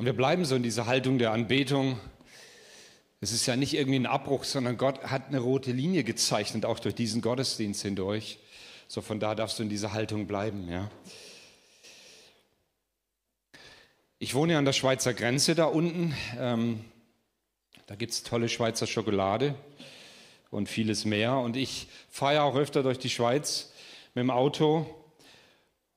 Und 0.00 0.06
wir 0.06 0.14
bleiben 0.14 0.46
so 0.46 0.54
in 0.54 0.62
dieser 0.62 0.86
Haltung 0.86 1.18
der 1.18 1.30
Anbetung. 1.30 2.00
Es 3.20 3.32
ist 3.32 3.44
ja 3.44 3.54
nicht 3.54 3.74
irgendwie 3.74 3.98
ein 3.98 4.06
Abbruch, 4.06 4.44
sondern 4.44 4.78
Gott 4.78 5.02
hat 5.02 5.28
eine 5.28 5.40
rote 5.40 5.72
Linie 5.72 6.04
gezeichnet, 6.04 6.64
auch 6.64 6.78
durch 6.78 6.94
diesen 6.94 7.20
Gottesdienst 7.20 7.82
hindurch. 7.82 8.38
So 8.88 9.02
von 9.02 9.20
da 9.20 9.34
darfst 9.34 9.58
du 9.58 9.62
in 9.62 9.68
dieser 9.68 9.92
Haltung 9.92 10.26
bleiben, 10.26 10.70
ja. 10.70 10.90
Ich 14.18 14.34
wohne 14.34 14.54
ja 14.54 14.58
an 14.58 14.64
der 14.64 14.72
Schweizer 14.72 15.12
Grenze 15.12 15.54
da 15.54 15.66
unten. 15.66 16.14
Ähm, 16.38 16.82
da 17.86 17.94
gibt 17.94 18.14
es 18.14 18.22
tolle 18.22 18.48
Schweizer 18.48 18.86
Schokolade 18.86 19.54
und 20.50 20.70
vieles 20.70 21.04
mehr. 21.04 21.36
Und 21.36 21.58
ich 21.58 21.88
fahre 22.08 22.36
ja 22.36 22.42
auch 22.44 22.56
öfter 22.56 22.82
durch 22.82 22.98
die 22.98 23.10
Schweiz 23.10 23.70
mit 24.14 24.22
dem 24.22 24.30
Auto. 24.30 24.86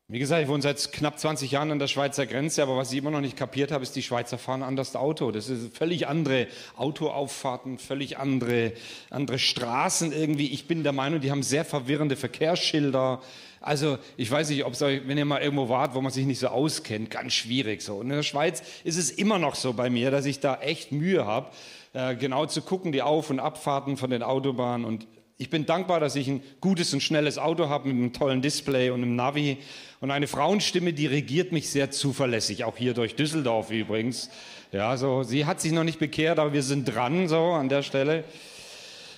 Wie 0.09 0.19
gesagt, 0.19 0.43
ich 0.43 0.49
wohne 0.49 0.61
seit 0.61 0.91
knapp 0.91 1.17
20 1.17 1.49
Jahren 1.49 1.71
an 1.71 1.79
der 1.79 1.87
Schweizer 1.87 2.25
Grenze, 2.25 2.61
aber 2.61 2.75
was 2.75 2.91
ich 2.91 2.97
immer 2.97 3.09
noch 3.09 3.21
nicht 3.21 3.37
kapiert 3.37 3.71
habe, 3.71 3.83
ist, 3.83 3.95
die 3.95 4.03
Schweizer 4.03 4.37
fahren 4.37 4.61
anders 4.61 4.97
Auto. 4.97 5.31
Das 5.31 5.47
ist 5.47 5.77
völlig 5.77 6.07
andere 6.07 6.47
Autoauffahrten, 6.75 7.77
völlig 7.77 8.17
andere, 8.17 8.73
andere 9.09 9.39
Straßen 9.39 10.11
irgendwie. 10.11 10.47
Ich 10.47 10.67
bin 10.67 10.83
der 10.83 10.91
Meinung, 10.91 11.21
die 11.21 11.31
haben 11.31 11.41
sehr 11.41 11.63
verwirrende 11.63 12.17
Verkehrsschilder. 12.17 13.21
Also 13.61 13.97
ich 14.17 14.29
weiß 14.29 14.49
nicht, 14.49 14.65
ob 14.65 14.73
es 14.73 14.81
euch, 14.81 15.07
wenn 15.07 15.17
ihr 15.17 15.23
mal 15.23 15.41
irgendwo 15.41 15.69
wart, 15.69 15.95
wo 15.95 16.01
man 16.01 16.11
sich 16.11 16.25
nicht 16.25 16.39
so 16.39 16.49
auskennt, 16.49 17.09
ganz 17.09 17.31
schwierig 17.31 17.81
so. 17.81 17.95
Und 17.95 18.09
in 18.09 18.17
der 18.17 18.23
Schweiz 18.23 18.61
ist 18.83 18.97
es 18.97 19.09
immer 19.09 19.39
noch 19.39 19.55
so 19.55 19.71
bei 19.71 19.89
mir, 19.89 20.11
dass 20.11 20.25
ich 20.25 20.41
da 20.41 20.55
echt 20.59 20.91
Mühe 20.91 21.25
habe, 21.25 21.49
äh, 21.93 22.17
genau 22.17 22.45
zu 22.45 22.61
gucken, 22.61 22.91
die 22.91 23.01
Auf- 23.01 23.29
und 23.29 23.39
Abfahrten 23.39 23.95
von 23.95 24.09
den 24.09 24.21
Autobahnen 24.21 24.85
und 24.85 25.07
ich 25.43 25.49
bin 25.49 25.65
dankbar, 25.65 25.99
dass 25.99 26.15
ich 26.15 26.29
ein 26.29 26.41
gutes 26.61 26.93
und 26.93 27.03
schnelles 27.03 27.37
Auto 27.37 27.67
habe 27.67 27.89
mit 27.89 27.97
einem 27.97 28.13
tollen 28.13 28.41
Display 28.41 28.91
und 28.91 29.01
einem 29.01 29.17
Navi. 29.17 29.57
Und 29.99 30.09
eine 30.09 30.25
Frauenstimme, 30.25 30.93
die 30.93 31.05
regiert 31.05 31.51
mich 31.51 31.69
sehr 31.69 31.91
zuverlässig, 31.91 32.63
auch 32.63 32.77
hier 32.77 32.93
durch 32.93 33.17
Düsseldorf 33.17 33.69
übrigens. 33.69 34.29
Ja, 34.71 34.95
so, 34.95 35.23
sie 35.23 35.45
hat 35.45 35.59
sich 35.59 35.73
noch 35.73 35.83
nicht 35.83 35.99
bekehrt, 35.99 36.39
aber 36.39 36.53
wir 36.53 36.63
sind 36.63 36.85
dran, 36.85 37.27
so 37.27 37.41
an 37.41 37.67
der 37.67 37.83
Stelle. 37.83 38.23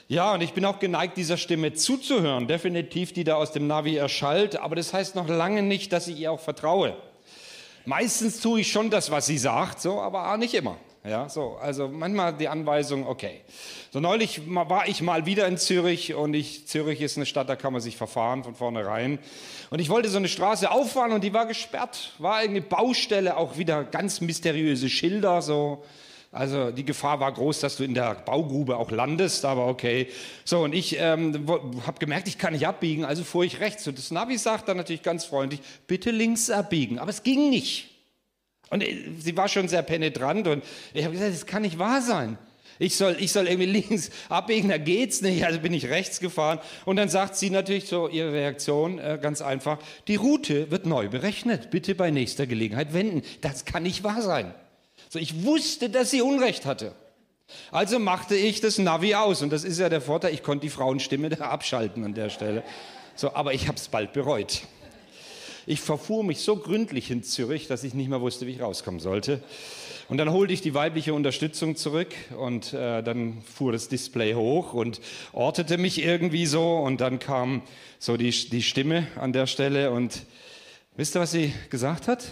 Ja, 0.07 0.33
und 0.33 0.41
ich 0.41 0.53
bin 0.53 0.65
auch 0.65 0.79
geneigt, 0.79 1.15
dieser 1.15 1.37
Stimme 1.37 1.73
zuzuhören, 1.73 2.47
definitiv, 2.47 3.13
die 3.13 3.23
da 3.23 3.35
aus 3.35 3.51
dem 3.51 3.67
Navi 3.67 3.95
erschallt. 3.95 4.55
Aber 4.55 4.75
das 4.75 4.93
heißt 4.93 5.13
noch 5.13 5.27
lange 5.27 5.61
nicht, 5.61 5.93
dass 5.93 6.07
ich 6.07 6.17
ihr 6.17 6.31
auch 6.31 6.39
vertraue. 6.39 6.97
Meistens 7.85 8.39
tue 8.39 8.61
ich 8.61 8.71
schon 8.71 8.89
das, 8.89 9.11
was 9.11 9.27
sie 9.27 9.37
sagt, 9.37 9.79
so, 9.79 10.01
aber 10.01 10.33
auch 10.33 10.37
nicht 10.37 10.55
immer. 10.55 10.77
Ja, 11.07 11.29
so, 11.29 11.57
also 11.61 11.87
manchmal 11.87 12.33
die 12.33 12.47
Anweisung, 12.47 13.07
okay. 13.07 13.41
So 13.91 13.99
neulich 13.99 14.41
war 14.47 14.87
ich 14.87 15.03
mal 15.03 15.27
wieder 15.27 15.47
in 15.47 15.57
Zürich 15.57 16.15
und 16.15 16.33
ich, 16.33 16.67
Zürich 16.67 16.99
ist 16.99 17.15
eine 17.15 17.27
Stadt, 17.27 17.47
da 17.47 17.55
kann 17.55 17.73
man 17.73 17.81
sich 17.81 17.95
verfahren 17.95 18.43
von 18.43 18.55
vornherein. 18.55 19.19
Und 19.69 19.79
ich 19.79 19.89
wollte 19.89 20.09
so 20.09 20.17
eine 20.17 20.27
Straße 20.27 20.71
auffahren 20.71 21.11
und 21.11 21.23
die 21.23 21.31
war 21.31 21.45
gesperrt. 21.45 22.13
War 22.17 22.37
eine 22.37 22.59
Baustelle, 22.59 23.37
auch 23.37 23.57
wieder 23.57 23.83
ganz 23.83 24.19
mysteriöse 24.19 24.89
Schilder, 24.89 25.43
so. 25.43 25.83
Also 26.31 26.71
die 26.71 26.83
Gefahr 26.83 27.19
war 27.19 27.31
groß, 27.31 27.61
dass 27.61 27.77
du 27.77 27.83
in 27.83 27.93
der 27.93 28.15
Baugrube 28.15 28.75
auch 28.75 28.91
landest, 28.91 29.45
aber 29.45 29.67
okay. 29.67 30.09
So, 30.43 30.63
und 30.63 30.73
ich 30.73 30.97
ähm, 30.99 31.47
habe 31.85 31.99
gemerkt, 31.99 32.27
ich 32.27 32.37
kann 32.37 32.53
nicht 32.53 32.67
abbiegen, 32.67 33.05
also 33.05 33.23
fuhr 33.23 33.45
ich 33.45 33.59
rechts. 33.59 33.87
Und 33.87 33.97
das 33.97 34.11
Navi 34.11 34.37
sagt 34.37 34.67
dann 34.67 34.77
natürlich 34.77 35.03
ganz 35.03 35.23
freundlich, 35.23 35.61
bitte 35.87 36.09
links 36.09 36.49
abbiegen. 36.49 36.99
Aber 36.99 37.11
es 37.11 37.23
ging 37.23 37.49
nicht. 37.49 37.94
Und 38.69 38.83
äh, 38.83 38.95
sie 39.19 39.35
war 39.37 39.47
schon 39.47 39.67
sehr 39.67 39.83
penetrant 39.83 40.47
und 40.47 40.63
ich 40.93 41.03
habe 41.03 41.13
gesagt, 41.13 41.33
das 41.33 41.45
kann 41.45 41.61
nicht 41.61 41.79
wahr 41.79 42.01
sein. 42.01 42.37
Ich 42.77 42.97
soll, 42.97 43.15
ich 43.19 43.31
soll 43.31 43.47
irgendwie 43.47 43.65
links 43.89 44.09
abbiegen, 44.29 44.69
da 44.69 44.77
geht's 44.77 45.21
nicht. 45.21 45.45
Also 45.45 45.59
bin 45.59 45.73
ich 45.73 45.89
rechts 45.89 46.19
gefahren. 46.19 46.59
Und 46.85 46.97
dann 46.97 47.09
sagt 47.09 47.35
sie 47.35 47.49
natürlich 47.49 47.85
so 47.85 48.07
ihre 48.09 48.33
Reaktion 48.33 48.99
äh, 48.99 49.17
ganz 49.21 49.41
einfach: 49.41 49.79
Die 50.07 50.15
Route 50.15 50.71
wird 50.71 50.85
neu 50.85 51.07
berechnet. 51.07 51.71
Bitte 51.71 51.95
bei 51.95 52.11
nächster 52.11 52.47
Gelegenheit 52.47 52.93
wenden. 52.93 53.21
Das 53.41 53.65
kann 53.65 53.83
nicht 53.83 54.03
wahr 54.03 54.21
sein. 54.21 54.53
So, 55.09 55.19
ich 55.19 55.43
wusste, 55.43 55.89
dass 55.89 56.11
sie 56.11 56.21
Unrecht 56.21 56.65
hatte. 56.65 56.93
Also 57.71 57.99
machte 57.99 58.35
ich 58.35 58.59
das 58.59 58.77
Navi 58.77 59.15
aus. 59.15 59.41
Und 59.41 59.51
das 59.51 59.63
ist 59.63 59.79
ja 59.79 59.87
der 59.87 60.01
Vorteil. 60.01 60.33
Ich 60.33 60.43
konnte 60.43 60.65
die 60.65 60.69
Frauenstimme 60.69 61.29
da 61.37 61.49
abschalten 61.49 62.03
an 62.03 62.13
der 62.13 62.29
Stelle. 62.29 62.63
So, 63.15 63.33
aber 63.33 63.53
ich 63.53 63.67
habe 63.67 63.77
es 63.77 63.87
bald 63.87 64.11
bereut. 64.11 64.63
Ich 65.67 65.81
verfuhr 65.81 66.23
mich 66.23 66.41
so 66.41 66.57
gründlich 66.57 67.09
in 67.09 67.23
Zürich, 67.23 67.67
dass 67.67 67.83
ich 67.83 67.95
nicht 67.95 68.09
mehr 68.09 68.21
wusste, 68.21 68.45
wie 68.45 68.51
ich 68.51 68.61
rauskommen 68.61 68.99
sollte. 68.99 69.41
Und 70.07 70.17
dann 70.17 70.31
holte 70.31 70.53
ich 70.53 70.61
die 70.61 70.75
weibliche 70.75 71.15
Unterstützung 71.15 71.75
zurück 71.75 72.13
und 72.37 72.73
äh, 72.73 73.01
dann 73.01 73.41
fuhr 73.41 73.71
das 73.71 73.87
Display 73.87 74.35
hoch 74.35 74.73
und 74.73 75.01
ortete 75.33 75.79
mich 75.79 76.03
irgendwie 76.03 76.45
so 76.45 76.77
und 76.77 77.01
dann 77.01 77.17
kam 77.17 77.63
so 77.97 78.15
die, 78.15 78.29
die 78.29 78.61
Stimme 78.61 79.07
an 79.19 79.33
der 79.33 79.47
Stelle 79.47 79.89
und 79.89 80.27
wisst 80.95 81.17
ihr, 81.17 81.21
was 81.21 81.31
sie 81.31 81.51
gesagt 81.71 82.07
hat? 82.07 82.23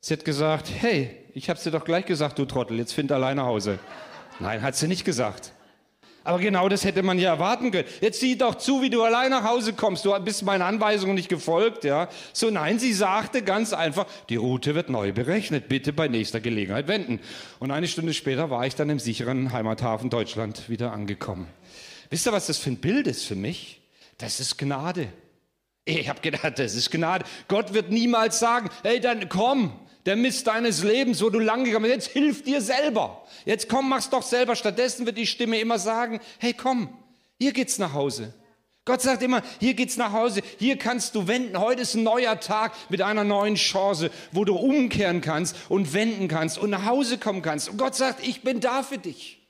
Sie 0.00 0.12
hat 0.12 0.26
gesagt, 0.26 0.70
hey, 0.70 1.10
ich 1.32 1.48
hab's 1.48 1.62
dir 1.62 1.70
doch 1.70 1.86
gleich 1.86 2.04
gesagt, 2.04 2.38
du 2.38 2.44
Trottel, 2.44 2.76
jetzt 2.76 2.92
find 2.92 3.10
alleine 3.10 3.46
Hause. 3.46 3.78
Nein, 4.38 4.60
hat 4.60 4.76
sie 4.76 4.88
nicht 4.88 5.06
gesagt. 5.06 5.53
Aber 6.24 6.38
genau 6.38 6.70
das 6.70 6.84
hätte 6.84 7.02
man 7.02 7.18
ja 7.18 7.28
erwarten 7.34 7.70
können. 7.70 7.86
Jetzt 8.00 8.20
sieh 8.20 8.36
doch 8.36 8.54
zu, 8.54 8.80
wie 8.80 8.88
du 8.88 9.02
allein 9.02 9.30
nach 9.30 9.44
Hause 9.44 9.74
kommst. 9.74 10.06
Du 10.06 10.18
bist 10.20 10.42
meinen 10.42 10.62
Anweisungen 10.62 11.14
nicht 11.14 11.28
gefolgt, 11.28 11.84
ja. 11.84 12.08
So 12.32 12.48
nein, 12.48 12.78
sie 12.78 12.94
sagte 12.94 13.42
ganz 13.42 13.74
einfach, 13.74 14.06
die 14.30 14.36
Route 14.36 14.74
wird 14.74 14.88
neu 14.88 15.12
berechnet. 15.12 15.68
Bitte 15.68 15.92
bei 15.92 16.08
nächster 16.08 16.40
Gelegenheit 16.40 16.88
wenden. 16.88 17.20
Und 17.58 17.70
eine 17.70 17.86
Stunde 17.86 18.14
später 18.14 18.48
war 18.48 18.66
ich 18.66 18.74
dann 18.74 18.88
im 18.88 18.98
sicheren 18.98 19.52
Heimathafen 19.52 20.08
Deutschland 20.08 20.70
wieder 20.70 20.92
angekommen. 20.92 21.46
Wisst 22.08 22.26
ihr, 22.26 22.32
was 22.32 22.46
das 22.46 22.56
für 22.56 22.70
ein 22.70 22.78
Bild 22.78 23.06
ist 23.06 23.26
für 23.26 23.36
mich? 23.36 23.82
Das 24.16 24.40
ist 24.40 24.56
Gnade. 24.56 25.08
Ich 25.84 26.08
habe 26.08 26.20
gedacht, 26.22 26.58
das 26.58 26.74
ist 26.74 26.90
Gnade. 26.90 27.26
Gott 27.48 27.74
wird 27.74 27.90
niemals 27.90 28.38
sagen, 28.38 28.70
hey, 28.82 28.98
dann 28.98 29.28
komm, 29.28 29.78
der 30.06 30.16
Mist 30.16 30.46
deines 30.46 30.82
Lebens, 30.82 31.22
wo 31.22 31.30
du 31.30 31.38
lang 31.38 31.64
gekommen 31.64 31.84
bist, 31.84 31.94
jetzt 31.94 32.12
hilf 32.12 32.42
dir 32.42 32.60
selber. 32.60 33.24
Jetzt 33.44 33.68
komm, 33.68 33.88
mach's 33.88 34.10
doch 34.10 34.22
selber. 34.22 34.54
Stattdessen 34.56 35.06
wird 35.06 35.16
die 35.16 35.26
Stimme 35.26 35.58
immer 35.58 35.78
sagen, 35.78 36.20
hey 36.38 36.52
komm, 36.52 36.88
hier 37.38 37.52
geht's 37.52 37.78
nach 37.78 37.94
Hause. 37.94 38.34
Gott 38.86 39.00
sagt 39.00 39.22
immer, 39.22 39.42
hier 39.60 39.72
geht's 39.72 39.96
nach 39.96 40.12
Hause, 40.12 40.42
hier 40.58 40.76
kannst 40.76 41.14
du 41.14 41.26
wenden. 41.26 41.58
Heute 41.58 41.82
ist 41.82 41.94
ein 41.94 42.02
neuer 42.02 42.38
Tag 42.38 42.72
mit 42.90 43.00
einer 43.00 43.24
neuen 43.24 43.54
Chance, 43.54 44.10
wo 44.30 44.44
du 44.44 44.54
umkehren 44.56 45.22
kannst 45.22 45.56
und 45.70 45.94
wenden 45.94 46.28
kannst 46.28 46.58
und 46.58 46.68
nach 46.68 46.84
Hause 46.84 47.16
kommen 47.16 47.40
kannst. 47.40 47.70
Und 47.70 47.78
Gott 47.78 47.94
sagt, 47.94 48.26
ich 48.26 48.42
bin 48.42 48.60
da 48.60 48.82
für 48.82 48.98
dich. 48.98 49.40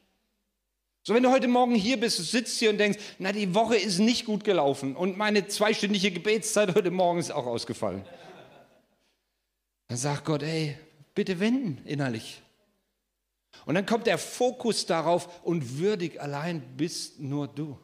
So, 1.03 1.15
wenn 1.15 1.25
du 1.25 1.31
heute 1.33 1.49
Morgen 1.49 1.75
hier 1.75 1.99
bist, 1.99 2.17
sitzt 2.31 2.59
hier 2.61 2.71
und 2.71 2.79
denkst, 2.79 2.99
na, 3.19 3.33
die 3.33 3.55
Woche 3.55 3.77
ist 3.77 3.99
nicht 3.99 4.25
gut 4.25 4.45
gelaufen 4.45 4.95
und 4.95 5.19
meine 5.19 5.49
zweistündige 5.49 6.13
Gebetszeit 6.13 6.77
heute 6.77 6.93
Morgen 6.93 7.19
ist 7.19 7.33
auch 7.33 7.47
ausgefallen. 7.47 8.05
Dann 9.89 9.99
sagt 9.99 10.25
Gott, 10.25 10.43
ey, 10.43 10.79
bitte 11.15 11.41
wenden 11.41 11.85
innerlich. 11.87 12.43
Und 13.67 13.75
dann 13.75 13.87
kommt 13.87 14.07
der 14.07 14.19
Fokus 14.19 14.87
darauf 14.87 15.45
und 15.45 15.79
würdig 15.79 16.21
allein 16.21 16.77
bist 16.77 17.21
nur 17.21 17.49
du. 17.49 17.79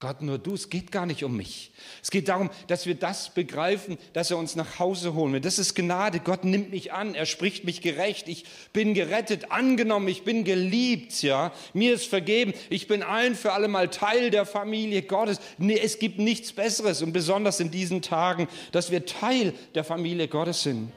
Gott, 0.00 0.22
nur 0.22 0.38
du, 0.38 0.54
es 0.54 0.70
geht 0.70 0.92
gar 0.92 1.06
nicht 1.06 1.24
um 1.24 1.36
mich. 1.36 1.72
Es 2.04 2.12
geht 2.12 2.28
darum, 2.28 2.50
dass 2.68 2.86
wir 2.86 2.94
das 2.94 3.34
begreifen, 3.34 3.98
dass 4.12 4.30
er 4.30 4.38
uns 4.38 4.54
nach 4.54 4.78
Hause 4.78 5.14
holen 5.14 5.32
will. 5.32 5.40
Das 5.40 5.58
ist 5.58 5.74
Gnade. 5.74 6.20
Gott 6.20 6.44
nimmt 6.44 6.70
mich 6.70 6.92
an, 6.92 7.16
er 7.16 7.26
spricht 7.26 7.64
mich 7.64 7.80
gerecht. 7.80 8.28
Ich 8.28 8.44
bin 8.72 8.94
gerettet, 8.94 9.50
angenommen, 9.50 10.06
ich 10.06 10.22
bin 10.22 10.44
geliebt, 10.44 11.20
ja. 11.22 11.52
Mir 11.74 11.94
ist 11.94 12.06
vergeben. 12.06 12.54
Ich 12.70 12.86
bin 12.86 13.02
ein 13.02 13.34
für 13.34 13.52
alle 13.52 13.66
Mal 13.66 13.88
Teil 13.88 14.30
der 14.30 14.46
Familie 14.46 15.02
Gottes. 15.02 15.40
Nee, 15.58 15.80
es 15.82 15.98
gibt 15.98 16.20
nichts 16.20 16.52
Besseres 16.52 17.02
und 17.02 17.12
besonders 17.12 17.58
in 17.58 17.72
diesen 17.72 18.00
Tagen, 18.00 18.46
dass 18.70 18.92
wir 18.92 19.04
Teil 19.04 19.52
der 19.74 19.82
Familie 19.82 20.28
Gottes 20.28 20.62
sind. 20.62 20.92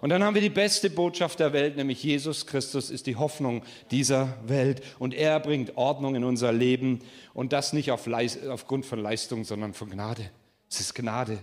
Und 0.00 0.08
dann 0.08 0.24
haben 0.24 0.34
wir 0.34 0.40
die 0.40 0.48
beste 0.48 0.88
Botschaft 0.88 1.40
der 1.40 1.52
Welt, 1.52 1.76
nämlich 1.76 2.02
Jesus 2.02 2.46
Christus 2.46 2.90
ist 2.90 3.06
die 3.06 3.16
Hoffnung 3.16 3.62
dieser 3.90 4.38
Welt. 4.46 4.82
Und 4.98 5.12
er 5.12 5.38
bringt 5.40 5.76
Ordnung 5.76 6.14
in 6.14 6.24
unser 6.24 6.52
Leben. 6.52 7.00
Und 7.34 7.52
das 7.52 7.72
nicht 7.72 7.90
auf 7.90 8.08
aufgrund 8.48 8.86
von 8.86 8.98
Leistung, 8.98 9.44
sondern 9.44 9.74
von 9.74 9.90
Gnade. 9.90 10.30
Es 10.70 10.80
ist 10.80 10.94
Gnade. 10.94 11.38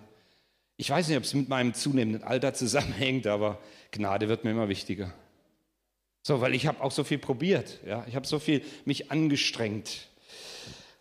Ich 0.76 0.90
weiß 0.90 1.08
nicht, 1.08 1.18
ob 1.18 1.24
es 1.24 1.34
mit 1.34 1.50
meinem 1.50 1.74
zunehmenden 1.74 2.24
Alter 2.24 2.54
zusammenhängt, 2.54 3.28
aber 3.28 3.60
Gnade 3.92 4.28
wird 4.28 4.44
mir 4.44 4.52
immer 4.52 4.70
wichtiger. 4.70 5.14
So, 6.24 6.42
weil 6.42 6.56
ich 6.56 6.68
habe 6.68 6.82
auch 6.84 6.92
so 6.92 7.04
viel 7.04 7.20
probiert. 7.20 7.80
Ja? 7.88 8.06
Ich 8.08 8.16
habe 8.16 8.28
so 8.28 8.40
viel 8.40 8.62
mich 8.86 9.12
angestrengt. 9.12 10.08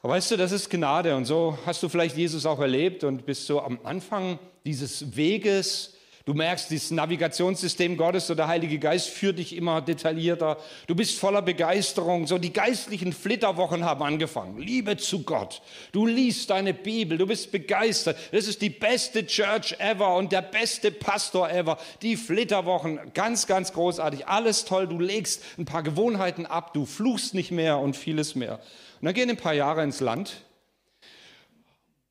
Aber 0.02 0.12
weißt 0.12 0.30
du, 0.30 0.36
das 0.36 0.52
ist 0.52 0.70
Gnade. 0.70 1.16
Und 1.16 1.24
so 1.24 1.58
hast 1.66 1.82
du 1.82 1.88
vielleicht 1.88 2.16
Jesus 2.16 2.46
auch 2.46 2.60
erlebt 2.60 3.02
und 3.02 3.26
bist 3.26 3.46
so 3.46 3.60
am 3.60 3.80
Anfang 3.82 4.38
dieses 4.64 5.16
Weges, 5.16 5.95
Du 6.26 6.34
merkst, 6.34 6.72
dieses 6.72 6.90
Navigationssystem 6.90 7.96
Gottes, 7.96 8.26
so 8.26 8.34
der 8.34 8.48
Heilige 8.48 8.80
Geist 8.80 9.10
führt 9.10 9.38
dich 9.38 9.54
immer 9.54 9.80
detaillierter. 9.80 10.56
Du 10.88 10.96
bist 10.96 11.20
voller 11.20 11.40
Begeisterung. 11.40 12.26
So 12.26 12.36
die 12.36 12.52
geistlichen 12.52 13.12
Flitterwochen 13.12 13.84
haben 13.84 14.02
angefangen. 14.02 14.58
Liebe 14.58 14.96
zu 14.96 15.22
Gott. 15.22 15.62
Du 15.92 16.04
liest 16.04 16.50
deine 16.50 16.74
Bibel. 16.74 17.16
Du 17.16 17.28
bist 17.28 17.52
begeistert. 17.52 18.18
Das 18.32 18.48
ist 18.48 18.60
die 18.60 18.70
beste 18.70 19.24
Church 19.24 19.76
ever 19.78 20.16
und 20.16 20.32
der 20.32 20.42
beste 20.42 20.90
Pastor 20.90 21.48
ever. 21.48 21.78
Die 22.02 22.16
Flitterwochen, 22.16 22.98
ganz, 23.14 23.46
ganz 23.46 23.72
großartig. 23.72 24.26
Alles 24.26 24.64
toll. 24.64 24.88
Du 24.88 24.98
legst 24.98 25.44
ein 25.58 25.64
paar 25.64 25.84
Gewohnheiten 25.84 26.44
ab. 26.44 26.74
Du 26.74 26.86
fluchst 26.86 27.34
nicht 27.34 27.52
mehr 27.52 27.78
und 27.78 27.96
vieles 27.96 28.34
mehr. 28.34 28.54
Und 29.00 29.04
dann 29.04 29.14
gehen 29.14 29.30
ein 29.30 29.36
paar 29.36 29.54
Jahre 29.54 29.84
ins 29.84 30.00
Land. 30.00 30.32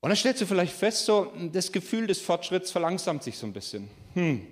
Und 0.00 0.10
dann 0.10 0.16
stellst 0.16 0.40
du 0.40 0.46
vielleicht 0.46 0.74
fest, 0.74 1.06
so 1.06 1.32
das 1.52 1.72
Gefühl 1.72 2.06
des 2.06 2.20
Fortschritts 2.20 2.70
verlangsamt 2.70 3.22
sich 3.22 3.38
so 3.38 3.46
ein 3.46 3.52
bisschen. 3.52 3.88
Hm. 4.14 4.46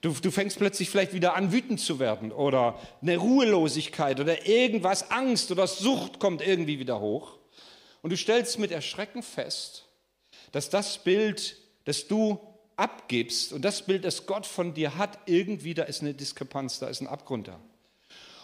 Du, 0.00 0.12
du 0.12 0.30
fängst 0.30 0.58
plötzlich 0.58 0.90
vielleicht 0.90 1.12
wieder 1.12 1.34
an, 1.34 1.52
wütend 1.52 1.80
zu 1.80 1.98
werden 1.98 2.30
oder 2.30 2.78
eine 3.02 3.16
Ruhelosigkeit 3.16 4.20
oder 4.20 4.46
irgendwas, 4.46 5.10
Angst 5.10 5.50
oder 5.50 5.66
Sucht 5.66 6.20
kommt 6.20 6.46
irgendwie 6.46 6.78
wieder 6.78 7.00
hoch. 7.00 7.38
Und 8.02 8.10
du 8.10 8.16
stellst 8.16 8.58
mit 8.58 8.70
Erschrecken 8.70 9.22
fest, 9.22 9.86
dass 10.52 10.70
das 10.70 11.02
Bild, 11.02 11.56
das 11.84 12.06
du 12.06 12.38
abgibst 12.76 13.52
und 13.52 13.62
das 13.62 13.82
Bild, 13.82 14.04
das 14.04 14.26
Gott 14.26 14.46
von 14.46 14.72
dir 14.72 14.96
hat, 14.96 15.18
irgendwie, 15.26 15.74
da 15.74 15.82
ist 15.82 16.00
eine 16.00 16.14
Diskrepanz, 16.14 16.78
da 16.78 16.86
ist 16.86 17.00
ein 17.00 17.08
Abgrund 17.08 17.48
da. 17.48 17.58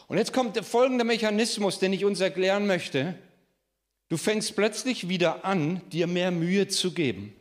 Und 0.08 0.18
jetzt 0.18 0.32
kommt 0.32 0.56
der 0.56 0.64
folgende 0.64 1.04
Mechanismus, 1.04 1.78
den 1.78 1.92
ich 1.92 2.04
uns 2.04 2.20
erklären 2.20 2.66
möchte. 2.66 3.14
Du 4.08 4.16
fängst 4.16 4.54
plötzlich 4.54 5.08
wieder 5.08 5.44
an, 5.44 5.88
dir 5.90 6.06
mehr 6.06 6.30
Mühe 6.30 6.68
zu 6.68 6.92
geben. 6.92 7.34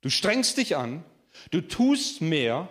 Du 0.00 0.08
strengst 0.08 0.56
dich 0.56 0.76
an, 0.76 1.04
du 1.50 1.60
tust 1.60 2.20
mehr 2.20 2.68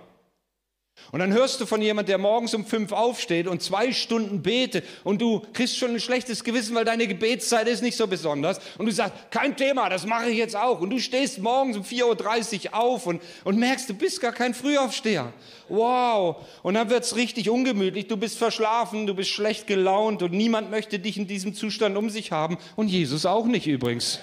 und 1.11 1.19
dann 1.19 1.33
hörst 1.33 1.59
du 1.59 1.65
von 1.65 1.81
jemand, 1.81 2.09
der 2.09 2.17
morgens 2.17 2.53
um 2.53 2.65
fünf 2.65 2.91
aufsteht 2.91 3.47
und 3.47 3.63
zwei 3.63 3.91
Stunden 3.91 4.41
betet 4.41 4.85
und 5.03 5.21
du 5.21 5.41
kriegst 5.53 5.77
schon 5.77 5.91
ein 5.91 5.99
schlechtes 5.99 6.43
Gewissen, 6.43 6.75
weil 6.75 6.85
deine 6.85 7.07
Gebetszeit 7.07 7.67
ist 7.67 7.81
nicht 7.81 7.97
so 7.97 8.07
besonders 8.07 8.59
und 8.77 8.85
du 8.85 8.91
sagst, 8.91 9.13
kein 9.31 9.57
Thema, 9.57 9.89
das 9.89 10.05
mache 10.05 10.29
ich 10.29 10.37
jetzt 10.37 10.55
auch 10.55 10.81
und 10.81 10.89
du 10.89 10.99
stehst 10.99 11.39
morgens 11.39 11.77
um 11.77 11.83
4.30 11.83 12.67
Uhr 12.67 12.73
auf 12.75 13.07
und, 13.07 13.21
und 13.43 13.57
merkst, 13.57 13.89
du 13.89 13.93
bist 13.93 14.21
gar 14.21 14.33
kein 14.33 14.53
Frühaufsteher. 14.53 15.33
Wow. 15.67 16.37
Und 16.63 16.73
dann 16.73 16.89
wird's 16.89 17.15
richtig 17.15 17.49
ungemütlich, 17.49 18.07
du 18.07 18.17
bist 18.17 18.37
verschlafen, 18.37 19.07
du 19.07 19.13
bist 19.13 19.29
schlecht 19.29 19.67
gelaunt 19.67 20.23
und 20.23 20.33
niemand 20.33 20.71
möchte 20.71 20.99
dich 20.99 21.17
in 21.17 21.27
diesem 21.27 21.53
Zustand 21.53 21.95
um 21.97 22.09
sich 22.09 22.31
haben 22.31 22.57
und 22.75 22.87
Jesus 22.87 23.25
auch 23.25 23.45
nicht 23.45 23.67
übrigens. 23.67 24.19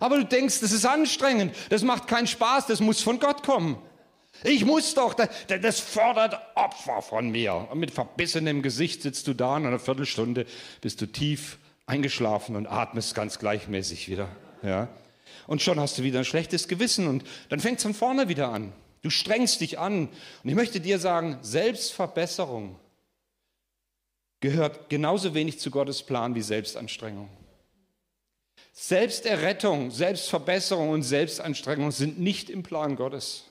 Aber 0.00 0.16
du 0.16 0.24
denkst, 0.24 0.60
das 0.60 0.72
ist 0.72 0.84
anstrengend, 0.84 1.54
das 1.70 1.82
macht 1.82 2.06
keinen 2.06 2.26
Spaß, 2.26 2.66
das 2.66 2.80
muss 2.80 3.00
von 3.00 3.18
Gott 3.18 3.42
kommen. 3.42 3.78
Ich 4.44 4.64
muss 4.64 4.94
doch, 4.94 5.14
das, 5.14 5.28
das 5.48 5.80
fordert 5.80 6.38
Opfer 6.54 7.02
von 7.02 7.30
mir. 7.30 7.68
Und 7.70 7.78
mit 7.78 7.90
verbissenem 7.90 8.62
Gesicht 8.62 9.02
sitzt 9.02 9.26
du 9.26 9.34
da 9.34 9.56
und 9.56 9.66
eine 9.66 9.78
Viertelstunde 9.78 10.46
bist 10.80 11.00
du 11.00 11.06
tief 11.06 11.58
eingeschlafen 11.86 12.56
und 12.56 12.66
atmest 12.66 13.14
ganz 13.14 13.38
gleichmäßig 13.38 14.08
wieder. 14.08 14.28
Ja? 14.62 14.88
Und 15.46 15.62
schon 15.62 15.80
hast 15.80 15.98
du 15.98 16.02
wieder 16.02 16.20
ein 16.20 16.24
schlechtes 16.24 16.68
Gewissen 16.68 17.06
und 17.06 17.24
dann 17.48 17.60
fängt 17.60 17.78
es 17.78 17.82
von 17.82 17.94
vorne 17.94 18.28
wieder 18.28 18.48
an. 18.48 18.72
Du 19.02 19.10
strengst 19.10 19.60
dich 19.60 19.78
an. 19.78 20.08
Und 20.42 20.50
ich 20.50 20.54
möchte 20.54 20.80
dir 20.80 20.98
sagen, 20.98 21.38
Selbstverbesserung 21.42 22.78
gehört 24.40 24.88
genauso 24.88 25.34
wenig 25.34 25.60
zu 25.60 25.70
Gottes 25.70 26.02
Plan 26.02 26.34
wie 26.34 26.42
Selbstanstrengung. 26.42 27.30
Selbsterrettung, 28.72 29.90
Selbstverbesserung 29.90 30.90
und 30.90 31.02
Selbstanstrengung 31.02 31.92
sind 31.92 32.18
nicht 32.18 32.50
im 32.50 32.62
Plan 32.62 32.96
Gottes. 32.96 33.44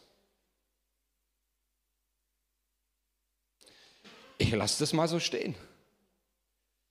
Ich 4.38 4.52
lasse 4.52 4.80
das 4.80 4.94
mal 4.94 5.08
so 5.08 5.20
stehen. 5.20 5.56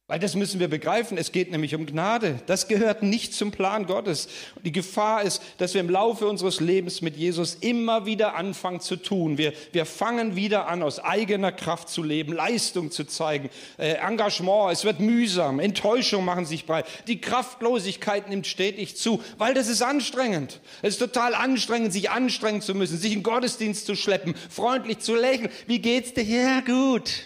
Weil 0.07 0.19
das 0.19 0.35
müssen 0.35 0.61
wir 0.61 0.69
begreifen. 0.69 1.17
Es 1.17 1.33
geht 1.33 1.51
nämlich 1.51 1.75
um 1.75 1.87
Gnade. 1.87 2.39
Das 2.45 2.69
gehört 2.69 3.03
nicht 3.03 3.33
zum 3.33 3.53
Plan 3.53 3.87
Gottes. 3.87 4.29
Die 4.63 4.71
Gefahr 4.71 5.23
ist, 5.23 5.41
dass 5.57 5.73
wir 5.73 5.81
im 5.81 5.89
Laufe 5.89 6.27
unseres 6.29 6.61
Lebens 6.61 7.01
mit 7.01 7.17
Jesus 7.17 7.55
immer 7.55 8.05
wieder 8.05 8.35
anfangen 8.35 8.81
zu 8.81 8.97
tun. 8.97 9.39
Wir, 9.39 9.55
wir 9.73 9.87
fangen 9.87 10.37
wieder 10.37 10.69
an, 10.69 10.83
aus 10.83 10.99
eigener 10.99 11.53
Kraft 11.53 11.89
zu 11.89 12.03
leben, 12.03 12.35
Leistung 12.35 12.91
zu 12.91 13.05
zeigen, 13.05 13.49
äh, 13.79 13.93
Engagement. 13.95 14.75
Es 14.75 14.85
wird 14.85 15.01
mühsam. 15.01 15.59
Enttäuschung 15.59 16.27
machen 16.27 16.45
sich 16.45 16.67
breit. 16.67 16.85
Die 17.07 17.23
Kraftlosigkeit 17.23 18.29
nimmt 18.29 18.47
stetig 18.47 18.97
zu, 18.97 19.23
weil 19.39 19.55
das 19.55 19.69
ist 19.69 19.81
anstrengend. 19.81 20.61
Es 20.83 20.95
ist 20.95 20.99
total 20.99 21.35
anstrengend, 21.35 21.95
sich 21.95 22.11
anstrengen 22.11 22.61
zu 22.61 22.75
müssen, 22.75 22.99
sich 22.99 23.15
in 23.15 23.23
Gottesdienst 23.23 23.87
zu 23.87 23.97
schleppen, 23.97 24.35
freundlich 24.51 24.99
zu 24.99 25.15
lächeln. 25.15 25.49
Wie 25.67 25.79
geht's 25.79 26.13
dir? 26.13 26.25
Ja, 26.25 26.61
gut. 26.61 27.25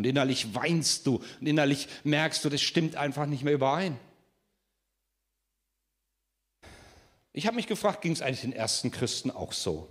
Und 0.00 0.06
innerlich 0.06 0.54
weinst 0.54 1.06
du 1.06 1.16
und 1.42 1.46
innerlich 1.46 1.86
merkst 2.04 2.42
du, 2.42 2.48
das 2.48 2.62
stimmt 2.62 2.96
einfach 2.96 3.26
nicht 3.26 3.44
mehr 3.44 3.52
überein. 3.52 3.98
Ich 7.34 7.46
habe 7.46 7.56
mich 7.56 7.66
gefragt, 7.66 8.00
ging 8.00 8.12
es 8.12 8.22
eigentlich 8.22 8.40
den 8.40 8.54
ersten 8.54 8.90
Christen 8.90 9.30
auch 9.30 9.52
so? 9.52 9.90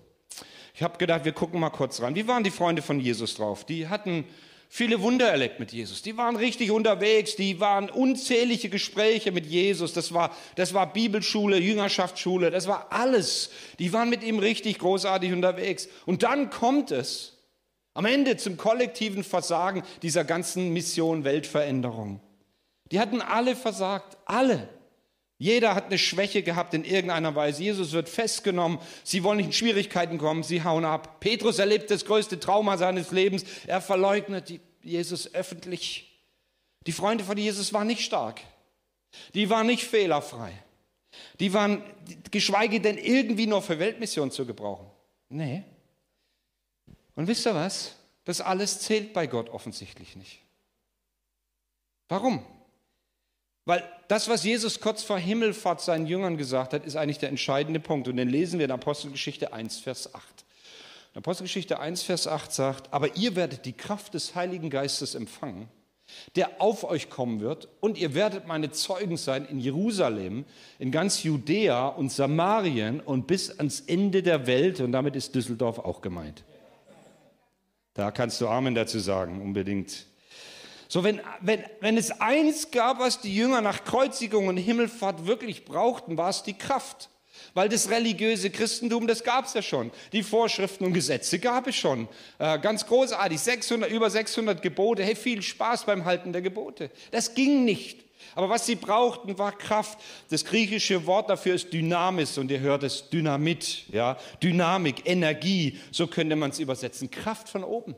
Ich 0.74 0.82
habe 0.82 0.98
gedacht, 0.98 1.26
wir 1.26 1.32
gucken 1.32 1.60
mal 1.60 1.70
kurz 1.70 2.02
ran. 2.02 2.16
Wie 2.16 2.28
waren 2.28 2.44
die 2.44 2.50
Freunde 2.50 2.82
von 2.82 3.00
Jesus 3.00 3.36
drauf? 3.36 3.66
Die 3.66 3.88
hatten 3.88 4.26
viele 4.68 5.00
Wunder 5.04 5.30
erlebt 5.30 5.60
mit 5.60 5.72
Jesus. 5.74 6.02
Die 6.02 6.18
waren 6.18 6.36
richtig 6.36 6.72
unterwegs. 6.72 7.36
Die 7.36 7.60
waren 7.60 7.92
unzählige 7.92 8.70
Gespräche 8.70 9.32
mit 9.32 9.46
Jesus. 9.46 9.94
Das 9.94 10.12
war, 10.12 10.36
das 10.56 10.74
war 10.74 10.92
Bibelschule, 10.92 11.60
Jüngerschaftsschule. 11.60 12.50
Das 12.50 12.66
war 12.66 12.88
alles. 12.90 13.52
Die 13.78 13.94
waren 13.94 14.10
mit 14.10 14.24
ihm 14.24 14.40
richtig 14.40 14.80
großartig 14.80 15.34
unterwegs. 15.34 15.88
Und 16.08 16.24
dann 16.24 16.50
kommt 16.50 16.90
es, 16.90 17.39
am 18.00 18.06
Ende 18.06 18.38
zum 18.38 18.56
kollektiven 18.56 19.26
Versagen 19.26 19.84
dieser 20.04 20.24
ganzen 20.24 20.72
Mission 20.72 21.26
Weltveränderung. 21.26 22.22
Die 22.94 22.98
hatten 22.98 23.22
alle 23.22 23.58
versagt, 23.58 24.16
alle. 24.24 24.70
Jeder 25.38 25.76
hat 25.76 25.88
eine 25.88 25.98
Schwäche 25.98 26.42
gehabt 26.42 26.74
in 26.74 26.86
irgendeiner 26.86 27.36
Weise. 27.36 27.62
Jesus 27.62 27.92
wird 27.92 28.08
festgenommen. 28.08 28.80
Sie 29.04 29.22
wollen 29.26 29.36
nicht 29.36 29.48
in 29.48 29.52
Schwierigkeiten 29.52 30.18
kommen. 30.18 30.44
Sie 30.44 30.64
hauen 30.64 30.86
ab. 30.86 31.20
Petrus 31.20 31.60
erlebt 31.60 31.92
das 31.92 32.06
größte 32.06 32.40
Trauma 32.40 32.78
seines 32.78 33.12
Lebens. 33.12 33.44
Er 33.68 33.82
verleugnet 33.82 34.62
Jesus 34.82 35.34
öffentlich. 35.34 36.24
Die 36.88 36.94
Freunde 36.94 37.26
von 37.26 37.38
Jesus 37.38 37.74
waren 37.74 37.88
nicht 37.88 38.06
stark. 38.06 38.40
Die 39.34 39.50
waren 39.50 39.68
nicht 39.68 39.84
fehlerfrei. 39.84 40.54
Die 41.42 41.54
waren, 41.54 41.84
geschweige 42.32 42.80
denn 42.80 42.98
irgendwie 42.98 43.46
nur 43.46 43.62
für 43.62 43.78
Weltmission 43.78 44.32
zu 44.32 44.46
gebrauchen. 44.46 44.88
Nee. 45.28 45.66
Und 47.20 47.28
wisst 47.28 47.46
ihr 47.46 47.54
was? 47.54 47.96
Das 48.24 48.40
alles 48.40 48.80
zählt 48.80 49.12
bei 49.12 49.28
Gott 49.28 49.50
offensichtlich 49.50 50.16
nicht. 50.16 50.40
Warum? 52.08 52.46
Weil 53.66 53.84
das, 54.08 54.30
was 54.30 54.46
Jesus 54.46 54.80
kurz 54.80 55.04
vor 55.04 55.20
Himmelfahrt 55.20 55.82
seinen 55.82 56.08
Jüngern 56.08 56.38
gesagt 56.38 56.72
hat, 56.72 56.86
ist 56.86 56.96
eigentlich 56.96 57.18
der 57.18 57.28
entscheidende 57.28 57.82
Punkt. 57.82 58.08
Und 58.08 58.16
den 58.16 58.30
lesen 58.30 58.58
wir 58.58 58.64
in 58.64 58.72
Apostelgeschichte 58.72 59.52
1, 59.52 59.80
Vers 59.80 60.16
8. 60.16 60.46
In 61.14 61.18
Apostelgeschichte 61.18 61.82
1, 61.82 62.04
Vers 62.04 62.26
8 62.26 62.54
sagt, 62.54 62.94
aber 62.94 63.18
ihr 63.18 63.36
werdet 63.36 63.66
die 63.66 63.74
Kraft 63.74 64.14
des 64.14 64.36
Heiligen 64.36 64.70
Geistes 64.70 65.14
empfangen, 65.14 65.68
der 66.38 66.62
auf 66.62 66.86
euch 66.86 67.10
kommen 67.10 67.42
wird, 67.42 67.68
und 67.82 67.98
ihr 67.98 68.14
werdet 68.14 68.48
meine 68.48 68.72
Zeugen 68.72 69.18
sein 69.18 69.44
in 69.44 69.60
Jerusalem, 69.60 70.46
in 70.80 70.90
ganz 70.90 71.24
Judäa 71.24 71.90
und 71.90 72.14
Samarien 72.14 73.02
und 73.02 73.28
bis 73.28 73.60
ans 73.60 73.82
Ende 73.82 74.24
der 74.24 74.48
Welt. 74.48 74.80
Und 74.80 74.94
damit 74.94 75.18
ist 75.18 75.36
Düsseldorf 75.36 75.80
auch 75.80 76.00
gemeint. 76.00 76.46
Da 78.00 78.12
kannst 78.12 78.40
du 78.40 78.48
Amen 78.48 78.76
dazu 78.76 78.98
sagen, 78.98 79.42
unbedingt. 79.42 80.06
So, 80.88 81.04
wenn, 81.04 81.20
wenn, 81.42 81.66
wenn 81.82 81.98
es 81.98 82.12
eins 82.22 82.72
gab, 82.72 82.98
was 83.00 83.20
die 83.20 83.36
Jünger 83.36 83.60
nach 83.60 83.84
Kreuzigung 83.84 84.48
und 84.48 84.56
Himmelfahrt 84.56 85.28
wirklich 85.28 85.66
brauchten, 85.66 86.16
war 86.16 86.30
es 86.30 86.42
die 86.44 86.54
Kraft. 86.54 87.10
Weil 87.54 87.68
das 87.68 87.90
religiöse 87.90 88.52
Christentum, 88.52 89.06
das 89.06 89.26
gab 89.26 89.48
es 89.48 89.54
ja 89.54 89.62
schon. 89.62 89.92
Die 90.14 90.24
Vorschriften 90.24 90.86
und 90.86 90.94
Gesetze 90.94 91.40
gab 91.40 91.68
es 91.68 91.76
schon. 91.76 92.08
Äh, 92.38 92.58
ganz 92.60 92.86
großartig, 92.86 93.38
600, 93.38 93.92
über 93.92 94.10
600 94.10 94.62
Gebote. 94.62 95.04
Hey, 95.04 95.18
viel 95.18 95.42
Spaß 95.42 95.84
beim 95.84 96.06
Halten 96.06 96.32
der 96.32 96.42
Gebote. 96.42 96.92
Das 97.12 97.34
ging 97.34 97.66
nicht. 97.66 98.06
Aber 98.36 98.50
was 98.50 98.66
sie 98.66 98.76
brauchten, 98.76 99.38
war 99.38 99.52
Kraft. 99.52 100.00
Das 100.30 100.46
griechische 100.46 101.06
Wort 101.06 101.30
dafür 101.30 101.56
ist 101.56 101.72
Dynamis 101.74 102.38
und 102.38 102.52
ihr 102.52 102.60
hört 102.60 102.84
es 102.84 103.10
Dynamit, 103.10 103.86
ja, 103.92 104.18
Dynamik, 104.42 105.10
Energie, 105.10 105.80
so 105.92 106.08
könnte 106.08 106.36
man 106.36 106.52
es 106.52 106.60
übersetzen. 106.60 107.10
Kraft 107.12 107.50
von 107.50 107.64
oben. 107.64 107.96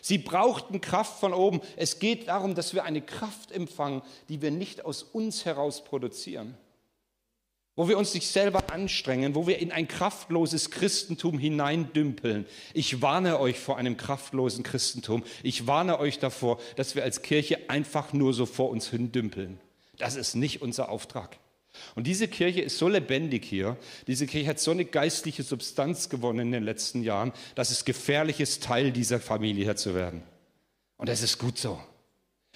Sie 0.00 0.18
brauchten 0.18 0.80
Kraft 0.80 1.20
von 1.20 1.32
oben. 1.32 1.60
Es 1.76 1.98
geht 1.98 2.28
darum, 2.28 2.54
dass 2.54 2.74
wir 2.74 2.84
eine 2.84 3.02
Kraft 3.02 3.52
empfangen, 3.52 4.02
die 4.28 4.42
wir 4.42 4.50
nicht 4.50 4.84
aus 4.84 5.02
uns 5.02 5.44
heraus 5.44 5.84
produzieren. 5.84 6.56
Wo 7.76 7.88
wir 7.88 7.96
uns 7.96 8.12
nicht 8.12 8.26
selber 8.26 8.72
anstrengen, 8.72 9.36
wo 9.36 9.46
wir 9.46 9.60
in 9.60 9.70
ein 9.70 9.86
kraftloses 9.86 10.70
Christentum 10.72 11.38
hineindümpeln. 11.38 12.44
Ich 12.74 13.02
warne 13.02 13.38
euch 13.38 13.60
vor 13.60 13.76
einem 13.76 13.96
kraftlosen 13.96 14.64
Christentum. 14.64 15.22
Ich 15.44 15.68
warne 15.68 16.00
euch 16.00 16.18
davor, 16.18 16.58
dass 16.74 16.96
wir 16.96 17.04
als 17.04 17.22
Kirche 17.22 17.70
einfach 17.70 18.12
nur 18.12 18.34
so 18.34 18.46
vor 18.46 18.70
uns 18.70 18.90
hin 18.90 19.12
dümpeln. 19.12 19.60
Das 19.98 20.16
ist 20.16 20.34
nicht 20.34 20.62
unser 20.62 20.88
Auftrag. 20.88 21.38
Und 21.94 22.06
diese 22.06 22.28
Kirche 22.28 22.60
ist 22.60 22.78
so 22.78 22.88
lebendig 22.88 23.44
hier, 23.44 23.76
diese 24.06 24.26
Kirche 24.26 24.48
hat 24.48 24.60
so 24.60 24.70
eine 24.70 24.84
geistliche 24.84 25.42
Substanz 25.42 26.08
gewonnen 26.08 26.40
in 26.40 26.52
den 26.52 26.64
letzten 26.64 27.02
Jahren, 27.02 27.32
dass 27.54 27.70
es 27.70 27.84
gefährlich 27.84 28.40
ist, 28.40 28.62
Teil 28.62 28.90
dieser 28.90 29.20
Familie 29.20 29.64
hier 29.64 29.76
zu 29.76 29.94
werden. 29.94 30.22
Und 30.96 31.08
das 31.08 31.22
ist 31.22 31.38
gut 31.38 31.58
so. 31.58 31.80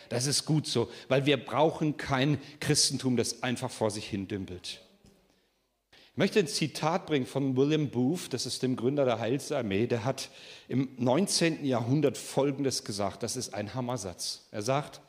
Das 0.09 0.27
ist 0.27 0.45
gut 0.45 0.67
so, 0.67 0.91
weil 1.09 1.27
wir 1.27 1.37
brauchen 1.37 1.97
kein 1.97 2.39
Christentum, 2.61 3.17
das 3.17 3.43
einfach 3.43 3.71
vor 3.71 3.91
sich 3.91 4.07
hin 4.07 4.29
dümpelt. 4.29 4.81
Ich 6.13 6.19
möchte 6.19 6.41
ein 6.41 6.49
Zitat 6.49 7.07
bringen 7.07 7.25
von 7.25 7.57
William 7.57 7.89
Booth, 7.89 8.35
das 8.35 8.45
ist 8.45 8.63
dem 8.63 8.77
Gründer 8.77 9.07
der 9.07 9.19
Heilsarmee. 9.19 9.87
Der 9.87 10.05
hat 10.05 10.29
im 10.69 10.91
19. 10.99 11.65
Jahrhundert 11.65 12.19
Folgendes 12.19 12.85
gesagt, 12.85 13.23
das 13.23 13.37
ist 13.37 13.55
ein 13.55 13.75
Hammersatz. 13.75 14.47
Er 14.51 14.61
sagt, 14.61 15.01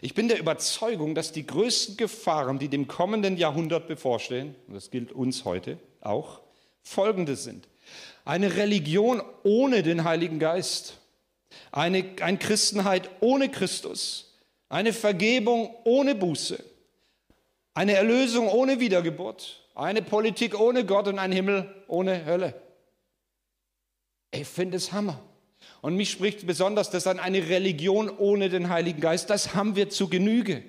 ich 0.00 0.14
bin 0.14 0.28
der 0.28 0.38
Überzeugung, 0.38 1.14
dass 1.14 1.32
die 1.32 1.46
größten 1.46 1.96
Gefahren, 1.96 2.58
die 2.58 2.68
dem 2.68 2.86
kommenden 2.86 3.36
Jahrhundert 3.36 3.88
bevorstehen, 3.88 4.54
und 4.68 4.74
das 4.74 4.90
gilt 4.90 5.12
uns 5.12 5.44
heute 5.44 5.78
auch, 6.00 6.40
folgende 6.82 7.36
sind. 7.36 7.68
Eine 8.24 8.56
Religion 8.56 9.22
ohne 9.42 9.82
den 9.82 10.04
Heiligen 10.04 10.38
Geist, 10.38 10.98
eine, 11.72 12.04
eine 12.20 12.38
Christenheit 12.38 13.10
ohne 13.20 13.48
Christus, 13.50 14.36
eine 14.68 14.92
Vergebung 14.92 15.74
ohne 15.84 16.14
Buße, 16.14 16.62
eine 17.74 17.94
Erlösung 17.94 18.48
ohne 18.48 18.80
Wiedergeburt, 18.80 19.64
eine 19.74 20.02
Politik 20.02 20.58
ohne 20.58 20.84
Gott 20.84 21.08
und 21.08 21.18
ein 21.18 21.32
Himmel 21.32 21.74
ohne 21.88 22.24
Hölle. 22.24 22.54
Ich 24.30 24.46
finde 24.46 24.76
es 24.76 24.92
Hammer. 24.92 25.20
Und 25.80 25.96
mich 25.96 26.10
spricht 26.10 26.46
besonders 26.46 26.90
das 26.90 27.06
an 27.06 27.20
eine 27.20 27.48
Religion 27.48 28.10
ohne 28.10 28.48
den 28.48 28.68
Heiligen 28.68 29.00
Geist. 29.00 29.30
Das 29.30 29.54
haben 29.54 29.76
wir 29.76 29.90
zu 29.90 30.08
Genüge. 30.08 30.62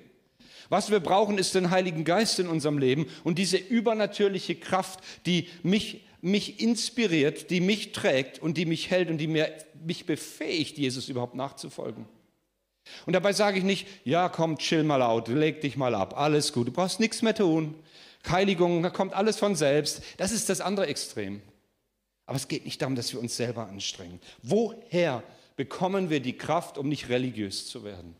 Was 0.68 0.90
wir 0.90 1.00
brauchen, 1.00 1.36
ist 1.36 1.56
den 1.56 1.70
Heiligen 1.70 2.04
Geist 2.04 2.38
in 2.38 2.46
unserem 2.46 2.78
Leben 2.78 3.06
und 3.24 3.38
diese 3.38 3.56
übernatürliche 3.56 4.54
Kraft, 4.54 5.00
die 5.26 5.48
mich, 5.64 6.04
mich 6.20 6.60
inspiriert, 6.60 7.50
die 7.50 7.60
mich 7.60 7.90
trägt 7.90 8.38
und 8.38 8.56
die 8.56 8.66
mich 8.66 8.88
hält 8.88 9.10
und 9.10 9.18
die 9.18 9.26
mir, 9.26 9.52
mich 9.84 10.06
befähigt, 10.06 10.78
Jesus 10.78 11.08
überhaupt 11.08 11.34
nachzufolgen. 11.34 12.06
Und 13.04 13.14
dabei 13.14 13.32
sage 13.32 13.58
ich 13.58 13.64
nicht, 13.64 13.86
ja 14.04 14.28
komm, 14.28 14.58
chill 14.58 14.84
mal 14.84 15.02
out, 15.02 15.26
leg 15.26 15.60
dich 15.60 15.76
mal 15.76 15.94
ab, 15.94 16.16
alles 16.16 16.52
gut, 16.52 16.68
du 16.68 16.72
brauchst 16.72 17.00
nichts 17.00 17.20
mehr 17.22 17.34
tun. 17.34 17.74
Heiligung, 18.28 18.82
da 18.82 18.90
kommt 18.90 19.14
alles 19.14 19.38
von 19.38 19.56
selbst. 19.56 20.02
Das 20.18 20.30
ist 20.30 20.48
das 20.48 20.60
andere 20.60 20.86
Extrem. 20.86 21.42
Aber 22.30 22.36
es 22.36 22.46
geht 22.46 22.64
nicht 22.64 22.80
darum, 22.80 22.94
dass 22.94 23.12
wir 23.12 23.18
uns 23.18 23.36
selber 23.36 23.66
anstrengen. 23.66 24.20
Woher 24.40 25.24
bekommen 25.56 26.10
wir 26.10 26.20
die 26.20 26.36
Kraft, 26.36 26.78
um 26.78 26.88
nicht 26.88 27.08
religiös 27.08 27.66
zu 27.66 27.82
werden? 27.82 28.14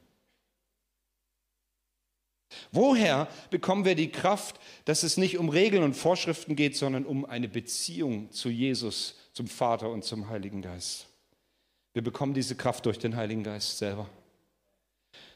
Woher 2.73 3.29
bekommen 3.51 3.85
wir 3.85 3.95
die 3.95 4.11
Kraft, 4.11 4.59
dass 4.85 5.05
es 5.05 5.17
nicht 5.17 5.39
um 5.39 5.49
Regeln 5.49 5.85
und 5.85 5.95
Vorschriften 5.95 6.57
geht, 6.57 6.77
sondern 6.77 7.07
um 7.07 7.25
eine 7.25 7.47
Beziehung 7.47 8.33
zu 8.33 8.49
Jesus, 8.49 9.15
zum 9.33 9.47
Vater 9.47 9.89
und 9.89 10.03
zum 10.03 10.29
Heiligen 10.29 10.61
Geist? 10.61 11.07
Wir 11.93 12.03
bekommen 12.03 12.35
diese 12.35 12.57
Kraft 12.57 12.87
durch 12.87 12.99
den 12.99 13.15
Heiligen 13.15 13.45
Geist 13.45 13.79
selber. 13.79 14.11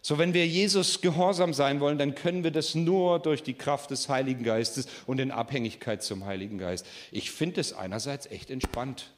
So, 0.07 0.19
wenn 0.19 0.35
wir 0.35 0.47
Jesus 0.47 1.01
gehorsam 1.01 1.55
sein 1.55 1.81
wollen, 1.81 1.97
dann 1.97 2.15
können 2.15 2.45
wir 2.45 2.51
das 2.51 2.75
nur 2.75 3.21
durch 3.21 3.43
die 3.43 3.55
Kraft 3.55 3.91
des 3.91 4.11
Heiligen 4.11 4.45
Geistes 4.45 4.87
und 5.07 5.19
in 5.19 5.31
Abhängigkeit 5.31 6.03
zum 6.03 6.27
Heiligen 6.27 6.59
Geist. 6.59 6.85
Ich 7.11 7.31
finde 7.31 7.63
es 7.63 7.73
einerseits 7.73 8.27
echt 8.27 8.51
entspannt. 8.51 9.15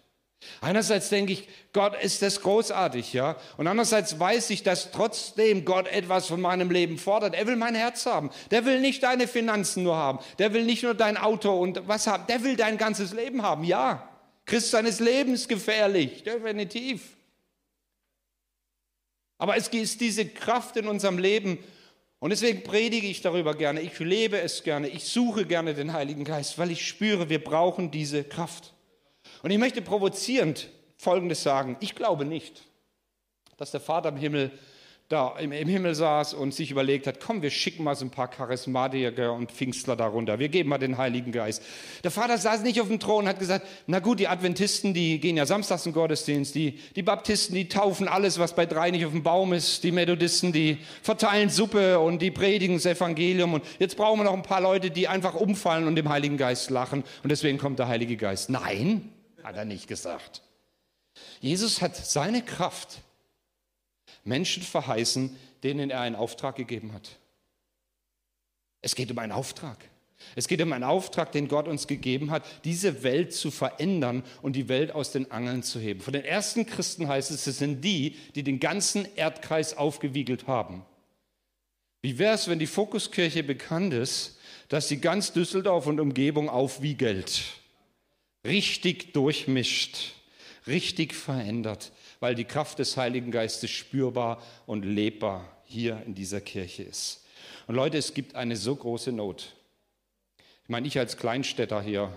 Einerseits 0.60 1.08
denke 1.08 1.32
ich, 1.32 1.48
Gott 1.72 2.00
ist 2.00 2.22
das 2.22 2.40
großartig, 2.40 3.12
ja. 3.14 3.34
Und 3.56 3.66
andererseits 3.66 4.20
weiß 4.20 4.50
ich, 4.50 4.62
dass 4.62 4.92
trotzdem 4.92 5.64
Gott 5.64 5.88
etwas 5.88 6.28
von 6.28 6.40
meinem 6.40 6.70
Leben 6.70 6.98
fordert. 6.98 7.34
Er 7.34 7.48
will 7.48 7.56
mein 7.56 7.74
Herz 7.74 8.06
haben. 8.06 8.30
Der 8.52 8.64
will 8.64 8.80
nicht 8.80 9.02
deine 9.02 9.26
Finanzen 9.26 9.82
nur 9.82 9.96
haben. 9.96 10.20
Der 10.38 10.52
will 10.52 10.64
nicht 10.64 10.84
nur 10.84 10.94
dein 10.94 11.16
Auto 11.16 11.50
und 11.50 11.88
was 11.88 12.06
haben. 12.06 12.28
Der 12.28 12.44
will 12.44 12.54
dein 12.54 12.78
ganzes 12.78 13.12
Leben 13.12 13.42
haben. 13.42 13.64
Ja. 13.64 14.08
Christ 14.44 14.70
seines 14.70 15.00
Lebens 15.00 15.48
gefährlich. 15.48 16.22
Definitiv. 16.22 17.15
Aber 19.38 19.56
es 19.56 19.68
ist 19.68 20.00
diese 20.00 20.26
Kraft 20.26 20.76
in 20.76 20.88
unserem 20.88 21.18
Leben. 21.18 21.58
Und 22.18 22.30
deswegen 22.30 22.62
predige 22.62 23.06
ich 23.06 23.20
darüber 23.20 23.54
gerne. 23.54 23.80
Ich 23.80 23.98
lebe 23.98 24.40
es 24.40 24.62
gerne. 24.62 24.88
Ich 24.88 25.04
suche 25.04 25.44
gerne 25.44 25.74
den 25.74 25.92
Heiligen 25.92 26.24
Geist, 26.24 26.58
weil 26.58 26.70
ich 26.70 26.86
spüre, 26.86 27.28
wir 27.28 27.42
brauchen 27.42 27.90
diese 27.90 28.24
Kraft. 28.24 28.72
Und 29.42 29.50
ich 29.50 29.58
möchte 29.58 29.82
provozierend 29.82 30.70
Folgendes 30.96 31.42
sagen. 31.42 31.76
Ich 31.80 31.94
glaube 31.94 32.24
nicht, 32.24 32.62
dass 33.58 33.70
der 33.70 33.80
Vater 33.80 34.08
im 34.08 34.16
Himmel 34.16 34.50
da 35.08 35.36
im, 35.38 35.52
Himmel 35.52 35.94
saß 35.94 36.34
und 36.34 36.52
sich 36.52 36.72
überlegt 36.72 37.06
hat, 37.06 37.20
komm, 37.20 37.40
wir 37.40 37.50
schicken 37.50 37.84
mal 37.84 37.94
so 37.94 38.04
ein 38.04 38.10
paar 38.10 38.28
Charismatiker 38.28 39.32
und 39.32 39.52
Pfingstler 39.52 39.94
darunter, 39.94 40.40
wir 40.40 40.48
geben 40.48 40.68
mal 40.70 40.78
den 40.78 40.98
Heiligen 40.98 41.30
Geist. 41.30 41.62
Der 42.02 42.10
Vater 42.10 42.38
saß 42.38 42.62
nicht 42.62 42.80
auf 42.80 42.88
dem 42.88 42.98
Thron 42.98 43.24
und 43.24 43.28
hat 43.28 43.38
gesagt, 43.38 43.66
na 43.86 44.00
gut, 44.00 44.18
die 44.18 44.26
Adventisten, 44.26 44.94
die 44.94 45.20
gehen 45.20 45.36
ja 45.36 45.46
samstags 45.46 45.86
in 45.86 45.92
Gottesdienst, 45.92 46.56
die, 46.56 46.80
die 46.96 47.04
Baptisten, 47.04 47.54
die 47.54 47.68
taufen 47.68 48.08
alles, 48.08 48.40
was 48.40 48.56
bei 48.56 48.66
drei 48.66 48.90
nicht 48.90 49.06
auf 49.06 49.12
dem 49.12 49.22
Baum 49.22 49.52
ist, 49.52 49.84
die 49.84 49.92
Methodisten, 49.92 50.52
die 50.52 50.78
verteilen 51.02 51.50
Suppe 51.50 52.00
und 52.00 52.20
die 52.20 52.32
predigen 52.32 52.76
das 52.76 52.86
Evangelium 52.86 53.54
und 53.54 53.64
jetzt 53.78 53.96
brauchen 53.96 54.18
wir 54.18 54.24
noch 54.24 54.34
ein 54.34 54.42
paar 54.42 54.60
Leute, 54.60 54.90
die 54.90 55.06
einfach 55.06 55.34
umfallen 55.34 55.86
und 55.86 55.94
dem 55.94 56.08
Heiligen 56.08 56.36
Geist 56.36 56.70
lachen 56.70 57.04
und 57.22 57.30
deswegen 57.30 57.58
kommt 57.58 57.78
der 57.78 57.86
Heilige 57.86 58.16
Geist. 58.16 58.50
Nein, 58.50 59.12
hat 59.44 59.56
er 59.56 59.64
nicht 59.64 59.86
gesagt. 59.86 60.42
Jesus 61.40 61.80
hat 61.80 61.94
seine 61.94 62.42
Kraft 62.42 62.98
Menschen 64.26 64.62
verheißen, 64.62 65.36
denen 65.62 65.90
er 65.90 66.00
einen 66.00 66.16
Auftrag 66.16 66.56
gegeben 66.56 66.92
hat. 66.92 67.16
Es 68.82 68.94
geht 68.94 69.10
um 69.10 69.18
einen 69.18 69.32
Auftrag. 69.32 69.78
Es 70.34 70.48
geht 70.48 70.62
um 70.62 70.72
einen 70.72 70.84
Auftrag, 70.84 71.32
den 71.32 71.48
Gott 71.48 71.68
uns 71.68 71.86
gegeben 71.86 72.30
hat, 72.30 72.44
diese 72.64 73.02
Welt 73.02 73.32
zu 73.32 73.50
verändern 73.50 74.22
und 74.42 74.56
die 74.56 74.68
Welt 74.68 74.92
aus 74.92 75.12
den 75.12 75.30
Angeln 75.30 75.62
zu 75.62 75.78
heben. 75.78 76.00
Von 76.00 76.12
den 76.12 76.24
ersten 76.24 76.66
Christen 76.66 77.08
heißt 77.08 77.30
es, 77.30 77.46
es 77.46 77.58
sind 77.58 77.82
die, 77.82 78.16
die 78.34 78.42
den 78.42 78.60
ganzen 78.60 79.06
Erdkreis 79.16 79.76
aufgewiegelt 79.76 80.46
haben. 80.46 80.84
Wie 82.02 82.18
wäre 82.18 82.34
es, 82.34 82.48
wenn 82.48 82.58
die 82.58 82.66
Fokuskirche 82.66 83.42
bekannt 83.42 83.92
ist, 83.92 84.38
dass 84.68 84.88
sie 84.88 84.98
ganz 84.98 85.32
Düsseldorf 85.32 85.86
und 85.86 86.00
Umgebung 86.00 86.48
aufwiegelt, 86.48 87.42
richtig 88.44 89.12
durchmischt, 89.12 90.12
richtig 90.66 91.14
verändert? 91.14 91.92
Weil 92.20 92.34
die 92.34 92.44
Kraft 92.44 92.78
des 92.78 92.96
Heiligen 92.96 93.30
Geistes 93.30 93.70
spürbar 93.70 94.42
und 94.66 94.84
lebbar 94.84 95.44
hier 95.64 96.02
in 96.06 96.14
dieser 96.14 96.40
Kirche 96.40 96.82
ist. 96.82 97.24
Und 97.66 97.74
Leute, 97.74 97.98
es 97.98 98.14
gibt 98.14 98.34
eine 98.34 98.56
so 98.56 98.74
große 98.74 99.12
Not. 99.12 99.54
Ich 100.62 100.68
meine, 100.68 100.86
ich 100.86 100.98
als 100.98 101.16
Kleinstädter 101.16 101.80
hier, 101.82 102.12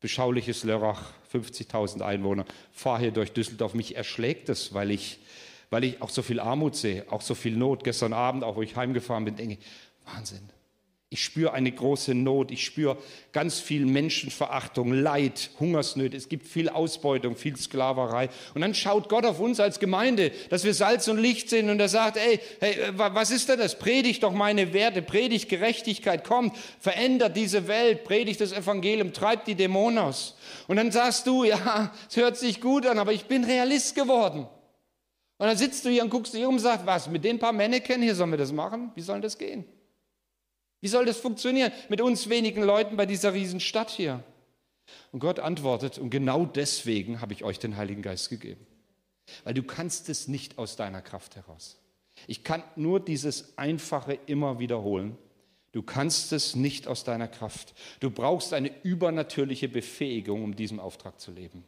beschauliches 0.00 0.64
Lörrach, 0.64 1.12
50.000 1.32 2.02
Einwohner, 2.02 2.44
fahre 2.72 3.00
hier 3.00 3.10
durch 3.10 3.32
Düsseldorf. 3.32 3.74
Mich 3.74 3.96
erschlägt 3.96 4.48
es, 4.48 4.74
weil 4.74 4.90
ich, 4.90 5.20
weil 5.70 5.84
ich 5.84 6.02
auch 6.02 6.10
so 6.10 6.22
viel 6.22 6.40
Armut 6.40 6.76
sehe, 6.76 7.04
auch 7.10 7.22
so 7.22 7.34
viel 7.34 7.56
Not. 7.56 7.84
Gestern 7.84 8.12
Abend, 8.12 8.44
auch 8.44 8.56
wo 8.56 8.62
ich 8.62 8.76
heimgefahren 8.76 9.24
bin, 9.24 9.36
denke 9.36 9.54
ich, 9.54 9.66
Wahnsinn. 10.14 10.48
Ich 11.08 11.22
spüre 11.22 11.52
eine 11.52 11.70
große 11.70 12.16
Not, 12.16 12.50
ich 12.50 12.64
spüre 12.64 12.98
ganz 13.30 13.60
viel 13.60 13.86
Menschenverachtung, 13.86 14.92
Leid, 14.92 15.50
Hungersnöte, 15.60 16.16
es 16.16 16.28
gibt 16.28 16.48
viel 16.48 16.68
Ausbeutung, 16.68 17.36
viel 17.36 17.56
Sklaverei. 17.56 18.28
Und 18.54 18.62
dann 18.62 18.74
schaut 18.74 19.08
Gott 19.08 19.24
auf 19.24 19.38
uns 19.38 19.60
als 19.60 19.78
Gemeinde, 19.78 20.32
dass 20.50 20.64
wir 20.64 20.74
Salz 20.74 21.06
und 21.06 21.18
Licht 21.18 21.48
sind 21.48 21.70
und 21.70 21.78
er 21.78 21.88
sagt, 21.88 22.16
ey, 22.16 22.40
hey, 22.58 22.76
was 22.96 23.30
ist 23.30 23.48
denn 23.48 23.60
das? 23.60 23.78
Predigt 23.78 24.24
doch 24.24 24.32
meine 24.32 24.72
Werte, 24.72 25.00
predigt 25.00 25.48
Gerechtigkeit, 25.48 26.24
kommt, 26.24 26.56
verändert 26.80 27.36
diese 27.36 27.68
Welt, 27.68 28.02
predigt 28.02 28.40
das 28.40 28.50
Evangelium, 28.50 29.12
treibt 29.12 29.46
die 29.46 29.54
Dämonen 29.54 29.98
aus. 29.98 30.36
Und 30.66 30.74
dann 30.74 30.90
sagst 30.90 31.28
du, 31.28 31.44
ja, 31.44 31.92
es 32.10 32.16
hört 32.16 32.36
sich 32.36 32.60
gut 32.60 32.84
an, 32.84 32.98
aber 32.98 33.12
ich 33.12 33.26
bin 33.26 33.44
Realist 33.44 33.94
geworden. 33.94 34.48
Und 35.38 35.46
dann 35.46 35.56
sitzt 35.56 35.84
du 35.84 35.88
hier 35.88 36.02
und 36.02 36.10
guckst 36.10 36.34
dich 36.34 36.44
um 36.44 36.54
und 36.54 36.60
sagst, 36.60 36.84
was, 36.84 37.08
mit 37.08 37.22
den 37.22 37.38
paar 37.38 37.52
Männchen 37.52 38.02
hier 38.02 38.16
sollen 38.16 38.30
wir 38.30 38.38
das 38.38 38.50
machen? 38.50 38.90
Wie 38.96 39.02
soll 39.02 39.20
das 39.20 39.38
gehen? 39.38 39.64
Wie 40.86 40.90
soll 40.90 41.04
das 41.04 41.18
funktionieren 41.18 41.72
mit 41.88 42.00
uns 42.00 42.28
wenigen 42.28 42.62
Leuten 42.62 42.96
bei 42.96 43.06
dieser 43.06 43.34
Riesenstadt 43.34 43.90
hier? 43.90 44.22
Und 45.10 45.18
Gott 45.18 45.40
antwortet, 45.40 45.98
und 45.98 46.10
genau 46.10 46.46
deswegen 46.46 47.20
habe 47.20 47.32
ich 47.32 47.42
euch 47.42 47.58
den 47.58 47.76
Heiligen 47.76 48.02
Geist 48.02 48.30
gegeben. 48.30 48.64
Weil 49.42 49.54
du 49.54 49.64
kannst 49.64 50.08
es 50.08 50.28
nicht 50.28 50.58
aus 50.58 50.76
deiner 50.76 51.02
Kraft 51.02 51.34
heraus. 51.34 51.76
Ich 52.28 52.44
kann 52.44 52.62
nur 52.76 53.00
dieses 53.00 53.58
Einfache 53.58 54.16
immer 54.26 54.60
wiederholen. 54.60 55.18
Du 55.72 55.82
kannst 55.82 56.32
es 56.32 56.54
nicht 56.54 56.86
aus 56.86 57.02
deiner 57.02 57.26
Kraft. 57.26 57.74
Du 57.98 58.08
brauchst 58.08 58.52
eine 58.52 58.70
übernatürliche 58.84 59.68
Befähigung, 59.68 60.44
um 60.44 60.54
diesem 60.54 60.78
Auftrag 60.78 61.18
zu 61.18 61.32
leben. 61.32 61.64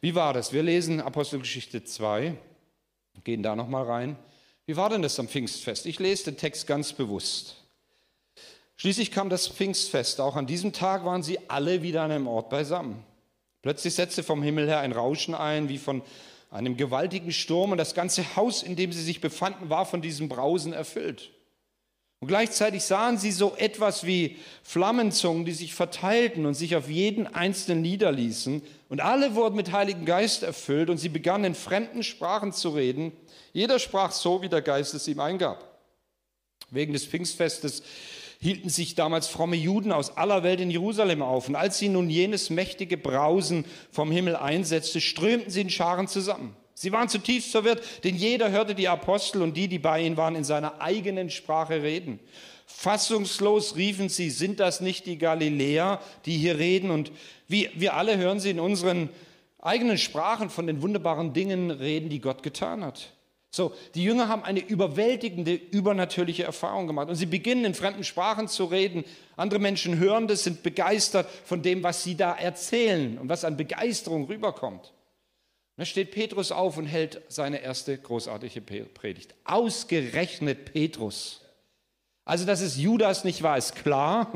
Wie 0.00 0.16
war 0.16 0.32
das? 0.32 0.52
Wir 0.52 0.64
lesen 0.64 1.00
Apostelgeschichte 1.00 1.84
2, 1.84 2.36
gehen 3.22 3.44
da 3.44 3.54
nochmal 3.54 3.84
rein. 3.84 4.16
Wie 4.66 4.76
war 4.76 4.90
denn 4.90 5.02
das 5.02 5.20
am 5.20 5.28
Pfingstfest? 5.28 5.86
Ich 5.86 6.00
lese 6.00 6.24
den 6.24 6.38
Text 6.38 6.66
ganz 6.66 6.92
bewusst. 6.92 7.59
Schließlich 8.80 9.10
kam 9.10 9.28
das 9.28 9.46
Pfingstfest. 9.46 10.22
Auch 10.22 10.36
an 10.36 10.46
diesem 10.46 10.72
Tag 10.72 11.04
waren 11.04 11.22
sie 11.22 11.38
alle 11.50 11.82
wieder 11.82 12.00
an 12.00 12.12
einem 12.12 12.26
Ort 12.26 12.48
beisammen. 12.48 13.04
Plötzlich 13.60 13.94
setzte 13.94 14.22
vom 14.22 14.42
Himmel 14.42 14.68
her 14.68 14.80
ein 14.80 14.92
Rauschen 14.92 15.34
ein, 15.34 15.68
wie 15.68 15.76
von 15.76 16.00
einem 16.50 16.78
gewaltigen 16.78 17.30
Sturm, 17.30 17.72
und 17.72 17.76
das 17.76 17.94
ganze 17.94 18.36
Haus, 18.36 18.62
in 18.62 18.76
dem 18.76 18.90
sie 18.94 19.02
sich 19.02 19.20
befanden, 19.20 19.68
war 19.68 19.84
von 19.84 20.00
diesem 20.00 20.30
Brausen 20.30 20.72
erfüllt. 20.72 21.30
Und 22.20 22.28
gleichzeitig 22.28 22.82
sahen 22.82 23.18
sie 23.18 23.32
so 23.32 23.54
etwas 23.54 24.06
wie 24.06 24.38
Flammenzungen, 24.62 25.44
die 25.44 25.52
sich 25.52 25.74
verteilten 25.74 26.46
und 26.46 26.54
sich 26.54 26.74
auf 26.74 26.88
jeden 26.88 27.26
einzelnen 27.26 27.82
niederließen. 27.82 28.62
Und 28.88 29.02
alle 29.02 29.34
wurden 29.34 29.56
mit 29.56 29.72
Heiligen 29.72 30.06
Geist 30.06 30.42
erfüllt 30.42 30.88
und 30.88 30.96
sie 30.96 31.10
begannen 31.10 31.44
in 31.44 31.54
fremden 31.54 32.02
Sprachen 32.02 32.54
zu 32.54 32.70
reden. 32.70 33.12
Jeder 33.52 33.78
sprach 33.78 34.12
so, 34.12 34.40
wie 34.40 34.48
der 34.48 34.62
Geist 34.62 34.94
es 34.94 35.06
ihm 35.06 35.20
eingab. 35.20 35.66
Wegen 36.70 36.94
des 36.94 37.04
Pfingstfestes 37.04 37.82
hielten 38.42 38.70
sich 38.70 38.94
damals 38.94 39.26
fromme 39.26 39.56
Juden 39.56 39.92
aus 39.92 40.16
aller 40.16 40.42
Welt 40.42 40.60
in 40.60 40.70
Jerusalem 40.70 41.20
auf. 41.22 41.48
Und 41.48 41.56
als 41.56 41.78
sie 41.78 41.90
nun 41.90 42.08
jenes 42.08 42.48
mächtige 42.48 42.96
Brausen 42.96 43.66
vom 43.92 44.10
Himmel 44.10 44.34
einsetzte, 44.34 45.00
strömten 45.00 45.50
sie 45.50 45.60
in 45.60 45.70
Scharen 45.70 46.08
zusammen. 46.08 46.56
Sie 46.72 46.92
waren 46.92 47.10
zutiefst 47.10 47.50
verwirrt, 47.50 47.82
denn 48.04 48.16
jeder 48.16 48.50
hörte 48.50 48.74
die 48.74 48.88
Apostel 48.88 49.42
und 49.42 49.54
die, 49.58 49.68
die 49.68 49.78
bei 49.78 50.00
ihnen 50.00 50.16
waren, 50.16 50.34
in 50.34 50.44
seiner 50.44 50.80
eigenen 50.80 51.28
Sprache 51.28 51.82
reden. 51.82 52.18
Fassungslos 52.64 53.76
riefen 53.76 54.08
sie, 54.08 54.30
sind 54.30 54.58
das 54.60 54.80
nicht 54.80 55.04
die 55.04 55.18
Galiläer, 55.18 56.00
die 56.24 56.38
hier 56.38 56.58
reden? 56.58 56.90
Und 56.90 57.12
wie 57.48 57.68
wir 57.74 57.94
alle 57.94 58.16
hören 58.16 58.40
sie 58.40 58.50
in 58.50 58.60
unseren 58.60 59.10
eigenen 59.58 59.98
Sprachen 59.98 60.48
von 60.48 60.66
den 60.66 60.80
wunderbaren 60.80 61.34
Dingen 61.34 61.70
reden, 61.70 62.08
die 62.08 62.20
Gott 62.20 62.42
getan 62.42 62.82
hat. 62.82 63.12
So, 63.52 63.74
die 63.96 64.04
Jünger 64.04 64.28
haben 64.28 64.44
eine 64.44 64.60
überwältigende, 64.60 65.54
übernatürliche 65.54 66.44
Erfahrung 66.44 66.86
gemacht 66.86 67.08
und 67.08 67.16
sie 67.16 67.26
beginnen 67.26 67.64
in 67.64 67.74
fremden 67.74 68.04
Sprachen 68.04 68.46
zu 68.46 68.66
reden. 68.66 69.04
Andere 69.36 69.58
Menschen 69.58 69.98
hören 69.98 70.28
das, 70.28 70.44
sind 70.44 70.62
begeistert 70.62 71.28
von 71.44 71.60
dem, 71.60 71.82
was 71.82 72.04
sie 72.04 72.16
da 72.16 72.32
erzählen 72.32 73.18
und 73.18 73.28
was 73.28 73.44
an 73.44 73.56
Begeisterung 73.56 74.26
rüberkommt. 74.26 74.92
Und 75.76 75.78
da 75.78 75.84
steht 75.84 76.12
Petrus 76.12 76.52
auf 76.52 76.76
und 76.76 76.86
hält 76.86 77.22
seine 77.26 77.60
erste 77.60 77.98
großartige 77.98 78.60
Predigt. 78.60 79.34
Ausgerechnet 79.44 80.72
Petrus. 80.72 81.40
Also, 82.24 82.46
dass 82.46 82.60
es 82.60 82.76
Judas 82.76 83.24
nicht 83.24 83.42
war, 83.42 83.58
ist 83.58 83.74
klar. 83.74 84.30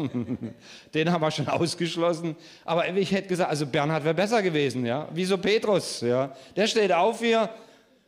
Den 0.94 1.12
haben 1.12 1.20
wir 1.20 1.30
schon 1.30 1.46
ausgeschlossen. 1.46 2.34
Aber 2.64 2.88
ich 2.88 3.12
hätte 3.12 3.28
gesagt, 3.28 3.50
also 3.50 3.66
Bernhard 3.66 4.02
wäre 4.02 4.14
besser 4.14 4.42
gewesen, 4.42 4.84
ja. 4.84 5.08
Wieso 5.12 5.38
Petrus, 5.38 6.00
ja? 6.00 6.34
Der 6.56 6.66
steht 6.66 6.92
auf 6.92 7.20
hier 7.20 7.48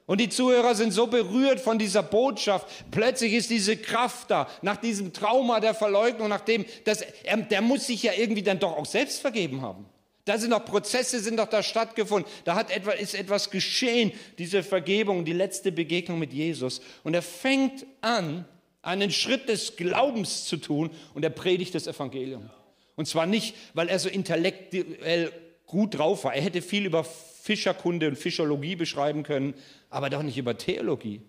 und 0.06 0.20
die 0.20 0.28
Zuhörer 0.28 0.76
sind 0.76 0.92
so 0.92 1.08
berührt 1.08 1.60
von 1.60 1.78
dieser 1.78 2.02
Botschaft. 2.02 2.66
Plötzlich 2.92 3.32
ist 3.32 3.50
diese 3.50 3.76
Kraft 3.76 4.30
da, 4.30 4.48
nach 4.62 4.76
diesem 4.76 5.12
Trauma 5.12 5.58
der 5.58 5.74
Verleugnung, 5.74 6.28
nachdem, 6.28 6.64
das, 6.84 7.02
er, 7.24 7.36
der 7.38 7.60
muss 7.60 7.88
sich 7.88 8.04
ja 8.04 8.12
irgendwie 8.16 8.42
dann 8.42 8.60
doch 8.60 8.76
auch 8.76 8.86
selbst 8.86 9.20
vergeben 9.20 9.62
haben. 9.62 9.86
Da 10.24 10.38
sind 10.38 10.50
doch 10.50 10.64
Prozesse, 10.64 11.20
sind 11.20 11.38
doch 11.38 11.48
da 11.48 11.62
stattgefunden. 11.62 12.30
Da 12.44 12.54
hat 12.54 12.70
etwa, 12.70 12.92
ist 12.92 13.14
etwas 13.14 13.50
geschehen, 13.50 14.12
diese 14.38 14.62
Vergebung, 14.62 15.24
die 15.24 15.32
letzte 15.32 15.72
Begegnung 15.72 16.18
mit 16.18 16.32
Jesus. 16.32 16.80
Und 17.02 17.14
er 17.14 17.22
fängt 17.22 17.84
an, 18.00 18.44
einen 18.82 19.10
Schritt 19.10 19.48
des 19.48 19.76
Glaubens 19.76 20.44
zu 20.44 20.56
tun 20.56 20.90
und 21.14 21.24
er 21.24 21.30
predigt 21.30 21.74
das 21.74 21.88
Evangelium. 21.88 22.48
Und 22.94 23.06
zwar 23.06 23.26
nicht, 23.26 23.54
weil 23.74 23.88
er 23.88 23.98
so 23.98 24.08
intellektuell 24.08 25.32
gut 25.66 25.98
drauf 25.98 26.24
war. 26.24 26.34
Er 26.34 26.42
hätte 26.42 26.62
viel 26.62 26.86
über 26.86 27.04
Fischerkunde 27.46 28.08
und 28.08 28.16
Fischologie 28.16 28.74
beschreiben 28.74 29.22
können, 29.22 29.54
aber 29.88 30.10
doch 30.10 30.24
nicht 30.24 30.36
über 30.36 30.58
Theologie. 30.58 31.20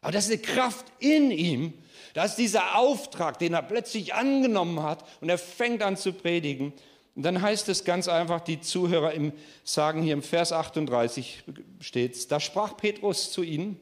Aber 0.00 0.10
das 0.10 0.24
ist 0.24 0.32
eine 0.32 0.40
Kraft 0.40 0.86
in 1.00 1.30
ihm. 1.30 1.74
Das 2.14 2.30
ist 2.30 2.38
dieser 2.38 2.78
Auftrag, 2.78 3.38
den 3.38 3.52
er 3.52 3.62
plötzlich 3.62 4.14
angenommen 4.14 4.82
hat 4.82 5.04
und 5.20 5.28
er 5.28 5.36
fängt 5.36 5.82
an 5.82 5.98
zu 5.98 6.14
predigen. 6.14 6.72
Und 7.14 7.24
dann 7.24 7.42
heißt 7.42 7.68
es 7.68 7.84
ganz 7.84 8.08
einfach, 8.08 8.40
die 8.40 8.60
Zuhörer 8.60 9.12
im, 9.12 9.32
sagen 9.64 10.02
hier 10.02 10.14
im 10.14 10.22
Vers 10.22 10.52
38 10.52 11.44
steht 11.80 12.30
da 12.32 12.40
sprach 12.40 12.78
Petrus 12.78 13.30
zu 13.30 13.42
ihnen, 13.42 13.78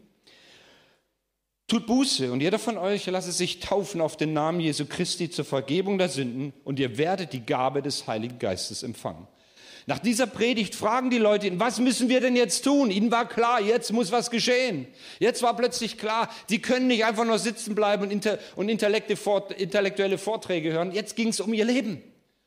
tut 1.68 1.86
Buße 1.86 2.32
und 2.32 2.40
jeder 2.40 2.58
von 2.58 2.76
euch 2.76 3.06
lasse 3.06 3.30
sich 3.30 3.60
taufen 3.60 4.00
auf 4.00 4.16
den 4.16 4.32
Namen 4.32 4.58
Jesu 4.58 4.86
Christi 4.86 5.30
zur 5.30 5.44
Vergebung 5.44 5.98
der 5.98 6.08
Sünden 6.08 6.52
und 6.64 6.80
ihr 6.80 6.98
werdet 6.98 7.32
die 7.32 7.46
Gabe 7.46 7.82
des 7.82 8.08
Heiligen 8.08 8.40
Geistes 8.40 8.82
empfangen. 8.82 9.28
Nach 9.86 9.98
dieser 9.98 10.26
Predigt 10.26 10.74
fragen 10.74 11.10
die 11.10 11.18
Leute 11.18 11.46
ihn, 11.46 11.60
was 11.60 11.78
müssen 11.78 12.08
wir 12.08 12.20
denn 12.20 12.36
jetzt 12.36 12.64
tun? 12.64 12.90
Ihnen 12.90 13.10
war 13.10 13.28
klar, 13.28 13.60
jetzt 13.60 13.92
muss 13.92 14.12
was 14.12 14.30
geschehen. 14.30 14.86
Jetzt 15.18 15.42
war 15.42 15.54
plötzlich 15.54 15.98
klar, 15.98 16.30
sie 16.48 16.60
können 16.60 16.86
nicht 16.86 17.04
einfach 17.04 17.26
nur 17.26 17.38
sitzen 17.38 17.74
bleiben 17.74 18.10
und, 18.56 18.68
intellektuelle 18.68 20.18
Vorträge 20.18 20.72
hören. 20.72 20.92
Jetzt 20.92 21.16
ging 21.16 21.28
es 21.28 21.40
um 21.40 21.52
ihr 21.52 21.66
Leben. 21.66 22.02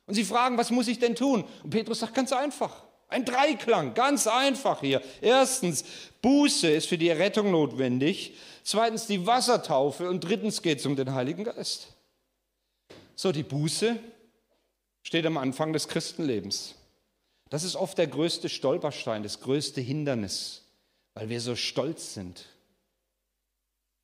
Und 0.08 0.16
sie 0.16 0.24
fragen, 0.24 0.58
was 0.58 0.72
muss 0.72 0.88
ich 0.88 0.98
denn 0.98 1.16
tun? 1.16 1.44
Und 1.64 1.70
Petrus 1.70 2.00
sagt 2.00 2.16
ganz 2.16 2.34
einfach. 2.34 2.84
Ein 3.10 3.24
Dreiklang, 3.24 3.94
ganz 3.94 4.26
einfach 4.26 4.82
hier. 4.82 5.02
Erstens, 5.22 5.86
Buße 6.22 6.70
ist 6.70 6.88
für 6.88 6.98
die 6.98 7.08
Errettung 7.08 7.52
notwendig. 7.52 8.34
Zweitens, 8.64 9.06
die 9.06 9.26
Wassertaufe. 9.28 10.10
Und 10.10 10.22
drittens 10.22 10.62
geht 10.62 10.80
es 10.80 10.86
um 10.86 10.96
den 10.96 11.14
Heiligen 11.14 11.44
Geist. 11.44 11.90
So, 13.16 13.32
die 13.32 13.44
Buße 13.44 13.98
steht 15.04 15.26
am 15.26 15.38
Anfang 15.38 15.72
des 15.72 15.88
Christenlebens. 15.88 16.76
Das 17.50 17.64
ist 17.64 17.76
oft 17.76 17.98
der 17.98 18.08
größte 18.08 18.50
Stolperstein, 18.50 19.24
das 19.24 19.40
größte 19.42 19.82
Hindernis, 19.82 20.64
weil 21.14 21.30
wir 21.30 21.42
so 21.42 21.56
stolz 21.56 22.14
sind. 22.14 22.46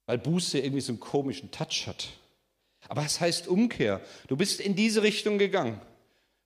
Weil 0.05 0.17
Buße 0.17 0.59
irgendwie 0.59 0.81
so 0.81 0.91
einen 0.91 0.99
komischen 0.99 1.51
Touch 1.51 1.87
hat. 1.87 2.07
Aber 2.89 3.05
es 3.05 3.19
heißt 3.19 3.47
Umkehr. 3.47 4.01
Du 4.27 4.35
bist 4.35 4.59
in 4.59 4.75
diese 4.75 5.03
Richtung 5.03 5.37
gegangen. 5.37 5.79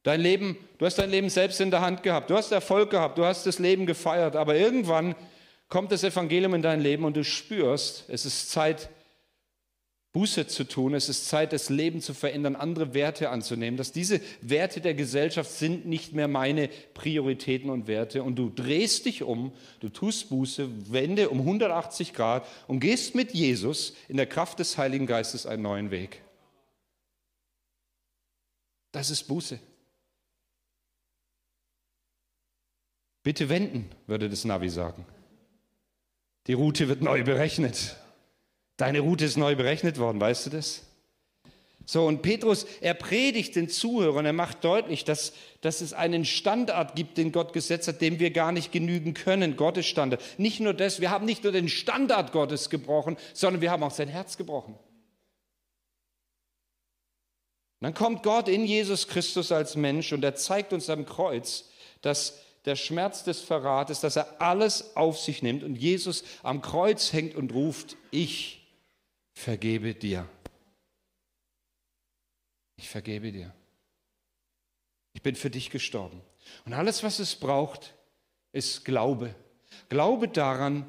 Dein 0.04 0.22
Leben, 0.22 0.58
du 0.78 0.86
hast 0.86 1.00
dein 1.00 1.10
Leben 1.10 1.30
selbst 1.30 1.60
in 1.60 1.72
der 1.72 1.82
Hand 1.82 2.04
gehabt. 2.04 2.30
Du 2.30 2.36
hast 2.36 2.52
Erfolg 2.52 2.92
gehabt. 2.92 3.18
Du 3.18 3.26
hast 3.26 3.46
das 3.46 3.60
Leben 3.60 3.86
gefeiert. 3.86 4.36
Aber 4.36 4.56
irgendwann 4.56 5.16
kommt 5.70 5.92
das 5.92 6.04
Evangelium 6.04 6.54
in 6.54 6.62
dein 6.62 6.82
Leben 6.82 7.04
und 7.06 7.18
du 7.18 7.24
spürst, 7.24 8.06
es 8.08 8.26
ist 8.26 8.52
Zeit, 8.52 8.90
Buße 10.18 10.48
zu 10.48 10.64
tun. 10.64 10.96
Es 10.96 11.10
ist 11.10 11.28
Zeit, 11.28 11.54
das 11.54 11.70
Leben 11.70 12.02
zu 12.02 12.16
verändern, 12.16 12.56
andere 12.56 12.96
Werte 12.96 13.30
anzunehmen. 13.30 13.78
Dass 13.78 13.92
diese 13.92 14.20
Werte 14.42 14.82
der 14.82 14.96
Gesellschaft 14.96 15.52
sind 15.52 15.86
nicht 15.86 16.14
mehr 16.14 16.28
meine 16.28 16.70
Prioritäten 16.96 17.70
und 17.70 17.86
Werte. 17.86 18.24
Und 18.24 18.36
du 18.36 18.50
drehst 18.50 19.06
dich 19.06 19.22
um, 19.22 19.52
du 19.80 19.90
tust 19.90 20.30
Buße, 20.30 20.92
wende 20.92 21.30
um 21.30 21.42
180 21.42 22.16
Grad 22.16 22.48
und 22.66 22.80
gehst 22.80 23.14
mit 23.14 23.36
Jesus 23.36 23.94
in 24.08 24.18
der 24.18 24.26
Kraft 24.26 24.58
des 24.58 24.80
Heiligen 24.80 25.06
Geistes 25.06 25.46
einen 25.46 25.62
neuen 25.62 25.92
Weg. 25.92 26.24
Das 28.94 29.12
ist 29.12 29.26
Buße. 29.26 29.60
Bitte 33.22 33.50
wenden, 33.50 33.92
würde 34.08 34.32
das 34.32 34.46
Navi 34.46 34.70
sagen. 34.70 35.06
Die 36.48 36.54
Route 36.54 36.88
wird 36.88 37.04
neu 37.04 37.24
berechnet. 37.24 37.98
Deine 38.78 39.00
Route 39.00 39.26
ist 39.26 39.38
neu 39.38 39.56
berechnet 39.56 39.98
worden, 39.98 40.22
weißt 40.22 40.46
du 40.46 40.50
das? 40.52 40.84
So, 41.90 42.06
und 42.06 42.22
Petrus, 42.22 42.66
er 42.82 42.94
predigt 42.94 43.56
den 43.56 43.70
Zuhörern, 43.70 44.26
er 44.26 44.34
macht 44.34 44.64
deutlich, 44.66 45.06
dass, 45.06 45.32
dass 45.62 45.80
es 45.80 45.94
einen 45.94 46.26
Standard 46.26 46.96
gibt, 46.96 47.18
den 47.18 47.32
Gott 47.32 47.54
gesetzt 47.54 47.88
hat, 47.88 48.02
dem 48.02 48.20
wir 48.20 48.32
gar 48.32 48.52
nicht 48.52 48.74
genügen 48.74 49.14
können, 49.14 49.56
Gottes 49.56 49.86
Standard. 49.86 50.22
Nicht 50.38 50.60
nur 50.60 50.74
das, 50.74 51.00
wir 51.00 51.12
haben 51.12 51.26
nicht 51.26 51.44
nur 51.44 51.54
den 51.54 51.70
Standard 51.70 52.34
Gottes 52.34 52.70
gebrochen, 52.70 53.16
sondern 53.34 53.62
wir 53.62 53.72
haben 53.72 53.84
auch 53.84 53.92
sein 53.92 54.10
Herz 54.10 54.36
gebrochen. 54.36 54.74
Und 57.80 57.86
dann 57.86 57.94
kommt 57.94 58.22
Gott 58.22 58.50
in 58.50 58.66
Jesus 58.66 59.08
Christus 59.08 59.54
als 59.54 59.78
Mensch 59.78 60.12
und 60.12 60.26
er 60.26 60.36
zeigt 60.36 60.74
uns 60.74 60.90
am 60.90 61.06
Kreuz, 61.06 61.70
dass 62.02 62.42
der 62.66 62.76
Schmerz 62.76 63.24
des 63.24 63.40
Verrates, 63.40 64.02
dass 64.02 64.18
er 64.18 64.42
alles 64.42 64.98
auf 64.98 65.18
sich 65.18 65.42
nimmt 65.42 65.64
und 65.64 65.78
Jesus 65.78 66.26
am 66.44 66.62
Kreuz 66.62 67.14
hängt 67.14 67.36
und 67.36 67.54
ruft, 67.54 67.96
ich 68.12 68.67
vergebe 69.38 69.94
dir. 69.94 70.28
Ich 72.76 72.90
vergebe 72.90 73.32
dir. 73.32 73.54
Ich 75.14 75.22
bin 75.22 75.36
für 75.36 75.50
dich 75.50 75.70
gestorben. 75.70 76.22
Und 76.66 76.74
alles, 76.74 77.04
was 77.04 77.20
es 77.20 77.36
braucht, 77.36 77.94
ist 78.52 78.84
Glaube. 78.84 79.34
Glaube 79.90 80.28
daran, 80.28 80.86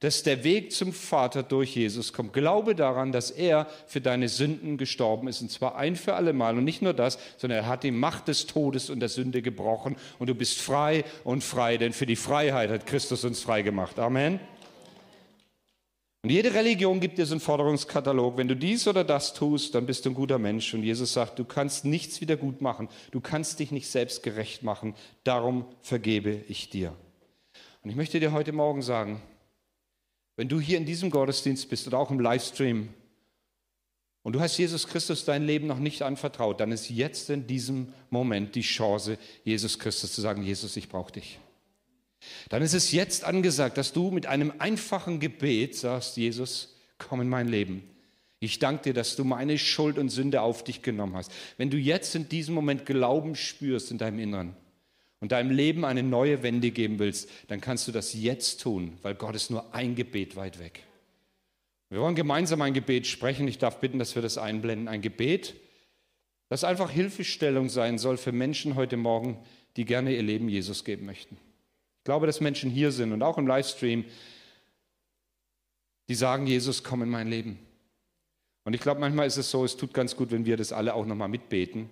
dass 0.00 0.24
der 0.24 0.42
Weg 0.42 0.72
zum 0.72 0.92
Vater 0.92 1.44
durch 1.44 1.76
Jesus 1.76 2.12
kommt. 2.12 2.32
Glaube 2.32 2.74
daran, 2.74 3.12
dass 3.12 3.30
er 3.30 3.66
für 3.86 4.00
deine 4.00 4.28
Sünden 4.28 4.78
gestorben 4.78 5.28
ist, 5.28 5.40
und 5.40 5.50
zwar 5.50 5.76
ein 5.76 5.94
für 5.94 6.14
alle 6.14 6.32
Mal. 6.32 6.58
Und 6.58 6.64
nicht 6.64 6.82
nur 6.82 6.94
das, 6.94 7.18
sondern 7.36 7.60
er 7.60 7.66
hat 7.66 7.84
die 7.84 7.92
Macht 7.92 8.26
des 8.26 8.46
Todes 8.46 8.90
und 8.90 9.00
der 9.00 9.08
Sünde 9.08 9.42
gebrochen. 9.42 9.96
Und 10.18 10.26
du 10.26 10.34
bist 10.34 10.60
frei 10.60 11.04
und 11.22 11.44
frei, 11.44 11.76
denn 11.76 11.92
für 11.92 12.06
die 12.06 12.16
Freiheit 12.16 12.70
hat 12.70 12.86
Christus 12.86 13.24
uns 13.24 13.40
frei 13.42 13.62
gemacht. 13.62 13.98
Amen. 13.98 14.40
Und 16.22 16.30
jede 16.30 16.54
Religion 16.54 17.00
gibt 17.00 17.18
dir 17.18 17.26
so 17.26 17.34
einen 17.34 17.40
Forderungskatalog. 17.40 18.36
Wenn 18.36 18.46
du 18.46 18.54
dies 18.54 18.86
oder 18.86 19.02
das 19.02 19.34
tust, 19.34 19.74
dann 19.74 19.86
bist 19.86 20.04
du 20.04 20.10
ein 20.10 20.14
guter 20.14 20.38
Mensch. 20.38 20.72
Und 20.72 20.84
Jesus 20.84 21.12
sagt, 21.12 21.38
du 21.40 21.44
kannst 21.44 21.84
nichts 21.84 22.20
wieder 22.20 22.36
gut 22.36 22.60
machen. 22.60 22.88
Du 23.10 23.20
kannst 23.20 23.58
dich 23.58 23.72
nicht 23.72 23.88
selbst 23.90 24.22
gerecht 24.22 24.62
machen. 24.62 24.94
Darum 25.24 25.64
vergebe 25.80 26.44
ich 26.48 26.70
dir. 26.70 26.94
Und 27.82 27.90
ich 27.90 27.96
möchte 27.96 28.20
dir 28.20 28.30
heute 28.30 28.52
Morgen 28.52 28.82
sagen, 28.82 29.20
wenn 30.36 30.48
du 30.48 30.60
hier 30.60 30.78
in 30.78 30.86
diesem 30.86 31.10
Gottesdienst 31.10 31.68
bist 31.68 31.88
oder 31.88 31.98
auch 31.98 32.12
im 32.12 32.20
Livestream 32.20 32.88
und 34.22 34.34
du 34.34 34.40
hast 34.40 34.56
Jesus 34.56 34.86
Christus 34.86 35.24
dein 35.24 35.44
Leben 35.44 35.66
noch 35.66 35.80
nicht 35.80 36.02
anvertraut, 36.02 36.60
dann 36.60 36.70
ist 36.70 36.88
jetzt 36.88 37.30
in 37.30 37.48
diesem 37.48 37.92
Moment 38.10 38.54
die 38.54 38.62
Chance, 38.62 39.18
Jesus 39.42 39.80
Christus 39.80 40.12
zu 40.12 40.20
sagen, 40.20 40.44
Jesus, 40.44 40.76
ich 40.76 40.88
brauche 40.88 41.12
dich. 41.12 41.40
Dann 42.48 42.62
ist 42.62 42.74
es 42.74 42.92
jetzt 42.92 43.24
angesagt, 43.24 43.78
dass 43.78 43.92
du 43.92 44.10
mit 44.10 44.26
einem 44.26 44.52
einfachen 44.58 45.20
Gebet 45.20 45.76
sagst, 45.76 46.16
Jesus, 46.16 46.76
komm 46.98 47.20
in 47.20 47.28
mein 47.28 47.48
Leben. 47.48 47.82
Ich 48.40 48.58
danke 48.58 48.82
dir, 48.82 48.94
dass 48.94 49.14
du 49.14 49.22
meine 49.22 49.56
Schuld 49.56 49.98
und 49.98 50.08
Sünde 50.08 50.42
auf 50.42 50.64
dich 50.64 50.82
genommen 50.82 51.14
hast. 51.14 51.30
Wenn 51.58 51.70
du 51.70 51.76
jetzt 51.76 52.14
in 52.16 52.28
diesem 52.28 52.54
Moment 52.54 52.86
Glauben 52.86 53.36
spürst 53.36 53.92
in 53.92 53.98
deinem 53.98 54.18
Inneren 54.18 54.56
und 55.20 55.30
deinem 55.30 55.52
Leben 55.52 55.84
eine 55.84 56.02
neue 56.02 56.42
Wende 56.42 56.72
geben 56.72 56.98
willst, 56.98 57.30
dann 57.46 57.60
kannst 57.60 57.86
du 57.86 57.92
das 57.92 58.14
jetzt 58.14 58.60
tun, 58.60 58.98
weil 59.02 59.14
Gott 59.14 59.36
ist 59.36 59.50
nur 59.50 59.72
ein 59.72 59.94
Gebet 59.94 60.34
weit 60.34 60.58
weg. 60.58 60.82
Wir 61.88 62.00
wollen 62.00 62.14
gemeinsam 62.14 62.62
ein 62.62 62.74
Gebet 62.74 63.06
sprechen. 63.06 63.46
Ich 63.46 63.58
darf 63.58 63.78
bitten, 63.78 63.98
dass 63.98 64.14
wir 64.14 64.22
das 64.22 64.38
einblenden. 64.38 64.88
Ein 64.88 65.02
Gebet, 65.02 65.54
das 66.48 66.64
einfach 66.64 66.90
Hilfestellung 66.90 67.68
sein 67.68 67.98
soll 67.98 68.16
für 68.16 68.32
Menschen 68.32 68.74
heute 68.74 68.96
Morgen, 68.96 69.38
die 69.76 69.84
gerne 69.84 70.16
ihr 70.16 70.22
Leben 70.22 70.48
Jesus 70.48 70.84
geben 70.84 71.06
möchten. 71.06 71.36
Ich 72.02 72.04
glaube, 72.04 72.26
dass 72.26 72.40
Menschen 72.40 72.68
hier 72.68 72.90
sind 72.90 73.12
und 73.12 73.22
auch 73.22 73.38
im 73.38 73.46
Livestream, 73.46 74.04
die 76.08 76.16
sagen, 76.16 76.48
Jesus, 76.48 76.82
komm 76.82 77.02
in 77.02 77.08
mein 77.08 77.28
Leben. 77.28 77.60
Und 78.64 78.74
ich 78.74 78.80
glaube, 78.80 78.98
manchmal 78.98 79.28
ist 79.28 79.36
es 79.36 79.52
so, 79.52 79.64
es 79.64 79.76
tut 79.76 79.94
ganz 79.94 80.16
gut, 80.16 80.32
wenn 80.32 80.44
wir 80.44 80.56
das 80.56 80.72
alle 80.72 80.94
auch 80.94 81.06
nochmal 81.06 81.28
mitbeten. 81.28 81.90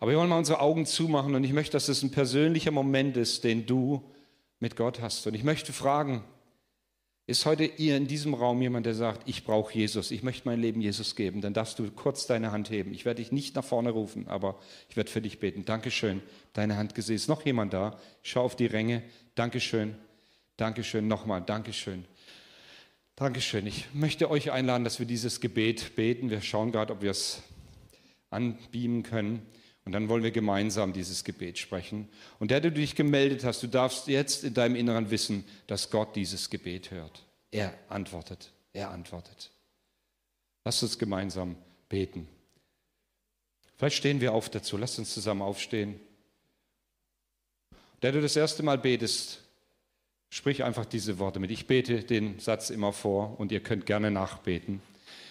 Aber 0.00 0.10
wir 0.10 0.16
wollen 0.16 0.30
mal 0.30 0.38
unsere 0.38 0.60
Augen 0.60 0.86
zumachen 0.86 1.34
und 1.34 1.44
ich 1.44 1.52
möchte, 1.52 1.72
dass 1.72 1.90
es 1.90 2.02
ein 2.02 2.12
persönlicher 2.12 2.70
Moment 2.70 3.18
ist, 3.18 3.44
den 3.44 3.66
du 3.66 4.02
mit 4.58 4.74
Gott 4.74 5.02
hast. 5.02 5.26
Und 5.26 5.34
ich 5.34 5.44
möchte 5.44 5.74
fragen, 5.74 6.24
ist 7.32 7.46
heute 7.46 7.64
hier 7.64 7.96
in 7.96 8.06
diesem 8.06 8.34
Raum 8.34 8.60
jemand, 8.60 8.84
der 8.84 8.94
sagt, 8.94 9.26
ich 9.26 9.44
brauche 9.44 9.74
Jesus, 9.74 10.10
ich 10.10 10.22
möchte 10.22 10.46
mein 10.46 10.60
Leben 10.60 10.80
Jesus 10.82 11.16
geben, 11.16 11.40
dann 11.40 11.54
darfst 11.54 11.78
du 11.78 11.90
kurz 11.90 12.26
deine 12.26 12.52
Hand 12.52 12.68
heben. 12.68 12.92
Ich 12.92 13.04
werde 13.04 13.22
dich 13.22 13.32
nicht 13.32 13.56
nach 13.56 13.64
vorne 13.64 13.90
rufen, 13.90 14.28
aber 14.28 14.58
ich 14.90 14.96
werde 14.96 15.10
für 15.10 15.22
dich 15.22 15.40
beten. 15.40 15.64
Dankeschön, 15.64 16.22
deine 16.52 16.76
Hand 16.76 16.94
gesehen. 16.94 17.16
Ist 17.16 17.28
noch 17.28 17.44
jemand 17.46 17.72
da? 17.72 17.98
Schau 18.22 18.42
auf 18.42 18.54
die 18.54 18.66
Ränge. 18.66 19.02
Dankeschön, 19.34 19.96
Dankeschön, 20.58 21.08
nochmal, 21.08 21.40
Dankeschön. 21.40 22.04
Dankeschön. 23.16 23.66
Ich 23.66 23.86
möchte 23.94 24.30
euch 24.30 24.52
einladen, 24.52 24.84
dass 24.84 24.98
wir 24.98 25.06
dieses 25.06 25.40
Gebet 25.40 25.96
beten. 25.96 26.28
Wir 26.28 26.42
schauen 26.42 26.70
gerade, 26.70 26.92
ob 26.92 27.00
wir 27.00 27.12
es 27.12 27.42
anbeamen 28.28 29.02
können. 29.02 29.46
Und 29.84 29.92
dann 29.92 30.08
wollen 30.08 30.22
wir 30.22 30.30
gemeinsam 30.30 30.92
dieses 30.92 31.24
Gebet 31.24 31.58
sprechen. 31.58 32.08
Und 32.38 32.50
der, 32.50 32.60
der 32.60 32.70
du 32.70 32.80
dich 32.80 32.94
gemeldet 32.94 33.42
hast, 33.44 33.62
du 33.62 33.66
darfst 33.66 34.06
jetzt 34.06 34.44
in 34.44 34.54
deinem 34.54 34.76
Inneren 34.76 35.10
wissen, 35.10 35.44
dass 35.66 35.90
Gott 35.90 36.14
dieses 36.14 36.50
Gebet 36.50 36.90
hört. 36.90 37.24
Er 37.50 37.74
antwortet. 37.88 38.52
Er 38.72 38.90
antwortet. 38.90 39.50
Lass 40.64 40.82
uns 40.82 40.98
gemeinsam 40.98 41.56
beten. 41.88 42.28
Vielleicht 43.76 43.96
stehen 43.96 44.20
wir 44.20 44.32
auf 44.32 44.48
dazu. 44.48 44.76
Lass 44.76 44.98
uns 44.98 45.12
zusammen 45.12 45.42
aufstehen. 45.42 45.98
Der 48.02 48.12
du 48.12 48.20
das 48.20 48.36
erste 48.36 48.62
Mal 48.62 48.78
betest, 48.78 49.40
sprich 50.30 50.62
einfach 50.62 50.86
diese 50.86 51.18
Worte 51.18 51.40
mit. 51.40 51.50
Ich 51.50 51.66
bete 51.66 52.04
den 52.04 52.38
Satz 52.38 52.70
immer 52.70 52.92
vor 52.92 53.38
und 53.40 53.50
ihr 53.50 53.60
könnt 53.60 53.86
gerne 53.86 54.10
nachbeten. 54.10 54.80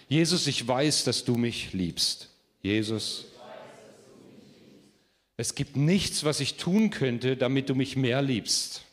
Jesus, 0.09 0.47
ich 0.47 0.67
weiß, 0.67 1.05
dass 1.05 1.23
du 1.23 1.35
mich 1.35 1.71
liebst. 1.71 2.29
Jesus, 2.61 3.25
es 5.41 5.55
gibt 5.55 5.75
nichts, 5.75 6.23
was 6.23 6.39
ich 6.39 6.57
tun 6.57 6.91
könnte, 6.91 7.35
damit 7.35 7.67
du 7.67 7.73
mich 7.73 7.95
mehr 7.95 8.21
liebst. 8.21 8.85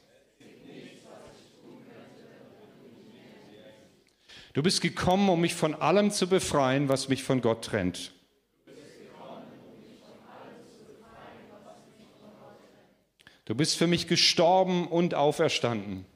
Du 4.55 4.63
bist 4.63 4.81
gekommen, 4.81 5.29
um 5.29 5.43
mich 5.43 5.55
von 5.55 5.75
allem 5.75 6.11
zu 6.11 6.27
befreien, 6.27 6.89
was 6.89 7.11
mich 7.11 7.23
von 7.23 7.43
Gott 7.43 7.67
trennt. 7.67 8.13
Du 13.45 13.55
bist 13.55 13.77
für 13.77 13.87
mich 13.87 14.07
gestorben 14.07 14.89
und 14.89 15.15
auferstanden. 15.15 16.07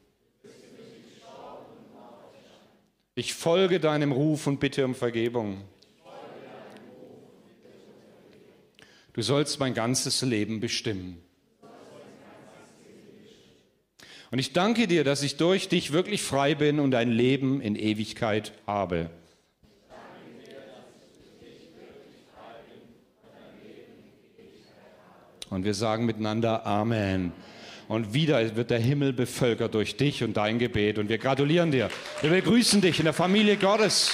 Ich 3.15 3.35
folge 3.35 3.81
deinem 3.81 4.13
Ruf 4.13 4.47
und 4.47 4.61
bitte 4.61 4.87
um 4.87 4.95
Vergebung. 4.95 5.63
Du 9.15 9.23
sollst 9.23 9.61
mein 9.61 9.75
ganzes 9.75 10.23
Leben 10.23 10.61
bestimmen. 10.61 11.23
Und 14.31 14.39
ich 14.39 14.55
danke 14.55 14.87
dir, 14.87 15.05
dass 15.05 15.23
ich 15.23 15.37
durch 15.37 15.69
dich 15.69 15.93
wirklich 15.93 16.23
frei 16.23 16.55
bin 16.55 16.81
und 16.81 16.95
ein 16.95 17.11
Leben 17.11 17.61
in 17.61 17.77
Ewigkeit 17.77 18.53
habe. 18.67 19.11
Und 25.51 25.65
wir 25.67 25.75
sagen 25.75 26.07
miteinander 26.07 26.65
Amen. 26.65 27.33
Und 27.89 28.15
wieder 28.15 28.57
wird 28.57 28.71
der 28.71 28.79
Himmel 28.79 29.13
bevölkert 29.13 29.75
durch 29.75 29.99
dich 29.99 30.25
und 30.25 30.39
dein 30.39 30.59
Gebet. 30.59 30.97
Und 30.97 31.11
wir 31.11 31.19
gratulieren 31.19 31.71
dir. 31.71 31.91
Wir 32.23 32.31
begrüßen 32.31 32.81
dich 32.81 32.99
in 32.99 33.05
der 33.05 33.13
Familie 33.13 33.59
Gottes 33.59 34.13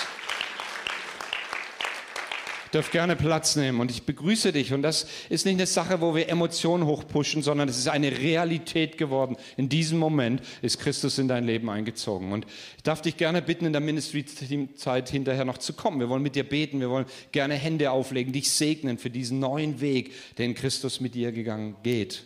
dürft 2.72 2.92
gerne 2.92 3.16
Platz 3.16 3.57
nehmen 3.57 3.81
und 3.81 3.90
ich 3.90 4.04
begrüße 4.04 4.52
dich. 4.52 4.72
Und 4.72 4.83
das 4.83 5.07
ist 5.28 5.46
nicht 5.46 5.57
eine 5.57 5.66
Sache, 5.66 6.00
wo 6.00 6.14
wir 6.14 6.28
Emotionen 6.28 6.87
hochpushen, 6.87 7.42
sondern 7.42 7.68
es 7.68 7.78
ist 7.78 7.88
eine 7.88 8.18
Realität 8.18 8.98
geworden. 8.98 9.37
In 9.57 9.68
diesem 9.68 9.98
Moment 9.98 10.42
ist 10.62 10.78
Christus 10.78 11.18
in 11.18 11.28
dein 11.28 11.44
Leben 11.44 11.70
eingezogen. 11.70 12.33
Und 12.33 12.46
ich 12.76 12.83
darf 12.83 13.02
dich 13.02 13.16
gerne 13.16 13.42
bitten, 13.42 13.66
in 13.66 13.72
der 13.72 13.81
Ministry-Zeit 13.81 15.09
hinterher 15.09 15.44
noch 15.44 15.59
zu 15.59 15.72
kommen. 15.72 16.00
Wir 16.00 16.09
wollen 16.09 16.22
mit 16.22 16.35
dir 16.35 16.48
beten, 16.48 16.81
wir 16.81 16.90
wollen 16.90 17.07
gerne 17.33 17.54
Hände 17.54 17.90
auflegen, 17.90 18.33
dich 18.33 18.50
segnen 18.50 18.98
für 18.98 19.11
diesen 19.11 19.38
neuen 19.38 19.81
Weg, 19.81 20.12
den 20.38 20.54
Christus 20.54 21.00
mit 21.00 21.14
dir 21.14 21.33
gegangen 21.33 21.76
geht. 21.83 22.24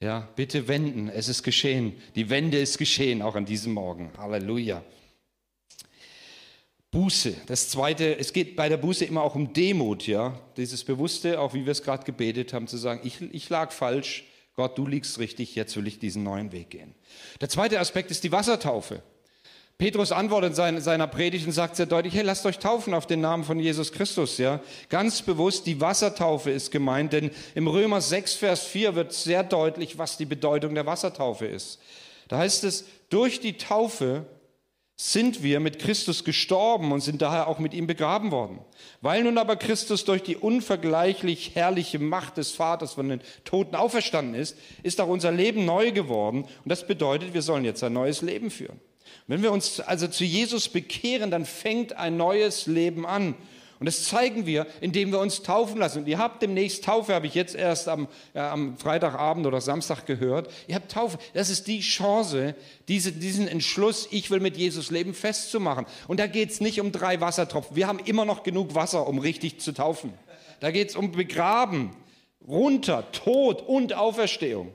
Ja, 0.00 0.28
bitte 0.34 0.66
wenden. 0.66 1.08
Es 1.08 1.28
ist 1.28 1.44
geschehen. 1.44 1.94
Die 2.16 2.28
Wende 2.28 2.58
ist 2.58 2.76
geschehen, 2.76 3.22
auch 3.22 3.36
an 3.36 3.44
diesem 3.44 3.72
Morgen. 3.72 4.10
Halleluja. 4.18 4.82
Buße. 6.92 7.34
Das 7.46 7.70
zweite, 7.70 8.18
es 8.18 8.34
geht 8.34 8.54
bei 8.54 8.68
der 8.68 8.76
Buße 8.76 9.06
immer 9.06 9.22
auch 9.22 9.34
um 9.34 9.54
Demut, 9.54 10.06
ja. 10.06 10.38
Dieses 10.58 10.84
Bewusste, 10.84 11.40
auch 11.40 11.54
wie 11.54 11.64
wir 11.64 11.72
es 11.72 11.82
gerade 11.82 12.04
gebetet 12.04 12.52
haben, 12.52 12.68
zu 12.68 12.76
sagen, 12.76 13.00
ich, 13.02 13.20
ich 13.32 13.48
lag 13.48 13.72
falsch, 13.72 14.24
Gott, 14.56 14.76
du 14.76 14.86
liegst 14.86 15.18
richtig, 15.18 15.54
jetzt 15.54 15.74
will 15.74 15.86
ich 15.86 15.98
diesen 15.98 16.22
neuen 16.22 16.52
Weg 16.52 16.68
gehen. 16.68 16.94
Der 17.40 17.48
zweite 17.48 17.80
Aspekt 17.80 18.10
ist 18.10 18.22
die 18.24 18.30
Wassertaufe. 18.30 19.02
Petrus 19.78 20.12
antwortet 20.12 20.58
in 20.58 20.80
seiner 20.82 21.06
Predigt 21.06 21.46
und 21.46 21.52
sagt 21.52 21.76
sehr 21.76 21.86
deutlich, 21.86 22.12
hey, 22.12 22.22
lasst 22.24 22.44
euch 22.44 22.58
taufen 22.58 22.92
auf 22.92 23.06
den 23.06 23.22
Namen 23.22 23.44
von 23.44 23.58
Jesus 23.58 23.90
Christus, 23.90 24.36
ja. 24.36 24.60
Ganz 24.90 25.22
bewusst, 25.22 25.64
die 25.66 25.80
Wassertaufe 25.80 26.50
ist 26.50 26.70
gemeint, 26.70 27.14
denn 27.14 27.30
im 27.54 27.68
Römer 27.68 28.02
6, 28.02 28.34
Vers 28.34 28.64
4 28.64 28.94
wird 28.94 29.14
sehr 29.14 29.42
deutlich, 29.42 29.96
was 29.96 30.18
die 30.18 30.26
Bedeutung 30.26 30.74
der 30.74 30.84
Wassertaufe 30.84 31.46
ist. 31.46 31.80
Da 32.28 32.36
heißt 32.36 32.64
es, 32.64 32.84
durch 33.08 33.40
die 33.40 33.56
Taufe 33.56 34.26
sind 35.04 35.42
wir 35.42 35.58
mit 35.58 35.80
Christus 35.80 36.22
gestorben 36.22 36.92
und 36.92 37.00
sind 37.00 37.22
daher 37.22 37.48
auch 37.48 37.58
mit 37.58 37.74
ihm 37.74 37.88
begraben 37.88 38.30
worden. 38.30 38.60
Weil 39.00 39.24
nun 39.24 39.36
aber 39.36 39.56
Christus 39.56 40.04
durch 40.04 40.22
die 40.22 40.36
unvergleichlich 40.36 41.56
herrliche 41.56 41.98
Macht 41.98 42.36
des 42.36 42.52
Vaters 42.52 42.92
von 42.92 43.08
den 43.08 43.20
Toten 43.42 43.74
auferstanden 43.74 44.36
ist, 44.36 44.56
ist 44.84 45.00
auch 45.00 45.08
unser 45.08 45.32
Leben 45.32 45.64
neu 45.64 45.90
geworden. 45.90 46.42
Und 46.44 46.68
das 46.68 46.86
bedeutet, 46.86 47.34
wir 47.34 47.42
sollen 47.42 47.64
jetzt 47.64 47.82
ein 47.82 47.92
neues 47.92 48.22
Leben 48.22 48.48
führen. 48.48 48.78
Wenn 49.26 49.42
wir 49.42 49.50
uns 49.50 49.80
also 49.80 50.06
zu 50.06 50.22
Jesus 50.22 50.68
bekehren, 50.68 51.32
dann 51.32 51.46
fängt 51.46 51.94
ein 51.94 52.16
neues 52.16 52.66
Leben 52.66 53.04
an. 53.04 53.34
Und 53.82 53.86
das 53.86 54.04
zeigen 54.04 54.46
wir, 54.46 54.68
indem 54.80 55.10
wir 55.10 55.18
uns 55.18 55.42
taufen 55.42 55.80
lassen. 55.80 55.98
Und 55.98 56.06
ihr 56.06 56.18
habt 56.18 56.40
demnächst 56.40 56.84
Taufe, 56.84 57.14
habe 57.14 57.26
ich 57.26 57.34
jetzt 57.34 57.56
erst 57.56 57.88
am, 57.88 58.06
ja, 58.32 58.52
am 58.52 58.76
Freitagabend 58.76 59.44
oder 59.44 59.60
Samstag 59.60 60.06
gehört. 60.06 60.48
Ihr 60.68 60.76
habt 60.76 60.92
Taufe. 60.92 61.18
Das 61.34 61.50
ist 61.50 61.66
die 61.66 61.80
Chance, 61.80 62.54
diese, 62.86 63.10
diesen 63.10 63.48
Entschluss, 63.48 64.06
ich 64.12 64.30
will 64.30 64.38
mit 64.38 64.56
Jesus 64.56 64.92
leben, 64.92 65.14
festzumachen. 65.14 65.86
Und 66.06 66.20
da 66.20 66.28
geht 66.28 66.52
es 66.52 66.60
nicht 66.60 66.80
um 66.80 66.92
drei 66.92 67.20
Wassertropfen. 67.20 67.74
Wir 67.74 67.88
haben 67.88 67.98
immer 67.98 68.24
noch 68.24 68.44
genug 68.44 68.76
Wasser, 68.76 69.08
um 69.08 69.18
richtig 69.18 69.58
zu 69.58 69.72
taufen. 69.72 70.12
Da 70.60 70.70
geht 70.70 70.90
es 70.90 70.94
um 70.94 71.10
Begraben, 71.10 71.90
runter, 72.46 73.10
Tod 73.10 73.62
und 73.62 73.94
Auferstehung. 73.94 74.70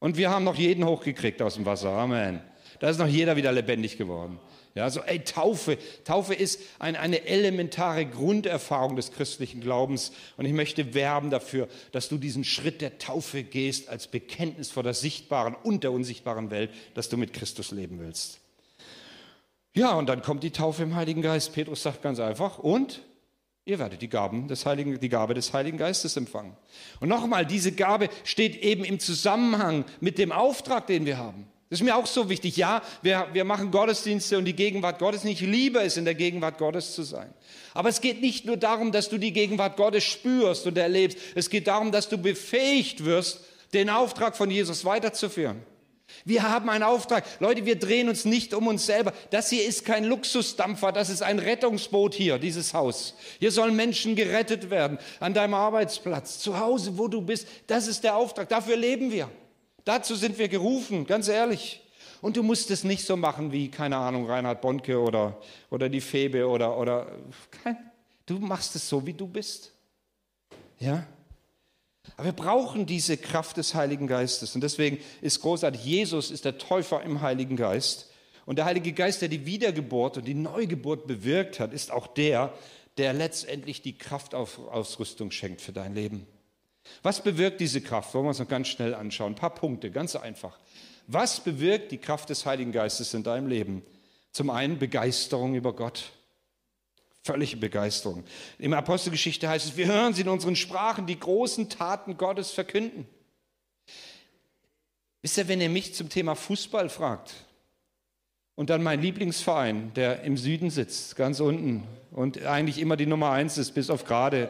Und 0.00 0.16
wir 0.16 0.28
haben 0.28 0.42
noch 0.42 0.56
jeden 0.56 0.84
hochgekriegt 0.84 1.40
aus 1.40 1.54
dem 1.54 1.66
Wasser. 1.66 1.90
Amen. 1.90 2.40
Da 2.80 2.90
ist 2.90 2.98
noch 2.98 3.06
jeder 3.06 3.36
wieder 3.36 3.52
lebendig 3.52 3.96
geworden. 3.96 4.40
Ja, 4.74 4.88
so, 4.88 5.00
ey, 5.00 5.20
Taufe. 5.20 5.78
Taufe 6.04 6.34
ist 6.34 6.60
ein, 6.78 6.94
eine 6.94 7.26
elementare 7.26 8.06
Grunderfahrung 8.06 8.94
des 8.94 9.10
christlichen 9.10 9.60
Glaubens. 9.60 10.12
Und 10.36 10.46
ich 10.46 10.52
möchte 10.52 10.94
werben 10.94 11.30
dafür, 11.30 11.68
dass 11.90 12.08
du 12.08 12.18
diesen 12.18 12.44
Schritt 12.44 12.80
der 12.80 12.98
Taufe 12.98 13.42
gehst 13.42 13.88
als 13.88 14.06
Bekenntnis 14.06 14.70
vor 14.70 14.84
der 14.84 14.94
sichtbaren 14.94 15.56
und 15.56 15.82
der 15.82 15.90
unsichtbaren 15.90 16.50
Welt, 16.50 16.70
dass 16.94 17.08
du 17.08 17.16
mit 17.16 17.32
Christus 17.32 17.72
leben 17.72 17.98
willst. 17.98 18.38
Ja, 19.74 19.94
und 19.94 20.08
dann 20.08 20.22
kommt 20.22 20.44
die 20.44 20.52
Taufe 20.52 20.84
im 20.84 20.94
Heiligen 20.94 21.22
Geist. 21.22 21.52
Petrus 21.52 21.82
sagt 21.82 22.02
ganz 22.02 22.20
einfach, 22.20 22.58
und 22.58 23.02
ihr 23.64 23.78
werdet 23.80 24.02
die, 24.02 24.08
Gaben 24.08 24.46
des 24.46 24.66
Heiligen, 24.66 25.00
die 25.00 25.08
Gabe 25.08 25.34
des 25.34 25.52
Heiligen 25.52 25.78
Geistes 25.78 26.16
empfangen. 26.16 26.56
Und 27.00 27.08
nochmal, 27.08 27.44
diese 27.44 27.72
Gabe 27.72 28.08
steht 28.24 28.56
eben 28.56 28.84
im 28.84 29.00
Zusammenhang 29.00 29.84
mit 30.00 30.18
dem 30.18 30.30
Auftrag, 30.30 30.86
den 30.86 31.06
wir 31.06 31.18
haben. 31.18 31.46
Das 31.70 31.78
ist 31.78 31.84
mir 31.84 31.94
auch 31.94 32.06
so 32.06 32.28
wichtig. 32.28 32.56
Ja, 32.56 32.82
wir, 33.00 33.28
wir 33.32 33.44
machen 33.44 33.70
Gottesdienste 33.70 34.36
und 34.36 34.44
die 34.44 34.56
Gegenwart 34.56 34.98
Gottes. 34.98 35.24
Ich 35.24 35.40
liebe 35.40 35.78
es, 35.78 35.96
in 35.96 36.04
der 36.04 36.16
Gegenwart 36.16 36.58
Gottes 36.58 36.96
zu 36.96 37.04
sein. 37.04 37.32
Aber 37.74 37.88
es 37.88 38.00
geht 38.00 38.20
nicht 38.20 38.44
nur 38.44 38.56
darum, 38.56 38.90
dass 38.90 39.08
du 39.08 39.18
die 39.18 39.32
Gegenwart 39.32 39.76
Gottes 39.76 40.02
spürst 40.02 40.66
und 40.66 40.76
erlebst. 40.76 41.18
Es 41.36 41.48
geht 41.48 41.68
darum, 41.68 41.92
dass 41.92 42.08
du 42.08 42.18
befähigt 42.18 43.04
wirst, 43.04 43.44
den 43.72 43.88
Auftrag 43.88 44.36
von 44.36 44.50
Jesus 44.50 44.84
weiterzuführen. 44.84 45.62
Wir 46.24 46.42
haben 46.42 46.68
einen 46.68 46.82
Auftrag. 46.82 47.24
Leute, 47.38 47.64
wir 47.64 47.78
drehen 47.78 48.08
uns 48.08 48.24
nicht 48.24 48.52
um 48.52 48.66
uns 48.66 48.86
selber. 48.86 49.12
Das 49.30 49.48
hier 49.48 49.64
ist 49.64 49.84
kein 49.84 50.02
Luxusdampfer, 50.02 50.90
das 50.90 51.08
ist 51.08 51.22
ein 51.22 51.38
Rettungsboot 51.38 52.14
hier, 52.14 52.38
dieses 52.38 52.74
Haus. 52.74 53.14
Hier 53.38 53.52
sollen 53.52 53.76
Menschen 53.76 54.16
gerettet 54.16 54.70
werden, 54.70 54.98
an 55.20 55.34
deinem 55.34 55.54
Arbeitsplatz, 55.54 56.40
zu 56.40 56.58
Hause, 56.58 56.98
wo 56.98 57.06
du 57.06 57.20
bist. 57.22 57.46
Das 57.68 57.86
ist 57.86 58.02
der 58.02 58.16
Auftrag. 58.16 58.48
Dafür 58.48 58.76
leben 58.76 59.12
wir. 59.12 59.30
Dazu 59.84 60.14
sind 60.14 60.38
wir 60.38 60.48
gerufen, 60.48 61.06
ganz 61.06 61.28
ehrlich. 61.28 61.82
Und 62.20 62.36
du 62.36 62.42
musst 62.42 62.70
es 62.70 62.84
nicht 62.84 63.04
so 63.04 63.16
machen 63.16 63.52
wie, 63.52 63.70
keine 63.70 63.96
Ahnung, 63.96 64.26
Reinhard 64.26 64.60
Bonke 64.60 65.00
oder, 65.00 65.40
oder 65.70 65.88
die 65.88 66.02
Febe 66.02 66.46
oder, 66.46 66.76
oder 66.76 67.06
kein, 67.62 67.78
du 68.26 68.38
machst 68.38 68.76
es 68.76 68.88
so, 68.88 69.06
wie 69.06 69.14
du 69.14 69.26
bist. 69.26 69.72
Ja? 70.78 71.06
Aber 72.16 72.26
wir 72.26 72.32
brauchen 72.32 72.86
diese 72.86 73.16
Kraft 73.16 73.56
des 73.56 73.74
Heiligen 73.74 74.06
Geistes. 74.06 74.54
Und 74.54 74.62
deswegen 74.62 74.98
ist 75.22 75.40
großartig, 75.40 75.84
Jesus 75.84 76.30
ist 76.30 76.44
der 76.44 76.58
Täufer 76.58 77.02
im 77.02 77.22
Heiligen 77.22 77.56
Geist. 77.56 78.10
Und 78.46 78.56
der 78.56 78.64
Heilige 78.64 78.92
Geist, 78.92 79.22
der 79.22 79.28
die 79.28 79.46
Wiedergeburt 79.46 80.18
und 80.18 80.24
die 80.26 80.34
Neugeburt 80.34 81.06
bewirkt 81.06 81.60
hat, 81.60 81.72
ist 81.72 81.90
auch 81.90 82.06
der, 82.06 82.52
der 82.98 83.12
letztendlich 83.12 83.80
die 83.80 83.96
Kraftausrüstung 83.96 85.30
schenkt 85.30 85.60
für 85.60 85.72
dein 85.72 85.94
Leben. 85.94 86.26
Was 87.02 87.22
bewirkt 87.22 87.60
diese 87.60 87.80
Kraft? 87.80 88.14
Wollen 88.14 88.24
wir 88.24 88.30
uns 88.30 88.38
noch 88.38 88.48
ganz 88.48 88.68
schnell 88.68 88.94
anschauen. 88.94 89.32
Ein 89.32 89.36
paar 89.36 89.54
Punkte, 89.54 89.90
ganz 89.90 90.16
einfach. 90.16 90.58
Was 91.06 91.40
bewirkt 91.40 91.92
die 91.92 91.98
Kraft 91.98 92.30
des 92.30 92.46
Heiligen 92.46 92.72
Geistes 92.72 93.14
in 93.14 93.22
deinem 93.22 93.48
Leben? 93.48 93.82
Zum 94.32 94.50
einen 94.50 94.78
Begeisterung 94.78 95.54
über 95.54 95.74
Gott. 95.74 96.12
Völlige 97.22 97.56
Begeisterung. 97.56 98.24
Der 98.58 98.72
Apostelgeschichte 98.78 99.48
heißt 99.48 99.66
es, 99.66 99.76
wir 99.76 99.86
hören 99.86 100.14
sie 100.14 100.22
in 100.22 100.28
unseren 100.28 100.56
Sprachen 100.56 101.06
die 101.06 101.18
großen 101.18 101.68
Taten 101.68 102.16
Gottes 102.16 102.50
verkünden. 102.50 103.06
Wisst 105.22 105.36
ihr, 105.36 105.48
wenn 105.48 105.60
ihr 105.60 105.68
mich 105.68 105.94
zum 105.94 106.08
Thema 106.08 106.34
Fußball 106.34 106.88
fragt 106.88 107.34
und 108.54 108.70
dann 108.70 108.82
mein 108.82 109.02
Lieblingsverein, 109.02 109.92
der 109.94 110.22
im 110.22 110.38
Süden 110.38 110.70
sitzt, 110.70 111.16
ganz 111.16 111.40
unten 111.40 111.86
und 112.10 112.42
eigentlich 112.46 112.78
immer 112.78 112.96
die 112.96 113.06
Nummer 113.06 113.30
eins 113.30 113.58
ist, 113.58 113.72
bis 113.72 113.90
auf 113.90 114.04
gerade, 114.04 114.48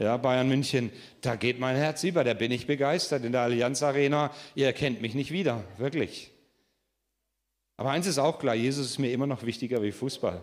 ja, 0.00 0.16
Bayern 0.16 0.48
München, 0.48 0.90
da 1.20 1.36
geht 1.36 1.60
mein 1.60 1.76
Herz 1.76 2.02
über, 2.04 2.24
da 2.24 2.32
bin 2.32 2.50
ich 2.50 2.66
begeistert 2.66 3.22
in 3.22 3.32
der 3.32 3.42
Allianz 3.42 3.82
Arena. 3.82 4.30
Ihr 4.54 4.66
erkennt 4.66 5.02
mich 5.02 5.14
nicht 5.14 5.30
wieder, 5.30 5.62
wirklich. 5.76 6.32
Aber 7.76 7.90
eins 7.90 8.06
ist 8.06 8.18
auch 8.18 8.38
klar, 8.38 8.54
Jesus 8.54 8.86
ist 8.86 8.98
mir 8.98 9.12
immer 9.12 9.26
noch 9.26 9.44
wichtiger 9.44 9.82
wie 9.82 9.92
Fußball. 9.92 10.42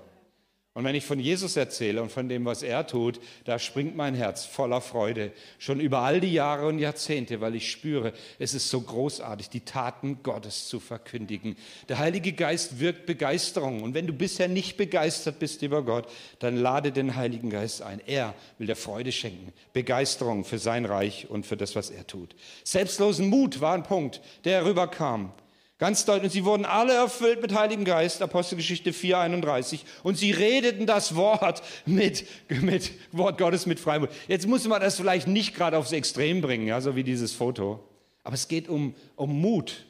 Und 0.77 0.83
wenn 0.83 0.93
ich 0.93 1.05
von 1.05 1.19
Jesus 1.19 1.57
erzähle 1.57 2.03
und 2.03 2.11
von 2.11 2.29
dem, 2.29 2.45
was 2.45 2.61
er 2.61 2.85
tut, 2.85 3.19
da 3.45 3.57
springt 3.57 3.95
mein 3.95 4.13
Herz 4.13 4.45
voller 4.45 4.79
Freude. 4.79 5.31
Schon 5.57 5.79
über 5.79 6.01
all 6.01 6.19
die 6.19 6.31
Jahre 6.31 6.67
und 6.67 6.77
Jahrzehnte, 6.77 7.41
weil 7.41 7.55
ich 7.55 7.71
spüre, 7.71 8.13
es 8.37 8.53
ist 8.53 8.69
so 8.69 8.81
großartig, 8.81 9.49
die 9.49 9.61
Taten 9.61 10.19
Gottes 10.21 10.67
zu 10.67 10.79
verkündigen. 10.79 11.55
Der 11.89 11.97
Heilige 11.97 12.31
Geist 12.31 12.79
wirkt 12.79 13.07
Begeisterung. 13.07 13.81
Und 13.81 13.95
wenn 13.95 14.05
du 14.05 14.13
bisher 14.13 14.47
nicht 14.47 14.77
begeistert 14.77 15.39
bist 15.39 15.63
über 15.63 15.81
Gott, 15.81 16.07
dann 16.37 16.55
lade 16.55 16.91
den 16.91 17.15
Heiligen 17.15 17.49
Geist 17.49 17.81
ein. 17.81 17.99
Er 18.05 18.35
will 18.59 18.67
dir 18.67 18.75
Freude 18.75 19.11
schenken, 19.11 19.53
Begeisterung 19.73 20.45
für 20.45 20.59
sein 20.59 20.85
Reich 20.85 21.27
und 21.27 21.47
für 21.47 21.57
das, 21.57 21.75
was 21.75 21.89
er 21.89 22.05
tut. 22.05 22.35
Selbstlosen 22.63 23.29
Mut 23.29 23.61
war 23.61 23.73
ein 23.73 23.81
Punkt, 23.81 24.21
der 24.43 24.61
herüberkam. 24.61 25.33
Ganz 25.79 26.05
deutlich. 26.05 26.31
Sie 26.31 26.43
wurden 26.43 26.65
alle 26.65 26.93
erfüllt 26.93 27.41
mit 27.41 27.53
Heiligem 27.53 27.85
Geist, 27.85 28.21
Apostelgeschichte 28.23 28.93
4, 28.93 29.19
31. 29.19 29.85
Und 30.01 30.17
sie 30.17 30.31
redeten 30.31 30.87
das 30.87 31.15
Wort 31.15 31.61
mit, 31.85 32.25
mit 32.49 32.91
Wort 33.11 33.37
Gottes 33.37 33.67
mit 33.67 33.79
Freimut. 33.79 34.09
Jetzt 34.27 34.47
muss 34.47 34.67
man 34.67 34.81
das 34.81 34.95
vielleicht 34.97 35.27
nicht 35.27 35.55
gerade 35.55 35.77
aufs 35.77 35.91
Extrem 35.91 36.41
bringen, 36.41 36.67
ja, 36.67 36.81
so 36.81 36.95
wie 36.95 37.03
dieses 37.03 37.31
Foto. 37.31 37.79
Aber 38.23 38.33
es 38.33 38.47
geht 38.47 38.67
um, 38.67 38.95
um 39.15 39.39
Mut. 39.39 39.85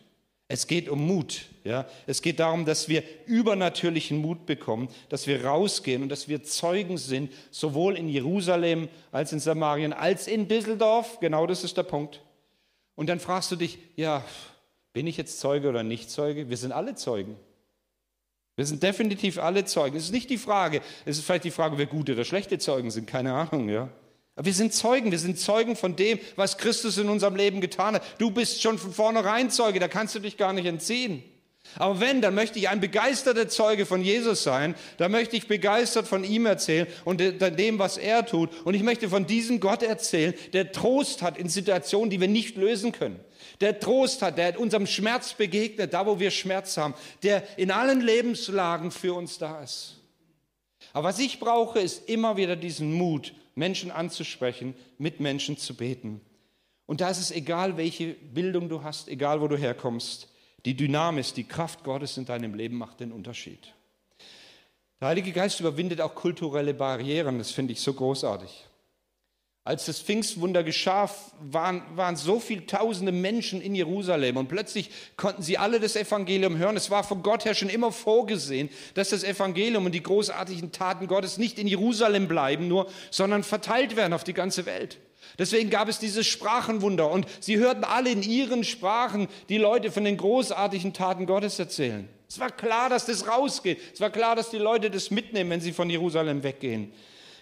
Es 0.50 0.68
geht 0.68 0.90
um 0.90 1.06
Mut. 1.06 1.46
Ja. 1.64 1.88
Es 2.06 2.22
geht 2.22 2.40
darum, 2.40 2.66
dass 2.66 2.90
wir 2.90 3.04
übernatürlichen 3.26 4.18
Mut 4.18 4.46
bekommen, 4.46 4.90
dass 5.08 5.26
wir 5.26 5.46
rausgehen 5.46 6.04
und 6.04 6.10
dass 6.10 6.28
wir 6.28 6.44
Zeugen 6.44 6.98
sind, 6.98 7.32
sowohl 7.50 7.96
in 7.96 8.10
Jerusalem 8.10 8.90
als 9.12 9.32
in 9.32 9.40
Samarien, 9.40 9.94
als 9.94 10.28
in 10.28 10.50
Düsseldorf. 10.50 11.20
Genau 11.22 11.48
das 11.48 11.64
ist 11.64 11.78
der 11.78 11.84
Punkt. 11.84 12.22
Und 12.96 13.08
dann 13.08 13.20
fragst 13.20 13.52
du 13.52 13.56
dich, 13.56 13.80
ja, 13.96 14.24
bin 14.94 15.08
ich 15.08 15.18
jetzt 15.18 15.40
Zeuge 15.40 15.70
oder 15.70 15.84
nicht 15.84 16.10
Zeuge? 16.10 16.50
Wir 16.50 16.58
sind 16.58 16.72
alle 16.72 16.96
Zeugen. 16.96 17.38
Wir 18.56 18.66
sind 18.66 18.82
definitiv 18.82 19.38
alle 19.38 19.66
Zeugen. 19.66 19.96
Es 19.96 20.06
ist 20.06 20.12
nicht 20.12 20.30
die 20.30 20.40
Frage, 20.40 20.82
es 21.06 21.18
ist 21.18 21.26
vielleicht 21.26 21.44
die 21.44 21.52
Frage, 21.52 21.78
wer 21.78 21.86
gute 21.86 22.14
oder 22.14 22.26
schlechte 22.26 22.58
Zeugen 22.58 22.90
sind, 22.90 23.08
keine 23.08 23.34
Ahnung, 23.34 23.70
ja. 23.70 23.90
Aber 24.36 24.46
wir 24.46 24.54
sind 24.54 24.74
Zeugen, 24.74 25.12
wir 25.12 25.20
sind 25.20 25.40
Zeugen 25.40 25.76
von 25.76 25.96
dem, 25.96 26.20
was 26.36 26.58
Christus 26.58 26.98
in 26.98 27.10
unserem 27.10 27.36
Leben 27.36 27.62
getan 27.62 27.96
hat. 27.96 28.04
Du 28.20 28.32
bist 28.32 28.62
schon 28.62 28.78
von 28.78 28.92
vornherein 28.92 29.50
Zeuge, 29.50 29.80
da 29.80 29.88
kannst 29.88 30.16
du 30.16 30.20
dich 30.20 30.38
gar 30.38 30.54
nicht 30.54 30.66
entziehen. 30.66 31.24
Aber 31.76 32.00
wenn, 32.00 32.22
dann 32.22 32.36
möchte 32.36 32.60
ich 32.60 32.70
ein 32.70 32.80
begeisterter 32.80 33.48
Zeuge 33.48 33.86
von 33.86 34.02
Jesus 34.02 34.44
sein, 34.44 34.76
dann 34.98 35.12
möchte 35.12 35.36
ich 35.36 35.48
begeistert 35.48 36.08
von 36.08 36.24
ihm 36.24 36.46
erzählen 36.46 36.88
und 37.06 37.20
dem, 37.20 37.80
was 37.80 37.98
er 37.98 38.26
tut. 38.26 38.50
Und 38.66 38.74
ich 38.74 38.84
möchte 38.84 39.10
von 39.10 39.28
diesem 39.28 39.60
Gott 39.60 39.84
erzählen, 39.84 40.34
der 40.54 40.72
Trost 40.72 41.22
hat 41.22 41.38
in 41.38 41.50
Situationen, 41.50 42.10
die 42.10 42.20
wir 42.20 42.28
nicht 42.28 42.58
lösen 42.58 42.92
können 42.92 43.20
der 43.62 43.80
Trost 43.80 44.22
hat, 44.22 44.38
der 44.38 44.60
unserem 44.60 44.86
Schmerz 44.86 45.34
begegnet, 45.34 45.94
da 45.94 46.06
wo 46.06 46.20
wir 46.20 46.32
Schmerz 46.32 46.78
haben, 46.78 46.94
der 47.24 47.44
in 47.58 47.72
allen 47.72 48.02
Lebenslagen 48.02 48.92
für 48.92 49.14
uns 49.14 49.38
da 49.38 49.62
ist. 49.62 49.96
Aber 50.94 51.10
was 51.10 51.20
ich 51.20 51.40
brauche, 51.40 51.80
ist 51.80 52.08
immer 52.10 52.38
wieder 52.38 52.56
diesen 52.56 52.94
Mut, 52.94 53.34
Menschen 53.56 53.92
anzusprechen, 53.92 54.76
mit 54.98 55.20
Menschen 55.20 55.58
zu 55.58 55.76
beten. 55.76 56.22
Und 56.86 57.02
da 57.02 57.10
ist 57.10 57.20
es 57.20 57.32
egal, 57.32 57.78
welche 57.78 58.14
Bildung 58.14 58.70
du 58.70 58.84
hast, 58.84 59.10
egal 59.10 59.42
wo 59.42 59.48
du 59.48 59.58
herkommst. 59.58 60.27
Die 60.66 60.76
Dynamis, 60.76 61.34
die 61.34 61.44
Kraft 61.44 61.84
Gottes 61.84 62.18
in 62.18 62.26
deinem 62.26 62.54
Leben 62.54 62.78
macht 62.78 63.00
den 63.00 63.12
Unterschied. 63.12 63.74
Der 65.00 65.10
Heilige 65.10 65.32
Geist 65.32 65.60
überwindet 65.60 66.02
auch 66.02 66.16
kulturelle 66.16 66.74
Barrieren, 66.74 67.38
das 67.38 67.52
finde 67.52 67.74
ich 67.74 67.82
so 67.82 67.94
großartig. 67.94 68.66
Als 69.68 69.86
das 69.86 70.00
Pfingstwunder 70.00 70.64
geschah, 70.64 71.10
waren, 71.42 71.84
waren 71.94 72.16
so 72.16 72.40
viele 72.40 72.66
tausende 72.66 73.12
Menschen 73.12 73.62
in 73.62 73.76
Jerusalem 73.76 74.38
und 74.38 74.48
plötzlich 74.48 74.90
konnten 75.18 75.42
sie 75.42 75.58
alle 75.58 75.82
das 75.82 75.98
Evangelium 75.98 76.58
hören. 76.58 76.78
Es 76.78 76.90
war 76.90 77.04
von 77.04 77.22
Gott 77.22 77.44
her 77.44 77.54
schon 77.54 77.68
immer 77.68 77.92
vorgesehen, 77.92 78.70
dass 78.94 79.10
das 79.10 79.26
Evangelium 79.26 79.86
und 79.86 79.92
die 79.92 80.02
großartigen 80.02 80.72
Taten 80.72 81.08
Gottes 81.08 81.38
nicht 81.38 81.60
in 81.60 81.68
Jerusalem 81.68 82.30
bleiben 82.30 82.70
nur, 82.70 82.90
sondern 83.12 83.44
verteilt 83.44 83.98
werden 83.98 84.14
auf 84.14 84.24
die 84.24 84.34
ganze 84.34 84.66
Welt. 84.66 85.00
Deswegen 85.38 85.70
gab 85.70 85.88
es 85.88 86.00
dieses 86.00 86.26
Sprachenwunder 86.26 87.12
und 87.12 87.28
sie 87.40 87.58
hörten 87.58 87.84
alle 87.84 88.10
in 88.10 88.24
ihren 88.24 88.64
Sprachen 88.64 89.28
die 89.50 89.58
Leute 89.58 89.92
von 89.92 90.04
den 90.04 90.18
großartigen 90.18 90.94
Taten 90.94 91.26
Gottes 91.26 91.60
erzählen. 91.60 92.10
Es 92.28 92.40
war 92.40 92.52
klar, 92.52 92.90
dass 92.90 93.06
das 93.06 93.28
rausgeht. 93.28 93.80
Es 93.94 94.02
war 94.02 94.10
klar, 94.10 94.36
dass 94.36 94.50
die 94.50 94.58
Leute 94.58 94.90
das 94.90 95.12
mitnehmen, 95.12 95.50
wenn 95.50 95.62
sie 95.62 95.74
von 95.74 95.90
Jerusalem 95.90 96.44
weggehen. 96.44 96.92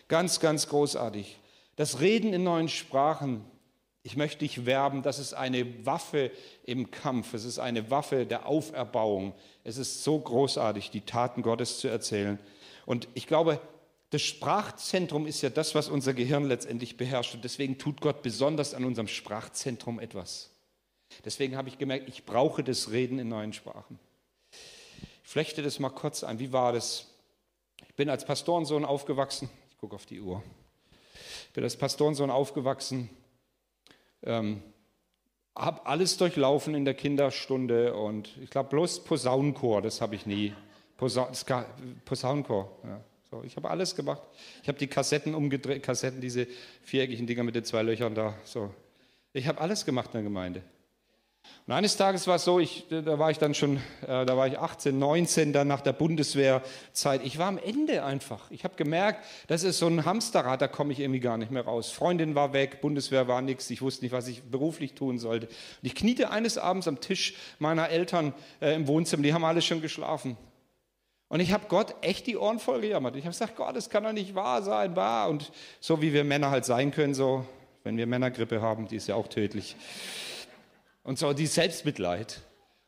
Ganz, 0.07 0.39
ganz 0.39 0.67
großartig. 0.67 1.37
Das 1.75 1.99
Reden 1.99 2.33
in 2.33 2.43
neuen 2.43 2.69
Sprachen, 2.69 3.43
ich 4.03 4.15
möchte 4.15 4.39
dich 4.39 4.65
werben, 4.65 5.01
das 5.01 5.17
ist 5.17 5.33
eine 5.33 5.85
Waffe 5.85 6.31
im 6.63 6.91
Kampf, 6.91 7.33
es 7.33 7.43
ist 7.43 7.57
eine 7.57 7.89
Waffe 7.89 8.25
der 8.25 8.45
Auferbauung. 8.45 9.33
Es 9.63 9.77
ist 9.77 10.03
so 10.03 10.19
großartig, 10.19 10.91
die 10.91 11.01
Taten 11.01 11.41
Gottes 11.41 11.79
zu 11.79 11.87
erzählen. 11.87 12.37
Und 12.85 13.07
ich 13.15 13.25
glaube, 13.25 13.59
das 14.15 14.21
Sprachzentrum 14.23 15.27
ist 15.27 15.41
ja 15.41 15.49
das, 15.49 15.75
was 15.75 15.89
unser 15.89 16.13
Gehirn 16.13 16.45
letztendlich 16.45 16.97
beherrscht. 16.97 17.35
Und 17.35 17.43
deswegen 17.43 17.77
tut 17.77 18.01
Gott 18.01 18.21
besonders 18.21 18.73
an 18.73 18.85
unserem 18.85 19.07
Sprachzentrum 19.07 19.99
etwas. 19.99 20.51
Deswegen 21.23 21.55
habe 21.55 21.69
ich 21.69 21.77
gemerkt, 21.77 22.09
ich 22.09 22.25
brauche 22.25 22.63
das 22.63 22.91
Reden 22.91 23.19
in 23.19 23.27
neuen 23.27 23.53
Sprachen. 23.53 23.99
Ich 25.23 25.29
flechte 25.29 25.61
das 25.61 25.79
mal 25.79 25.89
kurz 25.89 26.23
ein. 26.23 26.39
Wie 26.39 26.51
war 26.51 26.73
das? 26.73 27.07
Ich 27.87 27.95
bin 27.95 28.09
als 28.09 28.25
Pastorensohn 28.25 28.85
aufgewachsen. 28.85 29.49
Ich 29.71 29.77
gucke 29.77 29.95
auf 29.95 30.05
die 30.05 30.19
Uhr 30.19 30.43
bin 31.55 31.63
als 31.63 31.77
Pastorensohn 31.77 32.29
aufgewachsen, 32.29 33.09
ähm, 34.23 34.61
habe 35.55 35.85
alles 35.85 36.17
durchlaufen 36.17 36.75
in 36.75 36.83
der 36.83 36.93
Kinderstunde 36.93 37.95
und 37.95 38.37
ich 38.41 38.49
glaube 38.49 38.69
bloß 38.69 39.05
Posaunenchor, 39.05 39.81
das 39.81 40.01
habe 40.01 40.15
ich 40.15 40.25
nie. 40.25 40.53
Posa 40.97 41.31
Posaunenchor, 42.03 42.77
ja. 42.83 43.01
So, 43.35 43.43
ich 43.43 43.57
habe 43.57 43.69
alles 43.69 43.97
gemacht. 43.97 44.21
Ich 44.61 44.69
habe 44.69 44.77
die 44.77 44.87
Kassetten 44.87 45.35
umgedreht, 45.35 45.83
Kassetten, 45.83 46.21
diese 46.21 46.47
viereckigen 46.83 47.27
Dinger 47.27 47.43
mit 47.43 47.53
den 47.53 47.65
zwei 47.65 47.81
Löchern 47.81 48.15
da. 48.15 48.33
So. 48.45 48.73
Ich 49.33 49.47
habe 49.47 49.59
alles 49.59 49.83
gemacht 49.83 50.11
in 50.13 50.13
der 50.13 50.23
Gemeinde. 50.23 50.61
Und 51.67 51.73
eines 51.73 51.97
Tages 51.97 52.27
war 52.27 52.37
es 52.37 52.45
so, 52.45 52.61
ich, 52.61 52.85
da 52.89 53.19
war 53.19 53.31
ich 53.31 53.37
dann 53.37 53.53
schon, 53.53 53.77
äh, 54.07 54.25
da 54.25 54.37
war 54.37 54.47
ich 54.47 54.57
18, 54.57 54.97
19, 54.97 55.51
dann 55.51 55.67
nach 55.67 55.81
der 55.81 55.91
Bundeswehrzeit. 55.91 57.25
Ich 57.25 57.37
war 57.37 57.47
am 57.47 57.57
Ende 57.57 58.05
einfach. 58.05 58.49
Ich 58.51 58.63
habe 58.63 58.75
gemerkt, 58.77 59.25
das 59.47 59.63
ist 59.63 59.79
so 59.79 59.87
ein 59.87 60.05
Hamsterrad, 60.05 60.61
da 60.61 60.69
komme 60.69 60.93
ich 60.93 61.01
irgendwie 61.01 61.19
gar 61.19 61.37
nicht 61.37 61.51
mehr 61.51 61.65
raus. 61.65 61.91
Freundin 61.91 62.35
war 62.35 62.53
weg, 62.53 62.79
Bundeswehr 62.79 63.27
war 63.27 63.41
nichts, 63.41 63.69
ich 63.69 63.81
wusste 63.81 64.05
nicht, 64.05 64.13
was 64.13 64.29
ich 64.29 64.43
beruflich 64.43 64.93
tun 64.93 65.19
sollte. 65.19 65.47
Und 65.47 65.55
ich 65.81 65.95
kniete 65.95 66.29
eines 66.31 66.57
Abends 66.57 66.87
am 66.87 67.01
Tisch 67.01 67.35
meiner 67.59 67.89
Eltern 67.89 68.33
äh, 68.61 68.75
im 68.75 68.87
Wohnzimmer, 68.87 69.23
die 69.23 69.33
haben 69.33 69.43
alle 69.43 69.61
schon 69.61 69.81
geschlafen. 69.81 70.37
Und 71.27 71.39
ich 71.39 71.51
habe 71.51 71.65
Gott 71.67 71.95
echt 72.01 72.27
die 72.27 72.37
Ohren 72.37 72.59
voll 72.59 72.81
gejammert. 72.81 73.15
Ich 73.15 73.23
habe 73.23 73.31
gesagt, 73.31 73.55
Gott, 73.55 73.75
das 73.75 73.89
kann 73.89 74.03
doch 74.03 74.13
nicht 74.13 74.35
wahr 74.35 74.61
sein, 74.61 74.95
wahr. 74.95 75.29
Und 75.29 75.51
so 75.79 76.01
wie 76.01 76.13
wir 76.13 76.23
Männer 76.23 76.51
halt 76.51 76.65
sein 76.65 76.91
können, 76.91 77.13
so, 77.13 77.45
wenn 77.83 77.97
wir 77.97 78.05
Männergrippe 78.05 78.61
haben, 78.61 78.87
die 78.87 78.97
ist 78.97 79.07
ja 79.07 79.15
auch 79.15 79.27
tödlich. 79.27 79.75
Und 81.03 81.17
so 81.17 81.33
die 81.33 81.47
Selbstmitleid. 81.47 82.41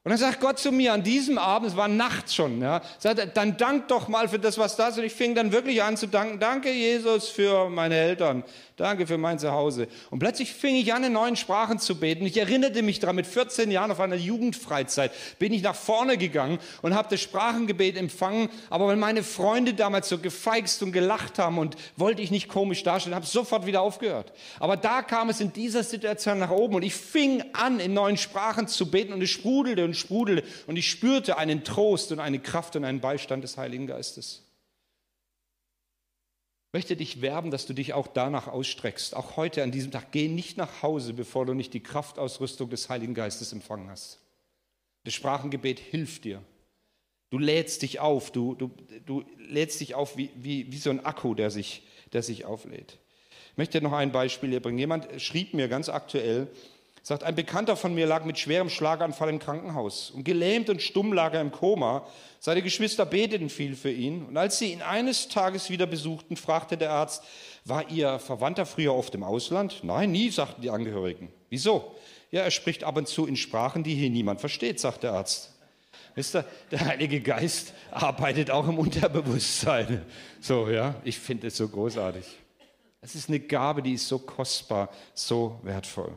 Und 0.08 0.12
dann 0.12 0.20
sagt 0.20 0.40
Gott 0.40 0.58
zu 0.58 0.72
mir 0.72 0.94
an 0.94 1.04
diesem 1.04 1.38
Abend, 1.38 1.72
es 1.72 1.76
war 1.76 1.90
nachts 1.90 2.34
schon, 2.34 2.62
ja, 2.62 2.82
sagt 2.98 3.20
er, 3.20 3.26
dann 3.26 3.58
dank 3.58 3.90
doch 3.90 4.08
mal 4.08 4.30
für 4.30 4.40
das, 4.40 4.58
was 4.58 4.78
da 4.78 4.88
ist. 4.88 4.98
Und 4.98 5.04
ich 5.04 5.12
fing 5.12 5.36
dann 5.36 5.52
wirklich 5.52 5.84
an 5.84 5.98
zu 5.98 6.08
danken. 6.08 6.40
Danke, 6.40 6.72
Jesus, 6.72 7.28
für 7.28 7.70
meine 7.70 7.96
Eltern. 7.96 8.46
Danke 8.78 9.08
für 9.08 9.18
mein 9.18 9.40
Zuhause. 9.40 9.88
Und 10.12 10.20
plötzlich 10.20 10.54
fing 10.54 10.76
ich 10.76 10.94
an, 10.94 11.04
in 11.04 11.12
neuen 11.12 11.36
Sprachen 11.36 11.80
zu 11.80 12.00
beten. 12.00 12.28
Ich 12.28 12.38
erinnerte 12.38 12.84
mich 12.84 13.00
daran, 13.00 13.16
mit 13.16 13.26
14 13.26 13.72
Jahren 13.72 13.90
auf 13.90 14.00
einer 14.00 14.16
Jugendfreizeit 14.16 15.12
bin 15.40 15.52
ich 15.52 15.64
nach 15.64 15.76
vorne 15.76 16.16
gegangen 16.16 16.60
und 16.84 16.94
habe 16.94 17.08
das 17.10 17.20
Sprachengebet 17.20 17.98
empfangen. 17.98 18.50
Aber 18.70 18.86
weil 18.86 18.96
meine 18.96 19.24
Freunde 19.24 19.74
damals 19.74 20.08
so 20.08 20.20
gefeixt 20.20 20.84
und 20.84 20.92
gelacht 20.92 21.40
haben 21.40 21.58
und 21.58 21.76
wollte 21.96 22.22
ich 22.22 22.30
nicht 22.30 22.50
komisch 22.50 22.84
darstellen, 22.84 23.16
habe 23.16 23.26
sofort 23.26 23.66
wieder 23.66 23.82
aufgehört. 23.82 24.32
Aber 24.60 24.78
da 24.78 25.02
kam 25.02 25.30
es 25.30 25.42
in 25.42 25.52
dieser 25.52 25.84
Situation 25.84 26.38
nach 26.38 26.52
oben 26.52 26.76
und 26.76 26.84
ich 26.84 26.94
fing 26.94 27.44
an, 27.54 27.80
in 27.80 27.96
neuen 27.96 28.16
Sprachen 28.16 28.68
zu 28.68 28.92
beten 28.92 29.12
und 29.12 29.24
es 29.24 29.32
sprudelte 29.32 29.84
und 29.84 29.97
sprudelte 29.98 30.44
und 30.68 30.78
ich 30.78 30.90
spürte 30.90 31.38
einen 31.38 31.64
Trost 31.64 32.12
und 32.12 32.20
eine 32.20 32.40
Kraft 32.40 32.76
und 32.76 32.86
einen 32.86 33.02
Beistand 33.02 33.44
des 33.44 33.58
Heiligen 33.58 33.88
Geistes. 33.88 34.44
Ich 36.70 36.74
möchte 36.74 36.96
dich 36.96 37.22
werben, 37.22 37.50
dass 37.50 37.66
du 37.66 37.74
dich 37.74 37.94
auch 37.94 38.08
danach 38.08 38.48
ausstreckst. 38.48 39.16
Auch 39.16 39.38
heute 39.38 39.64
an 39.64 39.72
diesem 39.72 39.92
Tag. 39.92 40.12
Geh 40.12 40.28
nicht 40.28 40.58
nach 40.58 40.84
Hause, 40.84 41.14
bevor 41.14 41.46
du 41.46 41.54
nicht 41.54 41.74
die 41.74 41.82
Kraftausrüstung 41.82 42.70
des 42.70 42.90
Heiligen 42.90 43.14
Geistes 43.14 43.54
empfangen 43.54 43.90
hast. 43.90 44.20
Das 45.06 45.14
Sprachengebet 45.14 45.80
hilft 45.80 46.26
dir. 46.26 46.44
Du 47.30 47.38
lädst 47.40 47.82
dich 47.82 48.00
auf, 48.00 48.32
du, 48.32 48.56
du, 48.56 48.72
du 49.06 49.24
lädst 49.38 49.80
dich 49.80 49.96
auf 49.96 50.18
wie, 50.18 50.30
wie, 50.36 50.72
wie 50.72 50.78
so 50.78 50.90
ein 50.90 51.06
Akku, 51.06 51.34
der 51.34 51.52
sich, 51.52 51.84
der 52.14 52.22
sich 52.22 52.46
auflädt. 52.46 52.98
Ich 53.52 53.58
möchte 53.58 53.82
noch 53.82 53.94
ein 53.94 54.12
Beispiel 54.12 54.50
hier 54.50 54.62
bringen. 54.62 54.78
Jemand 54.78 55.22
schrieb 55.22 55.54
mir 55.54 55.68
ganz 55.68 55.90
aktuell, 55.90 56.48
sagt, 57.08 57.24
ein 57.24 57.36
Bekannter 57.36 57.78
von 57.78 57.96
mir 57.96 58.06
lag 58.06 58.26
mit 58.26 58.38
schwerem 58.38 58.70
Schlaganfall 58.70 59.30
im 59.30 59.40
Krankenhaus 59.40 60.12
und 60.12 60.26
gelähmt 60.26 60.70
und 60.70 60.82
stumm 60.82 61.14
lag 61.14 61.34
er 61.34 61.40
im 61.40 61.54
Koma. 61.54 62.06
Seine 62.42 62.62
Geschwister 62.62 63.06
beteten 63.06 63.48
viel 63.48 63.78
für 63.78 63.90
ihn 63.90 64.26
und 64.26 64.36
als 64.36 64.60
sie 64.60 64.74
ihn 64.74 64.82
eines 64.82 65.30
Tages 65.30 65.70
wieder 65.70 65.86
besuchten, 65.86 66.36
fragte 66.36 66.76
der 66.76 66.92
Arzt, 66.92 67.24
war 67.64 67.90
Ihr 67.90 68.20
Verwandter 68.20 68.66
früher 68.66 68.94
oft 68.94 69.16
im 69.16 69.24
Ausland? 69.24 69.84
Nein, 69.84 70.12
nie, 70.12 70.30
sagten 70.30 70.62
die 70.62 70.70
Angehörigen. 70.70 71.32
Wieso? 71.50 71.96
Ja, 72.30 72.42
er 72.42 72.52
spricht 72.52 72.84
ab 72.84 72.98
und 72.98 73.08
zu 73.08 73.26
in 73.26 73.38
Sprachen, 73.38 73.84
die 73.84 73.96
hier 73.96 74.10
niemand 74.10 74.42
versteht, 74.42 74.82
sagt 74.82 75.04
der 75.04 75.14
Arzt. 75.14 75.54
Wisst 76.16 76.36
ihr, 76.36 76.44
der 76.72 76.86
Heilige 76.88 77.22
Geist 77.22 77.74
arbeitet 77.90 78.52
auch 78.52 78.68
im 78.68 78.80
Unterbewusstsein. 78.80 80.06
So, 80.42 80.70
ja, 80.70 80.96
ich 81.06 81.18
finde 81.18 81.48
es 81.48 81.56
so 81.56 81.70
großartig. 81.70 82.26
Es 83.00 83.16
ist 83.16 83.30
eine 83.30 83.40
Gabe, 83.40 83.82
die 83.82 83.94
ist 83.94 84.10
so 84.10 84.20
kostbar, 84.20 84.90
so 85.14 85.58
wertvoll. 85.64 86.12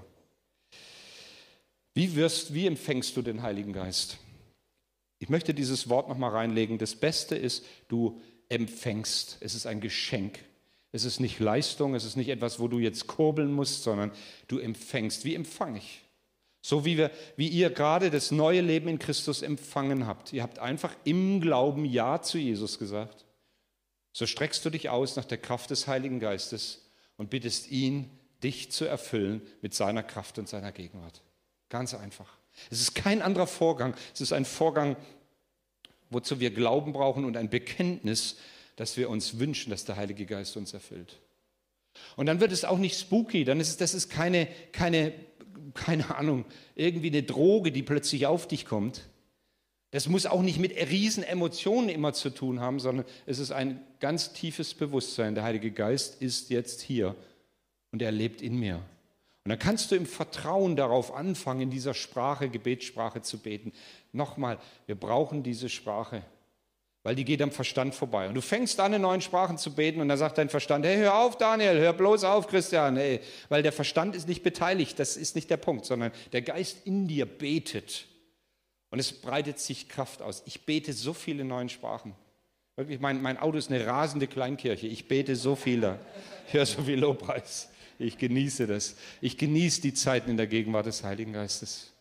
Wie, 2.00 2.14
wirst, 2.14 2.54
wie 2.54 2.66
empfängst 2.66 3.14
du 3.14 3.20
den 3.20 3.42
Heiligen 3.42 3.74
Geist? 3.74 4.16
Ich 5.18 5.28
möchte 5.28 5.52
dieses 5.52 5.90
Wort 5.90 6.08
nochmal 6.08 6.30
reinlegen. 6.30 6.78
Das 6.78 6.94
Beste 6.94 7.36
ist, 7.36 7.62
du 7.88 8.22
empfängst. 8.48 9.36
Es 9.40 9.54
ist 9.54 9.66
ein 9.66 9.82
Geschenk. 9.82 10.38
Es 10.92 11.04
ist 11.04 11.20
nicht 11.20 11.40
Leistung, 11.40 11.94
es 11.94 12.06
ist 12.06 12.16
nicht 12.16 12.30
etwas, 12.30 12.58
wo 12.58 12.68
du 12.68 12.78
jetzt 12.78 13.06
kurbeln 13.06 13.52
musst, 13.52 13.82
sondern 13.82 14.12
du 14.48 14.58
empfängst. 14.58 15.26
Wie 15.26 15.34
empfange 15.34 15.76
ich? 15.76 16.00
So 16.62 16.86
wie, 16.86 16.96
wir, 16.96 17.10
wie 17.36 17.48
ihr 17.48 17.68
gerade 17.68 18.10
das 18.10 18.30
neue 18.30 18.62
Leben 18.62 18.88
in 18.88 18.98
Christus 18.98 19.42
empfangen 19.42 20.06
habt. 20.06 20.32
Ihr 20.32 20.42
habt 20.42 20.58
einfach 20.58 20.96
im 21.04 21.42
Glauben 21.42 21.84
Ja 21.84 22.22
zu 22.22 22.38
Jesus 22.38 22.78
gesagt. 22.78 23.26
So 24.14 24.24
streckst 24.24 24.64
du 24.64 24.70
dich 24.70 24.88
aus 24.88 25.16
nach 25.16 25.26
der 25.26 25.36
Kraft 25.36 25.68
des 25.68 25.86
Heiligen 25.86 26.18
Geistes 26.18 26.80
und 27.18 27.28
bittest 27.28 27.70
ihn, 27.70 28.08
dich 28.42 28.72
zu 28.72 28.86
erfüllen 28.86 29.42
mit 29.60 29.74
seiner 29.74 30.02
Kraft 30.02 30.38
und 30.38 30.48
seiner 30.48 30.72
Gegenwart. 30.72 31.20
Ganz 31.70 31.94
einfach. 31.94 32.28
Es 32.70 32.82
ist 32.82 32.94
kein 32.94 33.22
anderer 33.22 33.46
Vorgang. 33.46 33.94
Es 34.12 34.20
ist 34.20 34.32
ein 34.32 34.44
Vorgang, 34.44 34.96
wozu 36.10 36.38
wir 36.38 36.50
Glauben 36.50 36.92
brauchen 36.92 37.24
und 37.24 37.38
ein 37.38 37.48
Bekenntnis, 37.48 38.36
dass 38.76 38.98
wir 38.98 39.08
uns 39.08 39.38
wünschen, 39.38 39.70
dass 39.70 39.86
der 39.86 39.96
Heilige 39.96 40.26
Geist 40.26 40.58
uns 40.58 40.74
erfüllt. 40.74 41.18
Und 42.16 42.26
dann 42.26 42.40
wird 42.40 42.52
es 42.52 42.64
auch 42.64 42.78
nicht 42.78 42.98
spooky, 42.98 43.44
dann 43.44 43.60
ist 43.60 43.68
es, 43.68 43.76
das 43.78 43.94
ist 43.94 44.10
keine, 44.10 44.46
keine 44.72 45.12
keine 45.74 46.16
Ahnung, 46.16 46.44
irgendwie 46.74 47.08
eine 47.08 47.22
Droge, 47.22 47.72
die 47.72 47.82
plötzlich 47.82 48.26
auf 48.26 48.48
dich 48.48 48.64
kommt. 48.64 49.02
Das 49.92 50.08
muss 50.08 50.26
auch 50.26 50.42
nicht 50.42 50.58
mit 50.58 50.76
riesen 50.90 51.24
Emotionen 51.24 51.88
immer 51.88 52.12
zu 52.12 52.30
tun 52.30 52.60
haben, 52.60 52.78
sondern 52.78 53.04
es 53.26 53.38
ist 53.38 53.50
ein 53.50 53.80
ganz 53.98 54.32
tiefes 54.32 54.74
Bewusstsein. 54.74 55.34
Der 55.34 55.44
Heilige 55.44 55.72
Geist 55.72 56.22
ist 56.22 56.50
jetzt 56.50 56.80
hier 56.80 57.16
und 57.90 58.00
er 58.00 58.12
lebt 58.12 58.40
in 58.40 58.56
mir. 58.56 58.82
Und 59.50 59.58
dann 59.58 59.66
kannst 59.66 59.90
du 59.90 59.96
im 59.96 60.06
Vertrauen 60.06 60.76
darauf 60.76 61.12
anfangen, 61.12 61.62
in 61.62 61.70
dieser 61.70 61.92
Sprache, 61.92 62.48
Gebetssprache 62.48 63.20
zu 63.20 63.38
beten. 63.38 63.72
Nochmal, 64.12 64.58
wir 64.86 64.94
brauchen 64.94 65.42
diese 65.42 65.68
Sprache 65.68 66.22
weil 67.02 67.14
die 67.14 67.24
geht 67.24 67.40
am 67.40 67.50
Verstand 67.50 67.94
vorbei. 67.94 68.28
Und 68.28 68.34
du 68.34 68.42
fängst 68.42 68.78
an, 68.78 68.92
in 68.92 69.02
neuen 69.02 69.22
Sprachen 69.22 69.56
zu 69.56 69.74
beten 69.74 70.00
und 70.00 70.08
dann 70.08 70.18
sagt 70.18 70.36
dein 70.36 70.50
Verstand, 70.50 70.84
hey, 70.84 70.98
hör 70.98 71.18
auf, 71.18 71.38
Daniel, 71.38 71.78
hör 71.78 71.94
bloß 71.94 72.24
auf, 72.24 72.46
Christian, 72.46 72.96
hey, 72.96 73.20
weil 73.48 73.62
der 73.62 73.72
Verstand 73.72 74.14
ist 74.14 74.28
nicht 74.28 74.42
beteiligt, 74.42 74.98
das 74.98 75.16
ist 75.16 75.34
nicht 75.34 75.48
der 75.48 75.56
Punkt, 75.56 75.86
sondern 75.86 76.12
der 76.32 76.42
Geist 76.42 76.86
in 76.86 77.08
dir 77.08 77.24
betet 77.24 78.06
und 78.90 78.98
es 78.98 79.12
breitet 79.12 79.58
sich 79.58 79.88
Kraft 79.88 80.20
aus. 80.20 80.42
Ich 80.44 80.66
bete 80.66 80.92
so 80.92 81.14
viele 81.14 81.42
neuen 81.42 81.70
Sprachen. 81.70 82.14
Wirklich, 82.76 83.00
mein, 83.00 83.22
mein 83.22 83.38
Auto 83.38 83.56
ist 83.56 83.70
eine 83.70 83.86
rasende 83.86 84.26
Kleinkirche. 84.26 84.86
Ich 84.86 85.08
bete 85.08 85.36
so 85.36 85.56
viel 85.56 85.80
da. 85.80 85.98
Ich 86.48 86.54
höre 86.54 86.66
so 86.66 86.82
viel 86.82 86.98
Lobpreis. 86.98 87.70
Ich 88.00 88.18
genieße 88.18 88.66
das. 88.66 88.96
Ich 89.20 89.38
genieße 89.38 89.82
die 89.82 89.94
Zeiten 89.94 90.30
in 90.30 90.36
der 90.36 90.46
Gegenwart 90.46 90.86
des 90.86 91.04
Heiligen 91.04 91.32
Geistes. 91.32 91.92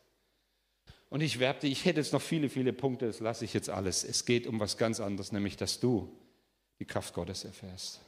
Und 1.09 1.21
ich 1.21 1.39
werbte, 1.39 1.67
ich 1.67 1.85
hätte 1.85 1.99
jetzt 1.99 2.13
noch 2.13 2.21
viele, 2.21 2.49
viele 2.49 2.71
Punkte, 2.71 3.07
das 3.07 3.19
lasse 3.19 3.43
ich 3.43 3.53
jetzt 3.53 3.69
alles. 3.69 4.03
Es 4.03 4.25
geht 4.25 4.45
um 4.45 4.59
was 4.59 4.77
ganz 4.77 4.99
anderes, 4.99 5.31
nämlich 5.31 5.57
dass 5.57 5.79
du 5.79 6.11
die 6.79 6.85
Kraft 6.85 7.13
Gottes 7.13 7.43
erfährst. 7.43 8.01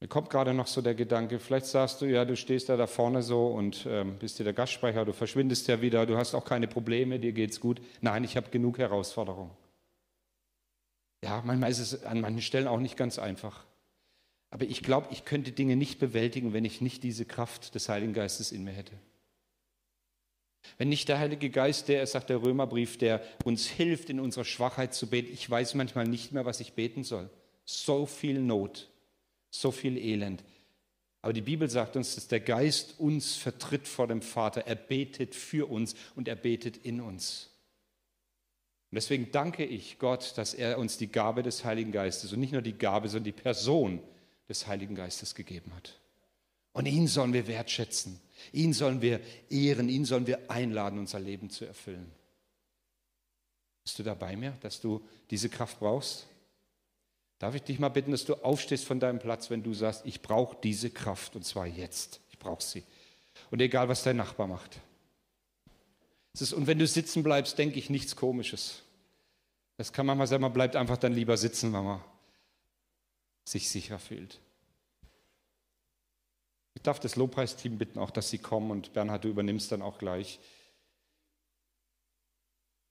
Mir 0.00 0.08
kommt 0.08 0.30
gerade 0.30 0.52
noch 0.52 0.66
so 0.66 0.82
der 0.82 0.94
Gedanke, 0.94 1.38
vielleicht 1.38 1.66
sagst 1.66 2.00
du, 2.00 2.06
ja, 2.06 2.24
du 2.24 2.34
stehst 2.34 2.68
da 2.68 2.76
da 2.76 2.88
vorne 2.88 3.22
so 3.22 3.48
und 3.48 3.86
ähm, 3.88 4.18
bist 4.18 4.38
dir 4.38 4.44
der 4.44 4.52
Gastsprecher, 4.52 5.04
du 5.04 5.12
verschwindest 5.12 5.68
ja 5.68 5.80
wieder, 5.80 6.06
du 6.06 6.16
hast 6.16 6.34
auch 6.34 6.44
keine 6.44 6.66
Probleme, 6.66 7.20
dir 7.20 7.32
geht's 7.32 7.60
gut. 7.60 7.80
Nein, 8.00 8.24
ich 8.24 8.36
habe 8.36 8.50
genug 8.50 8.78
Herausforderungen. 8.78 9.52
Ja, 11.22 11.40
manchmal 11.44 11.70
ist 11.70 11.78
es 11.78 12.02
an 12.02 12.20
manchen 12.20 12.42
Stellen 12.42 12.66
auch 12.66 12.80
nicht 12.80 12.96
ganz 12.96 13.20
einfach. 13.20 13.64
Aber 14.52 14.66
ich 14.66 14.82
glaube, 14.82 15.08
ich 15.10 15.24
könnte 15.24 15.50
Dinge 15.50 15.76
nicht 15.76 15.98
bewältigen, 15.98 16.52
wenn 16.52 16.66
ich 16.66 16.82
nicht 16.82 17.02
diese 17.02 17.24
Kraft 17.24 17.74
des 17.74 17.88
Heiligen 17.88 18.12
Geistes 18.12 18.52
in 18.52 18.64
mir 18.64 18.72
hätte. 18.72 18.92
Wenn 20.76 20.90
nicht 20.90 21.08
der 21.08 21.18
Heilige 21.18 21.48
Geist, 21.48 21.88
der, 21.88 22.06
sagt 22.06 22.28
der 22.28 22.42
Römerbrief, 22.42 22.98
der 22.98 23.22
uns 23.44 23.66
hilft, 23.66 24.10
in 24.10 24.20
unserer 24.20 24.44
Schwachheit 24.44 24.92
zu 24.92 25.08
beten. 25.08 25.32
Ich 25.32 25.48
weiß 25.48 25.74
manchmal 25.74 26.06
nicht 26.06 26.32
mehr, 26.32 26.44
was 26.44 26.60
ich 26.60 26.74
beten 26.74 27.02
soll. 27.02 27.30
So 27.64 28.04
viel 28.04 28.42
Not, 28.42 28.90
so 29.50 29.70
viel 29.70 29.96
Elend. 29.96 30.44
Aber 31.22 31.32
die 31.32 31.40
Bibel 31.40 31.70
sagt 31.70 31.96
uns, 31.96 32.14
dass 32.14 32.28
der 32.28 32.40
Geist 32.40 32.96
uns 32.98 33.36
vertritt 33.36 33.88
vor 33.88 34.06
dem 34.06 34.20
Vater. 34.20 34.66
Er 34.66 34.74
betet 34.74 35.34
für 35.34 35.70
uns 35.70 35.94
und 36.14 36.28
er 36.28 36.36
betet 36.36 36.76
in 36.76 37.00
uns. 37.00 37.48
Und 38.90 38.96
deswegen 38.96 39.30
danke 39.32 39.64
ich 39.64 39.98
Gott, 39.98 40.36
dass 40.36 40.52
er 40.52 40.76
uns 40.78 40.98
die 40.98 41.10
Gabe 41.10 41.42
des 41.42 41.64
Heiligen 41.64 41.90
Geistes 41.90 42.34
und 42.34 42.40
nicht 42.40 42.52
nur 42.52 42.60
die 42.60 42.76
Gabe, 42.76 43.08
sondern 43.08 43.24
die 43.24 43.32
Person 43.32 44.02
des 44.48 44.66
Heiligen 44.66 44.94
Geistes 44.94 45.34
gegeben 45.34 45.72
hat. 45.74 45.98
Und 46.72 46.86
ihn 46.86 47.06
sollen 47.06 47.32
wir 47.32 47.46
wertschätzen, 47.46 48.20
ihn 48.52 48.72
sollen 48.72 49.02
wir 49.02 49.20
ehren, 49.50 49.88
ihn 49.88 50.04
sollen 50.04 50.26
wir 50.26 50.50
einladen, 50.50 50.98
unser 50.98 51.20
Leben 51.20 51.50
zu 51.50 51.64
erfüllen. 51.64 52.10
Bist 53.84 53.98
du 53.98 54.02
da 54.02 54.14
bei 54.14 54.36
mir, 54.36 54.56
dass 54.60 54.80
du 54.80 55.06
diese 55.30 55.48
Kraft 55.48 55.80
brauchst? 55.80 56.26
Darf 57.38 57.54
ich 57.56 57.62
dich 57.62 57.78
mal 57.78 57.88
bitten, 57.88 58.12
dass 58.12 58.24
du 58.24 58.34
aufstehst 58.34 58.84
von 58.84 59.00
deinem 59.00 59.18
Platz, 59.18 59.50
wenn 59.50 59.62
du 59.62 59.74
sagst, 59.74 60.06
ich 60.06 60.22
brauche 60.22 60.56
diese 60.62 60.90
Kraft 60.90 61.34
und 61.34 61.44
zwar 61.44 61.66
jetzt. 61.66 62.20
Ich 62.30 62.38
brauche 62.38 62.62
sie. 62.62 62.84
Und 63.50 63.60
egal, 63.60 63.88
was 63.88 64.04
dein 64.04 64.16
Nachbar 64.16 64.46
macht. 64.46 64.78
Ist, 66.34 66.52
und 66.52 66.66
wenn 66.66 66.78
du 66.78 66.86
sitzen 66.86 67.22
bleibst, 67.22 67.58
denke 67.58 67.78
ich 67.78 67.90
nichts 67.90 68.16
Komisches. 68.16 68.82
Das 69.76 69.92
kann 69.92 70.06
man 70.06 70.16
mal 70.16 70.26
sagen, 70.26 70.42
man 70.42 70.52
bleibt 70.52 70.76
einfach 70.76 70.96
dann 70.96 71.12
lieber 71.12 71.36
sitzen, 71.36 71.72
man 71.72 72.00
sich 73.44 73.68
sicher 73.68 73.98
fühlt. 73.98 74.40
Ich 76.74 76.82
darf 76.82 77.00
das 77.00 77.16
Lobpreisteam 77.16 77.78
bitten, 77.78 77.98
auch 77.98 78.10
dass 78.10 78.30
sie 78.30 78.38
kommen 78.38 78.70
und 78.70 78.92
Bernhard, 78.92 79.24
du 79.24 79.28
übernimmst 79.28 79.70
dann 79.72 79.82
auch 79.82 79.98
gleich. 79.98 80.40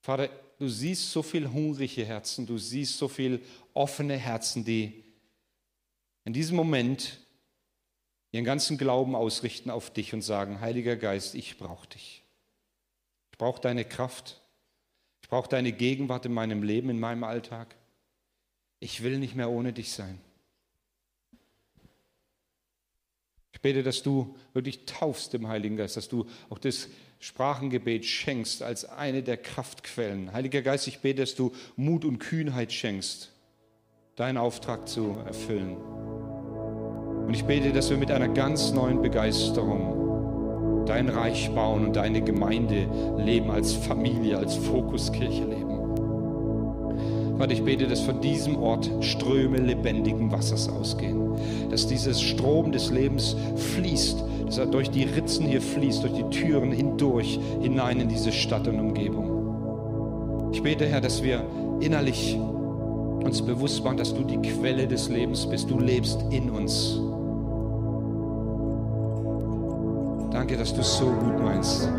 Vater, 0.02 0.30
du 0.60 0.68
siehst 0.68 1.12
so 1.12 1.24
viel 1.24 1.52
hungrige 1.52 2.06
Herzen, 2.06 2.46
du 2.46 2.58
siehst 2.58 2.98
so 2.98 3.08
viel 3.08 3.44
offene 3.74 4.18
Herzen, 4.18 4.66
die 4.66 5.04
in 6.26 6.34
diesem 6.34 6.56
Moment 6.56 7.20
ihren 8.32 8.46
ganzen 8.46 8.78
Glauben 8.78 9.16
ausrichten 9.16 9.70
auf 9.70 9.92
dich 9.92 10.14
und 10.14 10.22
sagen, 10.22 10.62
Heiliger 10.62 10.96
Geist, 10.96 11.36
ich 11.36 11.58
brauche 11.58 11.88
dich. 11.88 12.24
Ich 13.32 13.38
brauche 13.38 13.62
deine 13.62 13.86
Kraft. 13.86 14.42
Ich 15.22 15.30
brauche 15.30 15.50
deine 15.50 15.72
Gegenwart 15.72 16.26
in 16.26 16.34
meinem 16.34 16.64
Leben, 16.64 16.90
in 16.90 17.00
meinem 17.00 17.24
Alltag. 17.24 17.76
Ich 18.80 19.04
will 19.04 19.20
nicht 19.20 19.36
mehr 19.36 19.50
ohne 19.50 19.74
dich 19.74 19.92
sein. 19.92 20.20
Ich 23.62 23.70
bete, 23.72 23.84
dass 23.84 24.02
du 24.02 24.36
wirklich 24.54 24.86
taufst 24.88 25.36
im 25.36 25.48
Heiligen 25.48 25.78
Geist, 25.78 25.96
dass 25.96 26.10
du 26.10 26.26
auch 26.50 26.58
das 26.58 26.88
Sprachengebet 27.20 28.04
schenkst 28.04 28.64
als 28.64 28.86
eine 28.86 29.22
der 29.22 29.38
Kraftquellen. 29.38 30.34
Heiliger 30.34 30.64
Geist, 30.64 30.88
ich 30.88 31.02
bete, 31.02 31.22
dass 31.22 31.36
du 31.36 31.52
Mut 31.76 32.04
und 32.04 32.18
Kühnheit 32.18 32.74
schenkst, 32.74 33.32
deinen 34.16 34.38
Auftrag 34.38 34.90
zu 34.90 35.16
erfüllen. 35.28 35.78
Und 37.28 37.36
ich 37.36 37.44
bete, 37.44 37.72
dass 37.72 37.92
wir 37.92 37.98
mit 37.98 38.10
einer 38.10 38.30
ganz 38.30 38.72
neuen 38.72 39.00
Begeisterung 39.00 40.86
dein 40.88 41.10
Reich 41.10 41.52
bauen 41.54 41.86
und 41.86 41.96
deine 41.96 42.24
Gemeinde 42.24 42.90
leben, 43.20 43.52
als 43.52 43.74
Familie, 43.74 44.40
als 44.40 44.56
Fokuskirche 44.56 45.46
leben. 45.46 45.71
Gott, 47.42 47.52
ich 47.52 47.64
bete, 47.64 47.88
dass 47.88 48.02
von 48.02 48.22
diesem 48.22 48.56
Ort 48.62 48.88
Ströme 49.00 49.58
lebendigen 49.58 50.32
Wassers 50.32 50.70
ausgehen. 50.70 51.34
Dass 51.72 51.88
dieses 51.88 52.22
Strom 52.22 52.72
des 52.72 52.92
Lebens 52.92 53.36
fließt, 53.56 54.24
dass 54.46 54.60
er 54.60 54.68
durch 54.68 54.92
die 54.92 55.06
Ritzen 55.06 55.48
hier 55.48 55.60
fließt, 55.60 56.04
durch 56.04 56.14
die 56.14 56.30
Türen 56.30 56.72
hindurch, 56.72 57.40
hinein 57.60 58.00
in 58.00 58.10
diese 58.10 58.32
Stadt 58.32 58.68
und 58.68 58.80
Umgebung. 58.80 60.52
Ich 60.54 60.62
bete, 60.62 60.86
Herr, 60.86 61.02
dass 61.02 61.24
wir 61.24 61.44
innerlich 61.80 62.38
uns 63.24 63.42
bewusst 63.42 63.84
machen, 63.84 63.98
dass 63.98 64.14
du 64.14 64.22
die 64.24 64.38
Quelle 64.38 64.88
des 64.88 65.10
Lebens 65.10 65.48
bist. 65.48 65.68
Du 65.68 65.80
lebst 65.80 66.24
in 66.30 66.52
uns. 66.52 67.02
Danke, 70.30 70.58
dass 70.58 70.76
du 70.76 70.82
es 70.82 70.96
so 70.96 71.06
gut 71.06 71.44
meinst. 71.44 71.90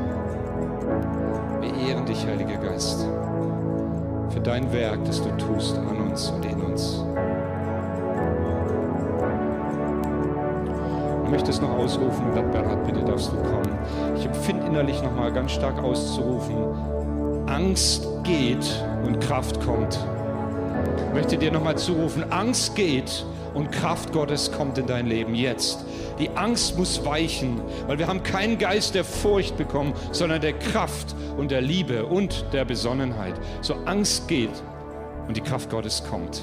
Wir 1.61 1.89
ehren 1.89 2.07
dich, 2.07 2.25
Heiliger 2.25 2.59
Geist 2.59 3.05
für 4.33 4.41
dein 4.41 4.73
Werk, 4.73 5.05
das 5.05 5.23
du 5.23 5.29
tust 5.37 5.77
an 5.77 5.97
uns 6.11 6.31
und 6.31 6.45
in 6.45 6.61
uns. 6.63 7.05
Ich 11.25 11.31
möchte 11.31 11.51
es 11.51 11.61
noch 11.61 11.71
ausrufen, 11.71 12.33
Bernhard, 12.33 12.85
bitte 12.87 13.03
darfst 13.05 13.33
du 13.33 13.37
kommen. 13.37 13.79
Ich 14.17 14.27
empfinde 14.27 14.67
innerlich 14.67 15.03
noch 15.03 15.15
mal 15.15 15.33
ganz 15.33 15.53
stark 15.53 15.83
auszurufen, 15.83 16.57
Angst 17.47 18.07
geht 18.25 18.85
und 19.05 19.21
Kraft 19.21 19.61
kommt. 19.61 19.99
Ich 21.09 21.15
möchte 21.15 21.37
dir 21.37 21.53
noch 21.53 21.63
mal 21.63 21.77
zurufen, 21.77 22.31
Angst 22.31 22.75
geht 22.75 23.25
und 23.55 23.71
Kraft 23.71 24.13
Gottes 24.13 24.51
kommt 24.51 24.79
in 24.79 24.87
dein 24.87 25.07
Leben 25.07 25.35
jetzt. 25.35 25.85
Die 26.19 26.31
Angst 26.37 26.79
muss 26.79 27.05
weichen, 27.05 27.61
weil 27.87 27.99
wir 27.99 28.07
haben 28.07 28.23
keinen 28.23 28.59
Geist 28.59 28.95
der 28.95 29.05
Furcht 29.05 29.57
bekommen, 29.57 29.93
sondern 30.13 30.41
der 30.41 30.53
Kraft 30.53 31.15
und 31.37 31.51
der 31.51 31.61
Liebe 31.61 32.07
und 32.07 32.45
der 32.53 32.65
Besonnenheit. 32.65 33.35
So 33.61 33.75
Angst 33.85 34.29
geht 34.29 34.63
und 35.29 35.37
die 35.37 35.41
Kraft 35.41 35.71
Gottes 35.71 36.05
kommt. 36.05 36.43